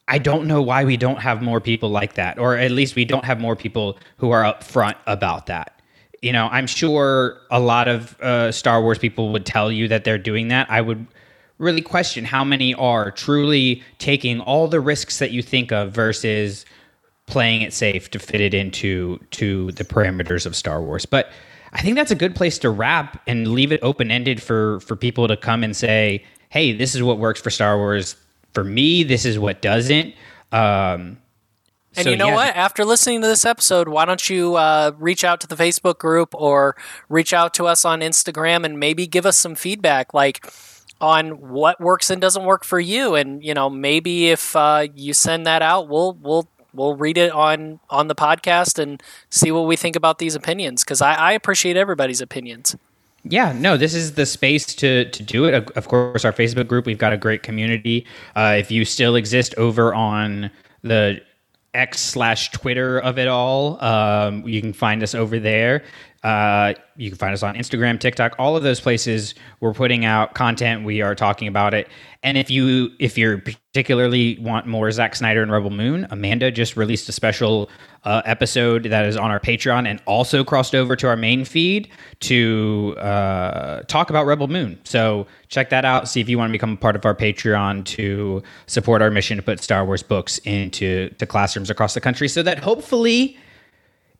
I 0.08 0.18
don't 0.18 0.46
know 0.46 0.62
why 0.62 0.84
we 0.84 0.96
don't 0.96 1.20
have 1.20 1.42
more 1.42 1.60
people 1.60 1.90
like 1.90 2.14
that, 2.14 2.38
or 2.38 2.56
at 2.56 2.70
least 2.70 2.96
we 2.96 3.04
don't 3.04 3.26
have 3.26 3.38
more 3.40 3.54
people 3.54 3.98
who 4.16 4.30
are 4.30 4.42
upfront 4.42 4.96
about 5.06 5.46
that. 5.46 5.80
You 6.22 6.32
know, 6.32 6.48
I'm 6.50 6.66
sure 6.66 7.36
a 7.50 7.60
lot 7.60 7.86
of 7.86 8.18
uh, 8.20 8.50
Star 8.50 8.82
Wars 8.82 8.98
people 8.98 9.30
would 9.32 9.46
tell 9.46 9.70
you 9.70 9.86
that 9.88 10.04
they're 10.04 10.18
doing 10.18 10.48
that. 10.48 10.68
I 10.70 10.80
would 10.80 11.06
really 11.58 11.82
question 11.82 12.24
how 12.24 12.42
many 12.42 12.74
are 12.74 13.10
truly 13.10 13.82
taking 13.98 14.40
all 14.40 14.66
the 14.66 14.80
risks 14.80 15.18
that 15.18 15.30
you 15.30 15.42
think 15.42 15.72
of 15.72 15.92
versus 15.92 16.64
playing 17.26 17.62
it 17.62 17.74
safe 17.74 18.10
to 18.10 18.18
fit 18.18 18.40
it 18.40 18.54
into 18.54 19.18
to 19.32 19.70
the 19.72 19.84
parameters 19.84 20.46
of 20.46 20.56
Star 20.56 20.80
Wars. 20.80 21.04
But 21.04 21.30
I 21.74 21.82
think 21.82 21.96
that's 21.96 22.10
a 22.10 22.16
good 22.16 22.34
place 22.34 22.58
to 22.60 22.70
wrap 22.70 23.20
and 23.26 23.48
leave 23.48 23.72
it 23.72 23.80
open 23.82 24.10
ended 24.10 24.40
for 24.42 24.80
for 24.80 24.96
people 24.96 25.28
to 25.28 25.36
come 25.36 25.62
and 25.62 25.76
say, 25.76 26.24
"Hey, 26.48 26.72
this 26.72 26.94
is 26.94 27.02
what 27.02 27.18
works 27.18 27.40
for 27.42 27.50
Star 27.50 27.76
Wars 27.76 28.16
for 28.58 28.64
me, 28.64 29.04
this 29.04 29.24
is 29.24 29.38
what 29.38 29.62
doesn't. 29.62 30.14
Um, 30.50 31.18
And 31.94 32.04
So, 32.04 32.10
you 32.10 32.16
know 32.16 32.28
yeah. 32.28 32.34
what? 32.34 32.56
After 32.56 32.84
listening 32.84 33.22
to 33.22 33.28
this 33.28 33.44
episode, 33.44 33.88
why 33.88 34.04
don't 34.04 34.28
you 34.28 34.56
uh, 34.56 34.90
reach 34.98 35.22
out 35.22 35.40
to 35.42 35.46
the 35.46 35.54
Facebook 35.54 35.98
group 35.98 36.34
or 36.34 36.74
reach 37.08 37.32
out 37.32 37.54
to 37.54 37.68
us 37.68 37.84
on 37.84 38.00
Instagram 38.00 38.64
and 38.64 38.80
maybe 38.80 39.06
give 39.06 39.26
us 39.26 39.38
some 39.38 39.54
feedback, 39.54 40.12
like 40.12 40.44
on 41.00 41.40
what 41.40 41.80
works 41.80 42.10
and 42.10 42.20
doesn't 42.20 42.44
work 42.44 42.64
for 42.64 42.80
you. 42.80 43.14
And 43.14 43.44
you 43.44 43.54
know, 43.54 43.70
maybe 43.70 44.30
if 44.30 44.56
uh, 44.56 44.88
you 44.92 45.14
send 45.14 45.46
that 45.46 45.62
out, 45.62 45.88
we'll 45.88 46.14
we'll 46.20 46.48
we'll 46.74 46.96
read 46.96 47.16
it 47.16 47.30
on 47.30 47.78
on 47.90 48.08
the 48.08 48.16
podcast 48.16 48.80
and 48.80 49.00
see 49.30 49.52
what 49.52 49.68
we 49.68 49.76
think 49.76 49.94
about 49.94 50.18
these 50.18 50.34
opinions 50.34 50.82
because 50.82 51.00
I, 51.00 51.14
I 51.14 51.32
appreciate 51.32 51.76
everybody's 51.76 52.20
opinions. 52.20 52.74
Yeah, 53.30 53.52
no, 53.52 53.76
this 53.76 53.94
is 53.94 54.14
the 54.14 54.24
space 54.26 54.74
to 54.76 55.10
to 55.10 55.22
do 55.22 55.44
it. 55.44 55.54
Of- 55.54 55.88
course, 55.88 56.24
our 56.24 56.32
Facebook 56.32 56.66
group, 56.66 56.86
we've 56.86 56.98
got 56.98 57.12
a 57.12 57.16
great 57.16 57.42
community. 57.42 58.06
Uh, 58.34 58.56
if 58.58 58.70
you 58.70 58.84
still 58.84 59.16
exist 59.16 59.54
over 59.56 59.94
on 59.94 60.50
the 60.82 61.20
X 61.74 62.00
slash 62.00 62.50
Twitter 62.50 62.98
of 62.98 63.18
it 63.18 63.28
all, 63.28 63.82
um, 63.84 64.46
you 64.48 64.60
can 64.60 64.72
find 64.72 65.02
us 65.02 65.14
over 65.14 65.38
there. 65.38 65.84
Uh, 66.22 66.74
you 66.96 67.10
can 67.10 67.18
find 67.18 67.32
us 67.32 67.44
on 67.44 67.54
Instagram, 67.54 68.00
TikTok, 68.00 68.34
all 68.38 68.56
of 68.56 68.64
those 68.64 68.80
places. 68.80 69.34
We're 69.60 69.72
putting 69.72 70.04
out 70.04 70.34
content. 70.34 70.84
We 70.84 71.00
are 71.00 71.14
talking 71.14 71.46
about 71.46 71.74
it. 71.74 71.88
And 72.24 72.36
if 72.36 72.50
you 72.50 72.90
if 72.98 73.16
you're 73.16 73.38
particularly 73.38 74.36
want 74.40 74.66
more 74.66 74.90
Zack 74.90 75.14
Snyder 75.14 75.42
and 75.42 75.52
Rebel 75.52 75.70
Moon, 75.70 76.08
Amanda 76.10 76.50
just 76.50 76.76
released 76.76 77.08
a 77.08 77.12
special 77.12 77.70
uh, 78.02 78.22
episode 78.24 78.84
that 78.84 79.04
is 79.04 79.16
on 79.16 79.30
our 79.30 79.38
Patreon 79.38 79.86
and 79.86 80.02
also 80.06 80.42
crossed 80.42 80.74
over 80.74 80.96
to 80.96 81.06
our 81.06 81.16
main 81.16 81.44
feed 81.44 81.88
to 82.20 82.96
uh, 82.98 83.82
talk 83.82 84.10
about 84.10 84.26
Rebel 84.26 84.48
Moon. 84.48 84.80
So 84.82 85.28
check 85.46 85.70
that 85.70 85.84
out. 85.84 86.08
See 86.08 86.20
if 86.20 86.28
you 86.28 86.36
want 86.36 86.50
to 86.50 86.52
become 86.52 86.72
a 86.72 86.76
part 86.76 86.96
of 86.96 87.04
our 87.04 87.14
Patreon 87.14 87.84
to 87.84 88.42
support 88.66 89.02
our 89.02 89.10
mission 89.12 89.36
to 89.36 89.42
put 89.42 89.60
Star 89.62 89.84
Wars 89.84 90.02
books 90.02 90.38
into 90.38 91.10
to 91.10 91.26
classrooms 91.26 91.70
across 91.70 91.94
the 91.94 92.00
country, 92.00 92.26
so 92.26 92.42
that 92.42 92.58
hopefully 92.58 93.36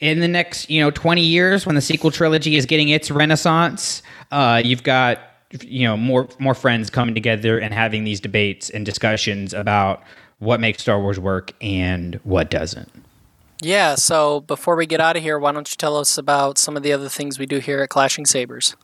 in 0.01 0.21
the 0.21 0.29
next 0.29 0.71
you 0.71 0.81
know 0.81 0.91
20 0.91 1.23
years 1.23 1.67
when 1.67 1.75
the 1.75 1.81
sequel 1.81 2.11
trilogy 2.11 2.57
is 2.57 2.67
getting 2.67 2.89
its 2.89 3.11
renaissance 3.11 4.03
uh, 4.31 4.61
you've 4.65 4.83
got 4.83 5.19
you 5.61 5.87
know 5.87 5.97
more 5.97 6.29
more 6.39 6.55
friends 6.55 6.91
coming 6.91 7.15
together 7.15 7.59
and 7.59 7.73
having 7.73 8.05
these 8.05 8.21
debates 8.21 8.71
and 8.71 8.85
discussions 8.85 9.55
about 9.55 10.03
what 10.39 10.61
makes 10.61 10.83
star 10.83 11.01
wars 11.01 11.19
work 11.19 11.53
and 11.61 12.21
what 12.25 12.51
doesn't 12.51 12.91
Yeah. 13.61 13.97
So 13.97 14.41
before 14.43 14.77
we 14.77 14.87
get 14.87 15.01
out 15.01 15.17
of 15.17 15.23
here, 15.25 15.37
why 15.37 15.51
don't 15.51 15.69
you 15.69 15.77
tell 15.77 15.97
us 15.97 16.17
about 16.17 16.59
some 16.59 16.77
of 16.77 16.85
the 16.85 16.93
other 16.93 17.09
things 17.09 17.41
we 17.41 17.47
do 17.47 17.59
here 17.59 17.81
at 17.83 17.89
Clashing 17.89 18.25
Sabers? 18.25 18.77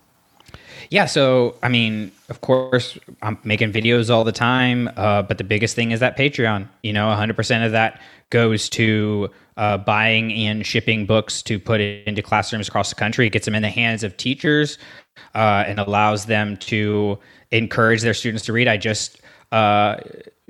yeah 0.90 1.06
so 1.06 1.54
i 1.62 1.68
mean 1.68 2.12
of 2.28 2.40
course 2.40 2.98
i'm 3.22 3.38
making 3.44 3.72
videos 3.72 4.10
all 4.10 4.24
the 4.24 4.32
time 4.32 4.90
uh, 4.96 5.22
but 5.22 5.38
the 5.38 5.44
biggest 5.44 5.74
thing 5.74 5.90
is 5.90 6.00
that 6.00 6.16
patreon 6.16 6.68
you 6.82 6.92
know 6.92 7.06
100% 7.08 7.66
of 7.66 7.72
that 7.72 8.00
goes 8.34 8.68
to 8.68 9.30
uh, 9.56 9.78
buying 9.78 10.32
and 10.32 10.66
shipping 10.66 11.06
books 11.06 11.40
to 11.40 11.60
put 11.60 11.80
into 11.80 12.20
classrooms 12.20 12.66
across 12.66 12.88
the 12.88 12.96
country 12.96 13.28
it 13.28 13.30
gets 13.30 13.44
them 13.44 13.54
in 13.54 13.62
the 13.62 13.70
hands 13.70 14.02
of 14.02 14.16
teachers 14.16 14.76
uh, 15.36 15.62
and 15.68 15.78
allows 15.78 16.26
them 16.26 16.56
to 16.56 17.16
encourage 17.52 18.02
their 18.02 18.14
students 18.14 18.44
to 18.44 18.52
read 18.52 18.66
i 18.66 18.76
just 18.76 19.20
uh, 19.52 19.96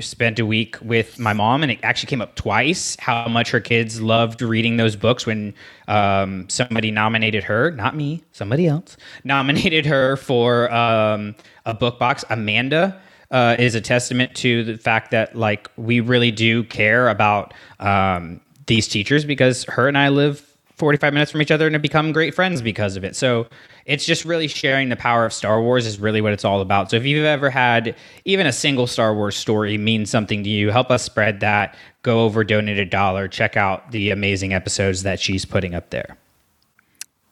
spent 0.00 0.38
a 0.38 0.46
week 0.46 0.76
with 0.82 1.18
my 1.18 1.32
mom, 1.32 1.62
and 1.62 1.70
it 1.70 1.78
actually 1.82 2.08
came 2.08 2.20
up 2.20 2.34
twice 2.34 2.96
how 2.98 3.28
much 3.28 3.50
her 3.50 3.60
kids 3.60 4.00
loved 4.00 4.42
reading 4.42 4.76
those 4.76 4.96
books 4.96 5.26
when 5.26 5.54
um, 5.86 6.48
somebody 6.48 6.90
nominated 6.90 7.44
her, 7.44 7.70
not 7.70 7.94
me, 7.94 8.22
somebody 8.32 8.66
else, 8.66 8.96
nominated 9.24 9.86
her 9.86 10.16
for 10.16 10.72
um, 10.72 11.34
a 11.64 11.74
book 11.74 11.98
box. 11.98 12.24
Amanda 12.30 13.00
uh, 13.34 13.56
is 13.58 13.74
a 13.74 13.80
testament 13.80 14.32
to 14.36 14.62
the 14.62 14.78
fact 14.78 15.10
that 15.10 15.34
like 15.34 15.68
we 15.76 15.98
really 15.98 16.30
do 16.30 16.62
care 16.62 17.08
about 17.08 17.52
um, 17.80 18.40
these 18.66 18.86
teachers 18.86 19.24
because 19.24 19.64
her 19.64 19.88
and 19.88 19.98
I 19.98 20.08
live 20.08 20.48
45 20.76 21.12
minutes 21.12 21.32
from 21.32 21.42
each 21.42 21.50
other 21.50 21.66
and 21.66 21.74
have 21.74 21.82
become 21.82 22.12
great 22.12 22.32
friends 22.32 22.62
because 22.62 22.96
of 22.96 23.02
it. 23.02 23.16
So 23.16 23.48
it's 23.86 24.04
just 24.04 24.24
really 24.24 24.46
sharing 24.46 24.88
the 24.88 24.94
power 24.94 25.24
of 25.24 25.32
Star 25.32 25.60
Wars 25.60 25.84
is 25.84 25.98
really 25.98 26.20
what 26.20 26.32
it's 26.32 26.44
all 26.44 26.60
about. 26.60 26.90
So 26.90 26.96
if 26.96 27.04
you've 27.04 27.24
ever 27.24 27.50
had 27.50 27.96
even 28.24 28.46
a 28.46 28.52
single 28.52 28.86
Star 28.86 29.12
Wars 29.12 29.36
story 29.36 29.78
mean 29.78 30.06
something 30.06 30.44
to 30.44 30.48
you, 30.48 30.70
help 30.70 30.92
us 30.92 31.02
spread 31.02 31.40
that. 31.40 31.76
Go 32.02 32.20
over, 32.24 32.44
donate 32.44 32.78
a 32.78 32.84
dollar, 32.84 33.26
check 33.26 33.56
out 33.56 33.90
the 33.90 34.10
amazing 34.10 34.54
episodes 34.54 35.02
that 35.02 35.18
she's 35.18 35.44
putting 35.44 35.74
up 35.74 35.90
there. 35.90 36.16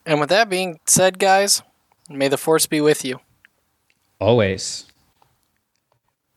And 0.05 0.19
with 0.19 0.29
that 0.29 0.49
being 0.49 0.81
said, 0.85 1.17
guys, 1.17 1.63
may 2.09 2.27
the 2.27 2.37
force 2.37 2.65
be 2.65 2.81
with 2.81 3.05
you. 3.05 3.21
Always. 4.19 4.85